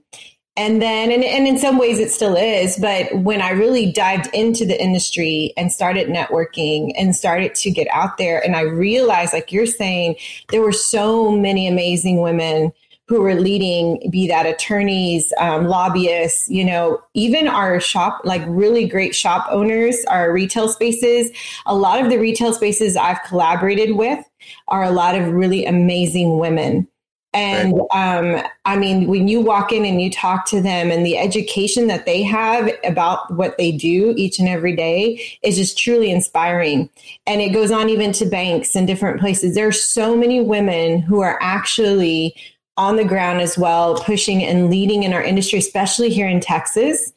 And 0.57 0.81
then, 0.81 1.11
and, 1.11 1.23
and 1.23 1.47
in 1.47 1.57
some 1.57 1.77
ways 1.77 1.99
it 1.99 2.11
still 2.11 2.35
is, 2.35 2.77
but 2.77 3.13
when 3.15 3.41
I 3.41 3.51
really 3.51 3.91
dived 3.91 4.27
into 4.33 4.65
the 4.65 4.81
industry 4.81 5.53
and 5.55 5.71
started 5.71 6.07
networking 6.07 6.93
and 6.97 7.15
started 7.15 7.55
to 7.55 7.71
get 7.71 7.87
out 7.93 8.17
there, 8.17 8.43
and 8.43 8.55
I 8.55 8.61
realized, 8.61 9.33
like 9.33 9.51
you're 9.51 9.65
saying, 9.65 10.17
there 10.49 10.61
were 10.61 10.73
so 10.73 11.31
many 11.31 11.67
amazing 11.67 12.21
women 12.21 12.73
who 13.11 13.19
were 13.19 13.35
leading, 13.35 14.09
be 14.09 14.25
that 14.25 14.45
attorneys, 14.45 15.33
um, 15.37 15.67
lobbyists, 15.67 16.47
you 16.47 16.63
know, 16.63 16.97
even 17.13 17.45
our 17.45 17.77
shop, 17.77 18.21
like 18.23 18.41
really 18.47 18.87
great 18.87 19.13
shop 19.13 19.45
owners, 19.51 19.97
our 20.05 20.31
retail 20.31 20.69
spaces. 20.69 21.29
A 21.65 21.75
lot 21.75 22.01
of 22.01 22.09
the 22.09 22.17
retail 22.17 22.53
spaces 22.53 22.95
I've 22.95 23.21
collaborated 23.23 23.97
with 23.97 24.23
are 24.69 24.85
a 24.85 24.91
lot 24.91 25.15
of 25.15 25.27
really 25.27 25.65
amazing 25.65 26.37
women. 26.37 26.87
And 27.33 27.81
um, 27.91 28.41
I 28.63 28.77
mean, 28.77 29.07
when 29.07 29.27
you 29.27 29.41
walk 29.41 29.73
in 29.73 29.83
and 29.83 30.01
you 30.01 30.09
talk 30.09 30.45
to 30.47 30.61
them 30.61 30.89
and 30.89 31.05
the 31.05 31.17
education 31.17 31.87
that 31.87 32.05
they 32.05 32.23
have 32.23 32.71
about 32.85 33.33
what 33.33 33.57
they 33.57 33.73
do 33.73 34.13
each 34.15 34.39
and 34.39 34.47
every 34.47 34.73
day 34.73 35.37
is 35.43 35.57
just 35.57 35.77
truly 35.77 36.11
inspiring. 36.11 36.89
And 37.27 37.41
it 37.41 37.49
goes 37.51 37.71
on 37.71 37.89
even 37.89 38.13
to 38.13 38.25
banks 38.25 38.73
and 38.73 38.87
different 38.87 39.19
places. 39.19 39.53
There 39.53 39.67
are 39.67 39.73
so 39.73 40.15
many 40.15 40.39
women 40.39 41.01
who 41.01 41.19
are 41.19 41.37
actually 41.41 42.35
on 42.77 42.95
the 42.95 43.03
ground 43.03 43.41
as 43.41 43.57
well, 43.57 43.95
pushing 44.01 44.43
and 44.43 44.69
leading 44.69 45.03
in 45.03 45.13
our 45.13 45.21
industry, 45.21 45.59
especially 45.59 46.09
here 46.09 46.27
in 46.27 46.39
Texas. 46.39 47.11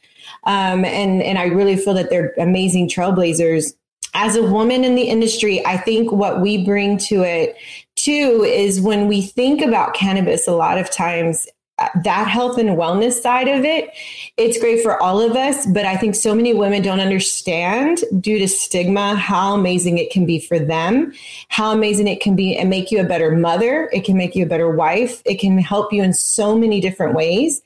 Um, 0.45 0.85
and 0.85 1.23
and 1.23 1.39
I 1.39 1.47
really 1.47 1.77
feel 1.77 1.95
that 1.95 2.11
they're 2.11 2.35
amazing 2.39 2.89
trailblazers. 2.89 3.75
As 4.15 4.37
a 4.37 4.43
woman 4.43 4.85
in 4.85 4.95
the 4.95 5.05
industry, 5.05 5.65
I 5.67 5.77
think 5.77 6.13
what 6.13 6.41
we 6.41 6.65
bring 6.65 6.99
to 6.99 7.23
it 7.23 7.57
too 7.97 8.45
is 8.47 8.81
when 8.81 9.09
we 9.09 9.23
think 9.23 9.63
about 9.63 9.95
cannabis, 9.95 10.47
a 10.47 10.53
lot 10.53 10.79
of 10.79 10.91
times 10.91 11.49
Uh, 11.77 11.89
that 12.05 12.29
health 12.29 12.57
and 12.57 12.68
wellness 12.70 13.14
side 13.14 13.49
of 13.49 13.64
it, 13.64 13.91
it's 14.37 14.61
great 14.61 14.81
for 14.81 15.03
all 15.03 15.20
of 15.20 15.35
us. 15.35 15.66
But 15.66 15.85
I 15.85 15.97
think 15.97 16.14
so 16.14 16.33
many 16.33 16.55
women 16.55 16.83
don't 16.83 17.01
understand 17.01 18.05
due 18.20 18.39
to 18.39 18.47
stigma 18.47 19.16
how 19.16 19.55
amazing 19.55 19.99
it 19.99 20.11
can 20.11 20.25
be 20.25 20.39
for 20.39 20.61
them, 20.61 21.12
how 21.49 21.72
amazing 21.72 22.07
it 22.07 22.20
can 22.20 22.37
be 22.37 22.57
and 22.57 22.70
make 22.70 22.93
you 22.93 23.01
a 23.01 23.05
better 23.05 23.33
mother. 23.33 23.91
It 23.93 24.05
can 24.05 24.16
make 24.16 24.37
you 24.37 24.45
a 24.45 24.49
better 24.49 24.70
wife. 24.70 25.20
It 25.25 25.41
can 25.41 25.59
help 25.59 25.93
you 25.93 26.05
in 26.05 26.12
so 26.12 26.57
many 26.57 26.81
different 26.81 27.16
ways. 27.16 27.61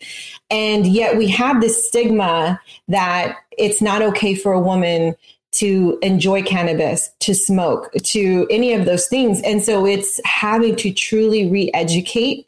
And 0.50 0.86
yet 0.86 1.18
we 1.18 1.28
have 1.28 1.60
this 1.60 1.86
stigma 1.86 2.58
that 2.88 3.36
it's 3.58 3.82
not 3.82 4.00
okay 4.00 4.34
for 4.34 4.52
a 4.52 4.60
woman 4.60 5.16
to 5.50 5.98
enjoy 6.02 6.42
cannabis, 6.42 7.10
to 7.20 7.34
smoke, 7.34 7.92
to 8.04 8.46
any 8.50 8.72
of 8.72 8.84
those 8.84 9.06
things. 9.06 9.40
And 9.42 9.62
so 9.62 9.86
it's 9.86 10.20
having 10.24 10.76
to 10.76 10.92
truly 10.92 11.50
re 11.50 11.70
educate 11.74 12.47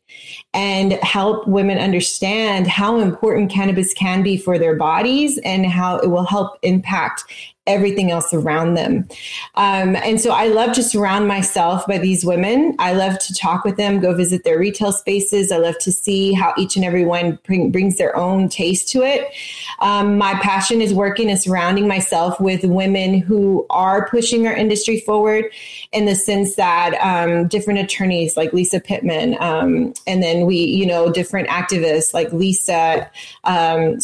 and 0.55 0.93
help 0.95 1.47
women 1.47 1.79
understand 1.79 2.67
how 2.67 2.99
important 3.01 3.51
cannabis 3.51 3.93
can 3.95 4.23
be 4.23 4.37
for 4.37 4.59
their 4.59 4.77
bodies 4.77 5.39
and 5.45 5.67
how 5.67 5.97
it 5.99 6.09
will 6.09 6.27
help 6.27 6.59
impact 6.63 7.25
everything 7.67 8.11
else 8.11 8.35
around 8.35 8.75
them. 8.75 9.07
Um, 9.55 9.95
and 9.97 10.21
so 10.21 10.33
I 10.33 10.49
love 10.49 10.73
to 10.73 10.83
surround 10.83 11.29
myself 11.29 11.87
by 11.87 11.99
these 11.99 12.25
women. 12.25 12.75
I 12.79 12.95
love 12.95 13.19
to 13.21 13.35
talk 13.35 13.65
with 13.65 13.77
them, 13.77 14.01
go 14.01 14.15
visit 14.15 14.45
their 14.45 14.59
retail 14.59 14.93
spaces. 14.93 15.53
I 15.53 15.59
love 15.59 15.79
to 15.81 15.93
see 15.93 16.33
how 16.33 16.53
each 16.59 16.77
and 16.77 16.85
every 16.85 17.05
one 17.05 17.39
bring, 17.45 17.71
brings 17.71 17.97
their 17.97 18.17
own 18.17 18.49
taste 18.49 18.89
to 18.91 19.03
it. 19.03 19.33
Um, 19.79 20.19
my 20.19 20.35
passion 20.41 20.81
is 20.81 20.93
working 20.93 21.31
and 21.31 21.41
surrounding 21.41 21.87
myself 21.87 22.41
with 22.41 22.65
women 22.65 23.19
who 23.19 23.67
are 23.71 24.09
pushing 24.09 24.47
our 24.47 24.55
industry 24.55 25.01
forward 25.01 25.45
in 25.93 26.07
the 26.07 26.15
sense 26.15 26.57
that 26.57 26.95
um, 26.95 27.47
different 27.47 27.79
attorneys 27.79 28.37
like 28.37 28.53
Lisa 28.53 28.81
Pittman, 28.81 29.37
um, 29.39 29.93
and 30.21 30.39
then 30.39 30.45
we, 30.45 30.57
you 30.59 30.85
know, 30.85 31.11
different 31.11 31.49
activists 31.49 32.13
like 32.13 32.31
Lisa 32.31 33.11
um, 33.45 33.99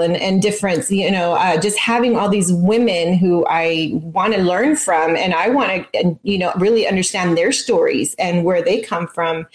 and, 0.00 0.16
and 0.16 0.40
different, 0.40 0.88
you 0.88 1.10
know, 1.10 1.32
uh, 1.32 1.60
just 1.60 1.76
having 1.78 2.16
all 2.16 2.28
these 2.28 2.52
women 2.52 3.14
who 3.14 3.44
I 3.48 3.90
want 3.94 4.34
to 4.34 4.40
learn 4.40 4.76
from 4.76 5.16
and 5.16 5.34
I 5.34 5.48
want 5.48 5.92
to, 5.92 6.18
you 6.22 6.38
know, 6.38 6.52
really 6.58 6.86
understand 6.86 7.36
their 7.36 7.50
stories 7.50 8.14
and 8.20 8.44
where 8.44 8.62
they 8.62 8.80
come 8.80 9.08
from 9.08 9.48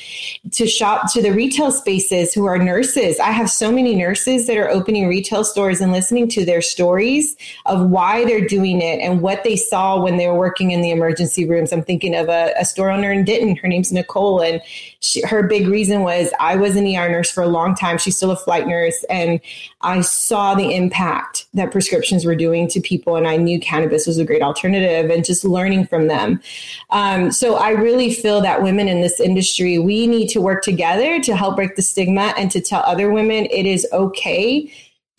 to 0.52 0.68
shop 0.68 1.12
to 1.14 1.22
the 1.22 1.32
retail 1.32 1.72
spaces 1.72 2.34
who 2.34 2.46
are 2.46 2.58
nurses. 2.58 3.18
I 3.20 3.32
have 3.32 3.50
so 3.50 3.72
many 3.72 3.96
nurses 3.96 4.48
that 4.48 4.58
are 4.58 4.70
opening 4.70 5.08
retail 5.08 5.46
stores 5.46 5.80
and 5.80 5.94
listening 5.94 6.28
to 6.30 6.44
their 6.44 6.62
stories 6.62 7.38
of 7.66 7.90
why 7.90 8.26
they're 8.26 8.46
doing 8.46 8.82
it 8.82 9.00
and 9.00 9.22
what 9.22 9.46
they 9.46 9.56
saw 9.56 10.04
when 10.04 10.18
they 10.18 10.28
were 10.28 10.38
working 10.38 10.72
in 10.72 10.82
the 10.82 10.92
emergency 10.92 11.48
rooms. 11.48 11.72
I'm 11.72 11.84
thinking 11.84 12.14
of 12.14 12.28
a, 12.28 12.54
a 12.60 12.66
store 12.66 12.92
owner 12.92 13.12
in 13.14 13.24
Denton. 13.24 13.56
Her 13.56 13.70
name's 13.70 13.94
Nicole, 13.94 14.42
and 14.42 14.62
she, 15.00 15.22
her 15.22 15.44
big 15.44 15.70
reason 15.70 15.93
was 16.02 16.32
I 16.40 16.56
was 16.56 16.76
an 16.76 16.86
ER 16.86 17.10
nurse 17.10 17.30
for 17.30 17.44
a 17.44 17.48
long 17.48 17.76
time. 17.76 17.98
She's 17.98 18.18
still 18.18 18.32
a 18.32 18.36
flight 18.36 18.68
nurse, 18.68 19.04
and 19.10 19.40
I 19.82 20.02
saw 20.02 20.56
the 20.56 20.74
impact 20.74 21.46
that 21.54 21.72
prescriptions 21.72 22.26
were 22.26 22.36
doing 22.36 22.68
to 22.70 22.82
people, 22.82 23.16
and 23.16 23.28
I 23.28 23.38
knew 23.38 23.60
cannabis 23.60 24.08
was 24.08 24.18
a 24.18 24.26
great 24.26 24.42
alternative, 24.42 25.10
and 25.10 25.24
just 25.24 25.44
learning 25.44 25.86
from 25.88 26.08
them. 26.08 26.42
Um, 26.90 27.32
so 27.32 27.56
I 27.56 27.70
really 27.70 28.14
feel 28.14 28.42
that 28.42 28.64
women 28.64 28.88
in 28.88 29.02
this 29.02 29.20
industry, 29.20 29.78
we 29.78 30.08
need 30.08 30.28
to 30.30 30.42
work 30.42 30.64
together 30.64 31.22
to 31.22 31.36
help 31.36 31.56
break 31.56 31.76
the 31.76 31.82
stigma 31.82 32.34
and 32.38 32.50
to 32.52 32.60
tell 32.60 32.82
other 32.86 33.12
women 33.12 33.46
it 33.52 33.66
is 33.66 33.88
okay 33.94 34.72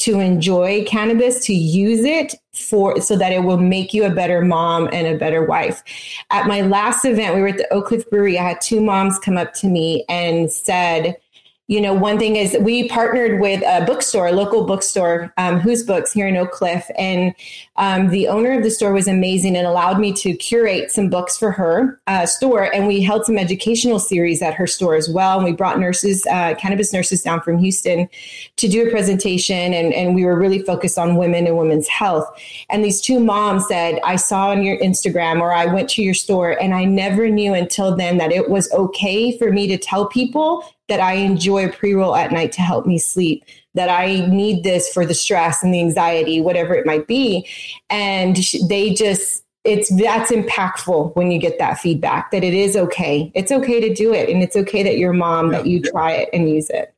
to 0.04 0.20
enjoy 0.20 0.84
cannabis, 0.84 1.44
to 1.46 1.54
use 1.54 2.04
it 2.04 2.34
for 2.52 3.00
so 3.00 3.16
that 3.16 3.32
it 3.32 3.42
will 3.42 3.56
make 3.56 3.94
you 3.94 4.04
a 4.04 4.10
better 4.10 4.42
mom 4.42 4.88
and 4.92 5.06
a 5.06 5.16
better 5.16 5.46
wife. 5.46 5.82
At 6.30 6.46
my 6.46 6.60
last 6.60 7.06
event, 7.06 7.34
we 7.34 7.40
were 7.40 7.48
at 7.48 7.56
the 7.56 7.72
Oak 7.72 7.86
Cliff 7.86 8.08
Brewery. 8.10 8.38
I 8.38 8.46
had 8.50 8.60
two 8.60 8.82
moms 8.82 9.18
come 9.18 9.38
up 9.38 9.54
to 9.54 9.66
me 9.66 10.04
and 10.10 10.52
said, 10.52 11.16
you 11.66 11.80
know, 11.80 11.94
one 11.94 12.18
thing 12.18 12.36
is 12.36 12.54
we 12.60 12.88
partnered 12.90 13.40
with 13.40 13.62
a 13.62 13.86
bookstore, 13.86 14.26
a 14.26 14.32
local 14.32 14.64
bookstore, 14.64 15.32
um, 15.38 15.58
whose 15.58 15.82
books 15.82 16.12
here 16.12 16.28
in 16.28 16.36
Oak 16.36 16.50
Cliff, 16.50 16.90
and 16.98 17.34
um, 17.76 18.10
the 18.10 18.28
owner 18.28 18.52
of 18.52 18.62
the 18.62 18.70
store 18.70 18.92
was 18.92 19.08
amazing 19.08 19.56
and 19.56 19.66
allowed 19.66 19.98
me 19.98 20.12
to 20.12 20.34
curate 20.34 20.92
some 20.92 21.08
books 21.08 21.38
for 21.38 21.50
her 21.52 21.98
uh, 22.06 22.26
store, 22.26 22.64
and 22.74 22.86
we 22.86 23.00
held 23.00 23.24
some 23.24 23.38
educational 23.38 23.98
series 23.98 24.42
at 24.42 24.52
her 24.52 24.66
store 24.66 24.94
as 24.94 25.08
well. 25.08 25.38
And 25.38 25.44
we 25.46 25.52
brought 25.52 25.80
nurses, 25.80 26.26
uh, 26.26 26.54
cannabis 26.56 26.92
nurses, 26.92 27.22
down 27.22 27.40
from 27.40 27.56
Houston 27.56 28.10
to 28.56 28.68
do 28.68 28.86
a 28.86 28.90
presentation, 28.90 29.72
and 29.72 29.94
and 29.94 30.14
we 30.14 30.26
were 30.26 30.38
really 30.38 30.60
focused 30.60 30.98
on 30.98 31.16
women 31.16 31.46
and 31.46 31.56
women's 31.56 31.88
health. 31.88 32.28
And 32.68 32.84
these 32.84 33.00
two 33.00 33.20
moms 33.20 33.66
said, 33.68 34.00
"I 34.04 34.16
saw 34.16 34.50
on 34.50 34.62
your 34.62 34.76
Instagram, 34.80 35.40
or 35.40 35.50
I 35.50 35.64
went 35.64 35.88
to 35.90 36.02
your 36.02 36.14
store, 36.14 36.60
and 36.60 36.74
I 36.74 36.84
never 36.84 37.30
knew 37.30 37.54
until 37.54 37.96
then 37.96 38.18
that 38.18 38.32
it 38.32 38.50
was 38.50 38.70
okay 38.72 39.38
for 39.38 39.50
me 39.50 39.66
to 39.68 39.78
tell 39.78 40.06
people." 40.08 40.62
That 40.88 41.00
I 41.00 41.14
enjoy 41.14 41.68
pre 41.68 41.94
roll 41.94 42.14
at 42.16 42.32
night 42.32 42.52
to 42.52 42.60
help 42.60 42.86
me 42.86 42.98
sleep, 42.98 43.44
that 43.74 43.88
I 43.88 44.26
need 44.26 44.64
this 44.64 44.92
for 44.92 45.06
the 45.06 45.14
stress 45.14 45.62
and 45.62 45.72
the 45.72 45.80
anxiety, 45.80 46.40
whatever 46.40 46.74
it 46.74 46.86
might 46.86 47.06
be. 47.06 47.48
And 47.90 48.36
they 48.68 48.92
just, 48.94 49.44
it's 49.64 49.94
that's 49.96 50.30
impactful 50.30 51.16
when 51.16 51.30
you 51.30 51.38
get 51.38 51.58
that 51.58 51.78
feedback 51.78 52.30
that 52.30 52.44
it 52.44 52.54
is 52.54 52.76
okay. 52.76 53.32
It's 53.34 53.50
okay 53.50 53.80
to 53.80 53.94
do 53.94 54.12
it. 54.12 54.28
And 54.28 54.42
it's 54.42 54.56
okay 54.56 54.82
that 54.82 54.98
your 54.98 55.12
mom, 55.12 55.50
yeah. 55.50 55.58
that 55.58 55.66
you 55.66 55.80
try 55.80 56.12
it 56.12 56.28
and 56.32 56.50
use 56.50 56.68
it. 56.70 56.94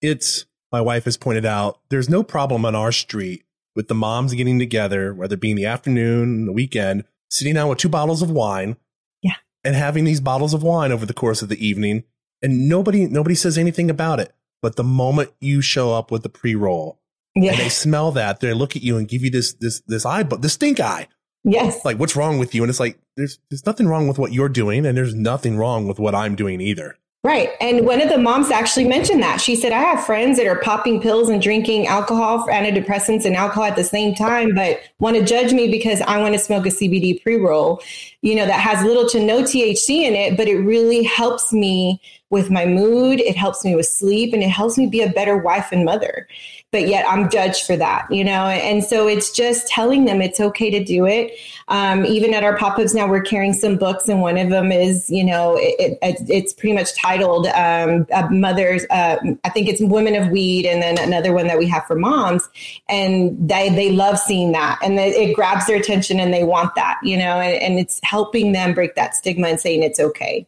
It's, 0.00 0.46
my 0.72 0.80
wife 0.80 1.04
has 1.04 1.16
pointed 1.16 1.44
out, 1.44 1.80
there's 1.90 2.08
no 2.08 2.22
problem 2.22 2.64
on 2.64 2.74
our 2.74 2.92
street 2.92 3.44
with 3.74 3.88
the 3.88 3.94
moms 3.94 4.32
getting 4.32 4.58
together, 4.58 5.12
whether 5.12 5.34
it 5.34 5.40
be 5.40 5.50
in 5.50 5.56
the 5.56 5.66
afternoon, 5.66 6.46
the 6.46 6.52
weekend, 6.52 7.04
sitting 7.30 7.54
down 7.54 7.68
with 7.68 7.78
two 7.78 7.88
bottles 7.88 8.22
of 8.22 8.30
wine. 8.30 8.76
Yeah. 9.22 9.34
And 9.62 9.76
having 9.76 10.04
these 10.04 10.20
bottles 10.20 10.54
of 10.54 10.62
wine 10.62 10.92
over 10.92 11.04
the 11.04 11.12
course 11.12 11.42
of 11.42 11.50
the 11.50 11.66
evening 11.66 12.04
and 12.42 12.68
nobody 12.68 13.06
nobody 13.06 13.34
says 13.34 13.58
anything 13.58 13.90
about 13.90 14.20
it. 14.20 14.32
But 14.62 14.76
the 14.76 14.84
moment 14.84 15.30
you 15.40 15.60
show 15.60 15.92
up 15.92 16.10
with 16.10 16.22
the 16.22 16.28
pre 16.28 16.54
roll, 16.54 16.98
yeah. 17.34 17.52
and 17.52 17.60
they 17.60 17.68
smell 17.68 18.12
that, 18.12 18.40
they 18.40 18.52
look 18.52 18.76
at 18.76 18.82
you 18.82 18.96
and 18.96 19.08
give 19.08 19.22
you 19.22 19.30
this 19.30 19.54
this 19.54 19.80
this 19.86 20.06
eye, 20.06 20.22
but 20.22 20.42
the 20.42 20.48
stink 20.48 20.80
eye. 20.80 21.08
Yes. 21.44 21.84
Like, 21.84 21.98
what's 21.98 22.16
wrong 22.16 22.38
with 22.38 22.54
you? 22.56 22.64
And 22.64 22.70
it's 22.70 22.80
like, 22.80 22.98
there's 23.16 23.38
there's 23.50 23.64
nothing 23.64 23.86
wrong 23.86 24.08
with 24.08 24.18
what 24.18 24.32
you're 24.32 24.48
doing, 24.48 24.84
and 24.84 24.96
there's 24.96 25.14
nothing 25.14 25.56
wrong 25.56 25.86
with 25.86 25.98
what 25.98 26.14
I'm 26.14 26.34
doing 26.34 26.60
either. 26.60 26.98
Right. 27.26 27.50
And 27.60 27.84
one 27.84 28.00
of 28.00 28.08
the 28.08 28.18
moms 28.18 28.52
actually 28.52 28.86
mentioned 28.86 29.20
that. 29.20 29.40
She 29.40 29.56
said, 29.56 29.72
I 29.72 29.80
have 29.80 30.06
friends 30.06 30.38
that 30.38 30.46
are 30.46 30.60
popping 30.60 31.00
pills 31.00 31.28
and 31.28 31.42
drinking 31.42 31.88
alcohol 31.88 32.46
antidepressants 32.46 33.24
and 33.24 33.34
alcohol 33.34 33.64
at 33.64 33.74
the 33.74 33.82
same 33.82 34.14
time, 34.14 34.54
but 34.54 34.78
want 35.00 35.16
to 35.16 35.24
judge 35.24 35.52
me 35.52 35.68
because 35.68 36.00
I 36.02 36.18
want 36.18 36.34
to 36.34 36.38
smoke 36.38 36.66
a 36.66 36.68
CBD 36.68 37.20
pre 37.20 37.34
roll, 37.34 37.82
you 38.22 38.36
know, 38.36 38.46
that 38.46 38.60
has 38.60 38.84
little 38.84 39.08
to 39.08 39.18
no 39.18 39.42
THC 39.42 40.02
in 40.02 40.14
it, 40.14 40.36
but 40.36 40.46
it 40.46 40.58
really 40.58 41.02
helps 41.02 41.52
me 41.52 42.00
with 42.30 42.48
my 42.48 42.64
mood. 42.64 43.18
It 43.18 43.36
helps 43.36 43.64
me 43.64 43.74
with 43.74 43.86
sleep 43.86 44.32
and 44.32 44.40
it 44.40 44.50
helps 44.50 44.78
me 44.78 44.86
be 44.86 45.02
a 45.02 45.10
better 45.10 45.36
wife 45.36 45.72
and 45.72 45.84
mother. 45.84 46.28
But 46.72 46.88
yet 46.88 47.06
I'm 47.08 47.30
judged 47.30 47.64
for 47.64 47.76
that, 47.76 48.06
you 48.10 48.24
know? 48.24 48.46
And 48.46 48.84
so 48.84 49.08
it's 49.08 49.30
just 49.30 49.68
telling 49.68 50.04
them 50.04 50.20
it's 50.20 50.40
okay 50.40 50.68
to 50.70 50.84
do 50.84 51.06
it. 51.06 51.32
Um, 51.68 52.04
even 52.04 52.34
at 52.34 52.44
our 52.44 52.56
pop 52.56 52.78
ups 52.78 52.92
now, 52.92 53.08
we're 53.08 53.22
carrying 53.22 53.54
some 53.54 53.76
books, 53.76 54.08
and 54.08 54.20
one 54.20 54.36
of 54.36 54.50
them 54.50 54.70
is, 54.70 55.08
you 55.08 55.24
know, 55.24 55.56
it, 55.56 55.98
it, 56.02 56.16
it's 56.28 56.52
pretty 56.52 56.74
much 56.74 56.94
titled 56.94 57.46
um, 57.48 58.06
Mothers, 58.30 58.84
uh, 58.90 59.16
I 59.44 59.48
think 59.48 59.68
it's 59.68 59.80
Women 59.80 60.14
of 60.16 60.30
Weed, 60.30 60.66
and 60.66 60.82
then 60.82 60.98
another 60.98 61.32
one 61.32 61.46
that 61.46 61.58
we 61.58 61.66
have 61.68 61.86
for 61.86 61.96
moms. 61.96 62.48
And 62.88 63.48
they, 63.48 63.70
they 63.70 63.90
love 63.90 64.18
seeing 64.18 64.52
that 64.52 64.78
and 64.82 64.98
it 64.98 65.34
grabs 65.34 65.66
their 65.66 65.76
attention 65.76 66.20
and 66.20 66.32
they 66.32 66.44
want 66.44 66.74
that, 66.74 66.98
you 67.02 67.16
know, 67.16 67.40
and, 67.40 67.60
and 67.62 67.78
it's 67.78 68.00
helping 68.02 68.52
them 68.52 68.74
break 68.74 68.94
that 68.94 69.14
stigma 69.14 69.48
and 69.48 69.60
saying 69.60 69.82
it's 69.82 70.00
okay. 70.00 70.46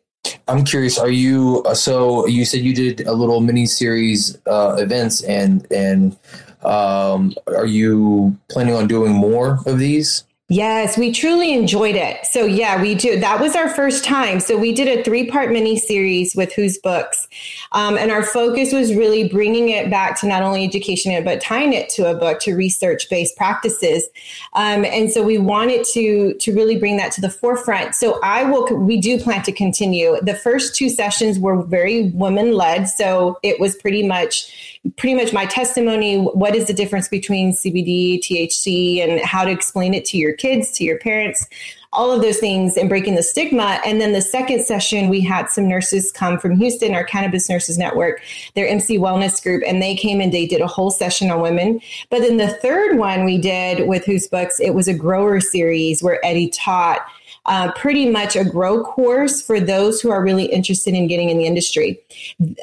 I'm 0.48 0.64
curious. 0.64 0.98
Are 0.98 1.10
you 1.10 1.62
uh, 1.66 1.74
so? 1.74 2.26
You 2.26 2.44
said 2.44 2.60
you 2.60 2.74
did 2.74 3.06
a 3.06 3.12
little 3.12 3.40
mini 3.40 3.66
series 3.66 4.38
uh, 4.46 4.76
events, 4.78 5.22
and 5.22 5.66
and 5.70 6.16
um, 6.62 7.34
are 7.46 7.66
you 7.66 8.36
planning 8.48 8.74
on 8.74 8.88
doing 8.88 9.12
more 9.12 9.60
of 9.66 9.78
these? 9.78 10.24
Yes, 10.50 10.96
we 10.96 11.12
truly 11.12 11.52
enjoyed 11.52 11.94
it. 11.94 12.24
So 12.24 12.46
yeah, 12.46 12.80
we 12.80 12.94
do. 12.94 13.20
That 13.20 13.38
was 13.38 13.54
our 13.54 13.68
first 13.68 14.02
time. 14.02 14.40
So 14.40 14.56
we 14.56 14.72
did 14.72 14.88
a 14.88 15.02
three-part 15.02 15.52
mini 15.52 15.78
series 15.78 16.34
with 16.34 16.54
Whose 16.54 16.78
Books, 16.78 17.28
um, 17.72 17.98
and 17.98 18.10
our 18.10 18.22
focus 18.22 18.72
was 18.72 18.94
really 18.94 19.28
bringing 19.28 19.68
it 19.68 19.90
back 19.90 20.18
to 20.20 20.26
not 20.26 20.42
only 20.42 20.64
education 20.64 21.22
but 21.22 21.42
tying 21.42 21.74
it 21.74 21.90
to 21.90 22.10
a 22.10 22.14
book 22.14 22.40
to 22.40 22.54
research-based 22.54 23.36
practices. 23.36 24.08
Um, 24.54 24.86
and 24.86 25.12
so 25.12 25.22
we 25.22 25.36
wanted 25.36 25.84
to 25.92 26.32
to 26.32 26.54
really 26.54 26.78
bring 26.78 26.96
that 26.96 27.12
to 27.12 27.20
the 27.20 27.28
forefront. 27.28 27.94
So 27.94 28.18
I 28.22 28.44
will. 28.44 28.74
We 28.74 28.98
do 28.98 29.20
plan 29.20 29.42
to 29.42 29.52
continue. 29.52 30.16
The 30.22 30.34
first 30.34 30.74
two 30.74 30.88
sessions 30.88 31.38
were 31.38 31.62
very 31.62 32.08
women-led, 32.14 32.88
so 32.88 33.38
it 33.42 33.60
was 33.60 33.76
pretty 33.76 34.02
much 34.02 34.77
pretty 34.96 35.14
much 35.14 35.32
my 35.32 35.46
testimony 35.46 36.16
what 36.16 36.54
is 36.54 36.66
the 36.66 36.72
difference 36.72 37.08
between 37.08 37.52
CBD, 37.52 38.20
THC, 38.20 38.98
and 39.02 39.20
how 39.20 39.44
to 39.44 39.50
explain 39.50 39.94
it 39.94 40.04
to 40.06 40.16
your 40.16 40.32
kids, 40.32 40.70
to 40.72 40.84
your 40.84 40.98
parents, 40.98 41.46
all 41.92 42.12
of 42.12 42.20
those 42.20 42.38
things, 42.38 42.76
and 42.76 42.88
breaking 42.88 43.14
the 43.14 43.22
stigma. 43.22 43.80
And 43.84 44.00
then 44.00 44.12
the 44.12 44.20
second 44.20 44.64
session, 44.64 45.08
we 45.08 45.20
had 45.20 45.48
some 45.48 45.68
nurses 45.68 46.12
come 46.12 46.38
from 46.38 46.56
Houston, 46.56 46.94
our 46.94 47.04
Cannabis 47.04 47.48
Nurses 47.48 47.78
Network, 47.78 48.20
their 48.54 48.68
MC 48.68 48.98
Wellness 48.98 49.42
group, 49.42 49.62
and 49.66 49.80
they 49.82 49.96
came 49.96 50.20
and 50.20 50.32
they 50.32 50.46
did 50.46 50.60
a 50.60 50.66
whole 50.66 50.90
session 50.90 51.30
on 51.30 51.40
women. 51.40 51.80
But 52.10 52.20
then 52.20 52.36
the 52.36 52.48
third 52.48 52.98
one 52.98 53.24
we 53.24 53.38
did 53.38 53.88
with 53.88 54.04
Whose 54.04 54.28
Books, 54.28 54.60
it 54.60 54.74
was 54.74 54.86
a 54.86 54.94
grower 54.94 55.40
series 55.40 56.02
where 56.02 56.24
Eddie 56.24 56.50
taught 56.50 57.06
uh, 57.48 57.72
pretty 57.72 58.08
much 58.08 58.36
a 58.36 58.44
grow 58.44 58.84
course 58.84 59.40
for 59.40 59.58
those 59.58 60.02
who 60.02 60.10
are 60.10 60.22
really 60.22 60.44
interested 60.44 60.92
in 60.92 61.06
getting 61.06 61.30
in 61.30 61.38
the 61.38 61.46
industry. 61.46 61.98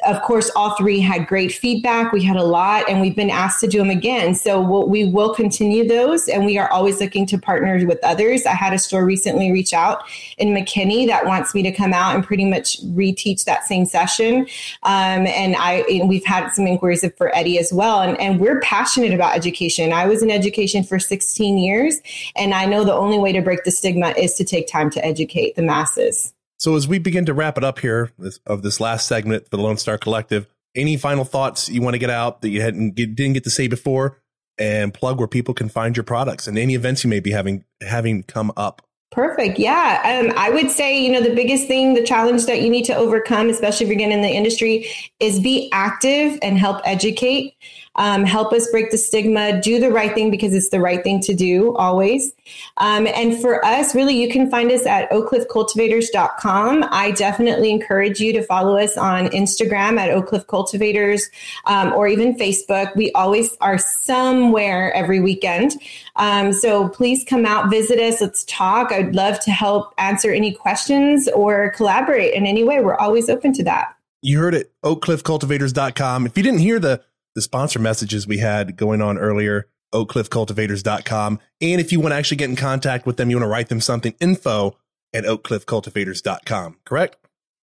Of 0.06 0.22
course, 0.22 0.48
all 0.54 0.76
three 0.76 1.00
had 1.00 1.26
great 1.26 1.52
feedback. 1.52 2.12
We 2.12 2.22
had 2.22 2.36
a 2.36 2.44
lot, 2.44 2.88
and 2.88 3.00
we've 3.00 3.16
been 3.16 3.28
asked 3.28 3.60
to 3.62 3.66
do 3.66 3.78
them 3.78 3.90
again. 3.90 4.36
So 4.36 4.60
we'll, 4.60 4.88
we 4.88 5.04
will 5.04 5.34
continue 5.34 5.88
those, 5.88 6.28
and 6.28 6.46
we 6.46 6.56
are 6.56 6.70
always 6.70 7.00
looking 7.00 7.26
to 7.26 7.38
partner 7.38 7.84
with 7.84 7.98
others. 8.04 8.46
I 8.46 8.52
had 8.52 8.72
a 8.72 8.78
store 8.78 9.04
recently 9.04 9.50
reach 9.50 9.72
out 9.72 10.04
in 10.38 10.54
McKinney 10.54 11.08
that 11.08 11.26
wants 11.26 11.52
me 11.52 11.64
to 11.64 11.72
come 11.72 11.92
out 11.92 12.14
and 12.14 12.24
pretty 12.24 12.44
much 12.44 12.80
reteach 12.84 13.44
that 13.44 13.64
same 13.64 13.86
session. 13.86 14.46
Um, 14.84 15.26
and 15.26 15.56
I 15.56 15.84
and 15.90 16.08
we've 16.08 16.24
had 16.24 16.50
some 16.50 16.68
inquiries 16.68 17.04
for 17.18 17.34
Eddie 17.34 17.58
as 17.58 17.72
well, 17.72 18.02
and, 18.02 18.18
and 18.20 18.38
we're 18.38 18.60
passionate 18.60 19.12
about 19.12 19.34
education. 19.34 19.92
I 19.92 20.06
was 20.06 20.22
in 20.22 20.30
education 20.30 20.84
for 20.84 21.00
16 21.00 21.58
years, 21.58 22.00
and 22.36 22.54
I 22.54 22.66
know 22.66 22.84
the 22.84 22.94
only 22.94 23.18
way 23.18 23.32
to 23.32 23.42
break 23.42 23.64
the 23.64 23.72
stigma 23.72 24.10
is 24.16 24.34
to 24.34 24.44
take 24.44 24.68
time 24.68 24.75
to 24.84 25.04
educate 25.04 25.56
the 25.56 25.62
masses. 25.62 26.32
So 26.58 26.74
as 26.74 26.88
we 26.88 26.98
begin 26.98 27.26
to 27.26 27.34
wrap 27.34 27.58
it 27.58 27.64
up 27.64 27.80
here 27.80 28.10
of 28.46 28.62
this 28.62 28.80
last 28.80 29.06
segment 29.06 29.44
for 29.48 29.56
the 29.56 29.62
Lone 29.62 29.76
Star 29.76 29.98
Collective, 29.98 30.46
any 30.74 30.96
final 30.96 31.24
thoughts 31.24 31.68
you 31.68 31.82
want 31.82 31.94
to 31.94 31.98
get 31.98 32.10
out 32.10 32.42
that 32.42 32.50
you 32.50 32.60
hadn't 32.60 32.94
get, 32.94 33.14
didn't 33.14 33.34
get 33.34 33.44
to 33.44 33.50
say 33.50 33.66
before, 33.66 34.20
and 34.58 34.94
plug 34.94 35.18
where 35.18 35.28
people 35.28 35.54
can 35.54 35.68
find 35.68 35.96
your 35.96 36.04
products 36.04 36.46
and 36.46 36.58
any 36.58 36.74
events 36.74 37.04
you 37.04 37.10
may 37.10 37.20
be 37.20 37.30
having 37.30 37.64
having 37.82 38.22
come 38.22 38.52
up. 38.56 38.82
Perfect. 39.12 39.58
Yeah. 39.58 40.24
Um, 40.24 40.36
I 40.36 40.50
would 40.50 40.70
say, 40.70 40.98
you 41.00 41.12
know, 41.12 41.22
the 41.22 41.34
biggest 41.34 41.68
thing, 41.68 41.94
the 41.94 42.02
challenge 42.02 42.46
that 42.46 42.60
you 42.60 42.68
need 42.68 42.84
to 42.86 42.94
overcome, 42.94 43.48
especially 43.48 43.84
if 43.84 43.88
you're 43.88 43.98
getting 43.98 44.12
in 44.12 44.22
the 44.22 44.28
industry, 44.28 44.88
is 45.20 45.40
be 45.40 45.70
active 45.72 46.38
and 46.42 46.58
help 46.58 46.80
educate 46.84 47.54
um, 47.96 48.24
help 48.24 48.52
us 48.52 48.70
break 48.70 48.90
the 48.90 48.98
stigma, 48.98 49.60
do 49.60 49.80
the 49.80 49.90
right 49.90 50.14
thing 50.14 50.30
because 50.30 50.54
it's 50.54 50.68
the 50.68 50.80
right 50.80 51.02
thing 51.02 51.20
to 51.22 51.34
do 51.34 51.74
always. 51.76 52.32
Um, 52.76 53.06
and 53.06 53.40
for 53.40 53.64
us, 53.64 53.94
really, 53.94 54.20
you 54.20 54.28
can 54.28 54.50
find 54.50 54.70
us 54.70 54.86
at 54.86 55.10
oakcliffcultivators.com. 55.10 56.84
I 56.90 57.10
definitely 57.12 57.70
encourage 57.70 58.20
you 58.20 58.32
to 58.34 58.42
follow 58.42 58.76
us 58.76 58.96
on 58.96 59.26
Instagram 59.28 59.98
at 59.98 60.10
Oak 60.10 60.28
Cliff 60.28 60.46
Cultivators 60.46 61.28
um, 61.64 61.92
or 61.92 62.06
even 62.06 62.36
Facebook. 62.36 62.94
We 62.96 63.10
always 63.12 63.56
are 63.60 63.78
somewhere 63.78 64.92
every 64.92 65.20
weekend. 65.20 65.80
Um, 66.16 66.52
so 66.52 66.88
please 66.88 67.24
come 67.24 67.46
out, 67.46 67.70
visit 67.70 67.98
us, 67.98 68.20
let's 68.20 68.44
talk. 68.44 68.92
I'd 68.92 69.14
love 69.14 69.40
to 69.40 69.50
help 69.50 69.94
answer 69.98 70.30
any 70.32 70.52
questions 70.52 71.28
or 71.28 71.70
collaborate 71.70 72.34
in 72.34 72.46
any 72.46 72.64
way. 72.64 72.80
We're 72.80 72.96
always 72.96 73.28
open 73.28 73.52
to 73.54 73.64
that. 73.64 73.94
You 74.22 74.38
heard 74.38 74.54
it, 74.54 74.72
oakcliffcultivators.com. 74.82 76.26
If 76.26 76.36
you 76.36 76.42
didn't 76.42 76.60
hear 76.60 76.78
the 76.78 77.02
the 77.36 77.42
sponsor 77.42 77.78
messages 77.78 78.26
we 78.26 78.38
had 78.38 78.76
going 78.76 79.00
on 79.00 79.18
earlier, 79.18 79.68
oakcliffcultivators.com. 79.94 81.38
And 81.60 81.80
if 81.80 81.92
you 81.92 82.00
want 82.00 82.12
to 82.12 82.16
actually 82.16 82.38
get 82.38 82.50
in 82.50 82.56
contact 82.56 83.06
with 83.06 83.18
them, 83.18 83.30
you 83.30 83.36
want 83.36 83.44
to 83.44 83.48
write 83.48 83.68
them 83.68 83.80
something, 83.80 84.14
info 84.20 84.76
at 85.14 85.24
oakcliffcultivators.com, 85.24 86.78
correct? 86.84 87.16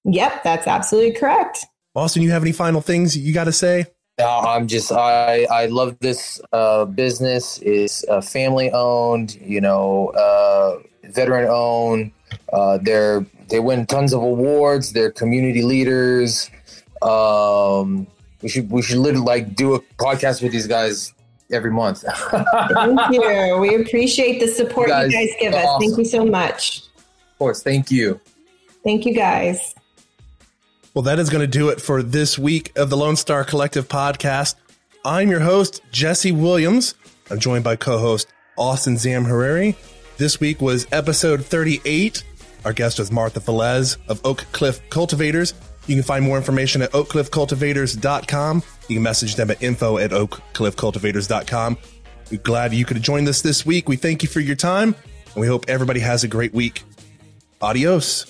Yep, 0.05 0.43
that's 0.43 0.67
absolutely 0.67 1.13
correct. 1.13 1.65
Austin, 1.95 2.21
you 2.21 2.31
have 2.31 2.43
any 2.43 2.51
final 2.51 2.81
things 2.81 3.17
you 3.17 3.33
got 3.33 3.45
to 3.45 3.51
say? 3.51 3.87
No, 4.19 4.27
I'm 4.27 4.67
just 4.67 4.91
I 4.91 5.45
I 5.45 5.65
love 5.65 5.97
this 5.99 6.39
uh, 6.51 6.85
business. 6.85 7.57
is 7.59 8.05
uh, 8.09 8.21
family 8.21 8.69
owned, 8.71 9.35
you 9.41 9.59
know, 9.59 10.09
uh, 10.09 10.77
veteran 11.09 11.47
owned. 11.49 12.11
Uh, 12.51 12.77
they're 12.79 13.25
they 13.49 13.59
win 13.59 13.87
tons 13.87 14.13
of 14.13 14.21
awards. 14.21 14.93
They're 14.93 15.11
community 15.11 15.63
leaders. 15.63 16.51
Um, 17.01 18.05
we 18.43 18.49
should 18.49 18.69
we 18.69 18.81
should 18.81 18.97
literally 18.97 19.25
like 19.25 19.55
do 19.55 19.73
a 19.73 19.79
podcast 19.97 20.43
with 20.43 20.51
these 20.51 20.67
guys 20.67 21.13
every 21.51 21.71
month. 21.71 22.03
thank 22.29 23.13
you. 23.13 23.57
We 23.59 23.75
appreciate 23.75 24.39
the 24.39 24.47
support 24.47 24.89
you 24.89 24.93
guys, 24.93 25.11
you 25.11 25.17
guys 25.17 25.35
give 25.39 25.53
us. 25.53 25.65
Awesome. 25.65 25.79
Thank 25.79 25.97
you 25.97 26.05
so 26.05 26.25
much. 26.25 26.79
Of 26.79 27.37
course. 27.39 27.63
Thank 27.63 27.89
you. 27.89 28.19
Thank 28.83 29.05
you 29.05 29.15
guys. 29.15 29.73
Well, 30.93 31.03
that 31.03 31.17
is 31.17 31.29
going 31.29 31.41
to 31.41 31.47
do 31.47 31.69
it 31.69 31.81
for 31.81 32.03
this 32.03 32.37
week 32.37 32.77
of 32.77 32.89
the 32.89 32.97
Lone 32.97 33.15
Star 33.15 33.43
Collective 33.43 33.87
podcast. 33.87 34.55
I'm 35.05 35.29
your 35.29 35.39
host, 35.39 35.81
Jesse 35.91 36.31
Williams. 36.31 36.95
I'm 37.31 37.39
joined 37.39 37.63
by 37.63 37.77
co-host 37.77 38.27
Austin 38.57 38.95
Zamhariri. 38.95 39.75
This 40.17 40.39
week 40.39 40.61
was 40.61 40.85
episode 40.91 41.43
38. 41.43 42.23
Our 42.63 42.73
guest 42.73 42.99
was 42.99 43.11
Martha 43.11 43.39
Velez 43.39 43.97
of 44.07 44.21
Oak 44.23 44.45
Cliff 44.51 44.87
Cultivators. 44.89 45.53
You 45.87 45.95
can 45.95 46.03
find 46.03 46.23
more 46.23 46.37
information 46.37 46.81
at 46.81 46.91
oakcliffcultivators.com. 46.91 48.63
You 48.87 48.95
can 48.95 49.03
message 49.03 49.35
them 49.35 49.51
at 49.51 49.61
info 49.61 49.97
at 49.97 50.11
oakcliffcultivators.com. 50.11 51.77
We're 52.31 52.41
glad 52.41 52.73
you 52.73 52.85
could 52.85 53.01
join 53.01 53.27
us 53.27 53.41
this 53.41 53.65
week. 53.65 53.89
We 53.89 53.95
thank 53.95 54.23
you 54.23 54.29
for 54.29 54.39
your 54.39 54.55
time, 54.55 54.95
and 55.33 55.35
we 55.35 55.47
hope 55.47 55.65
everybody 55.67 55.99
has 55.99 56.23
a 56.23 56.27
great 56.27 56.53
week. 56.53 56.83
Adios. 57.61 58.25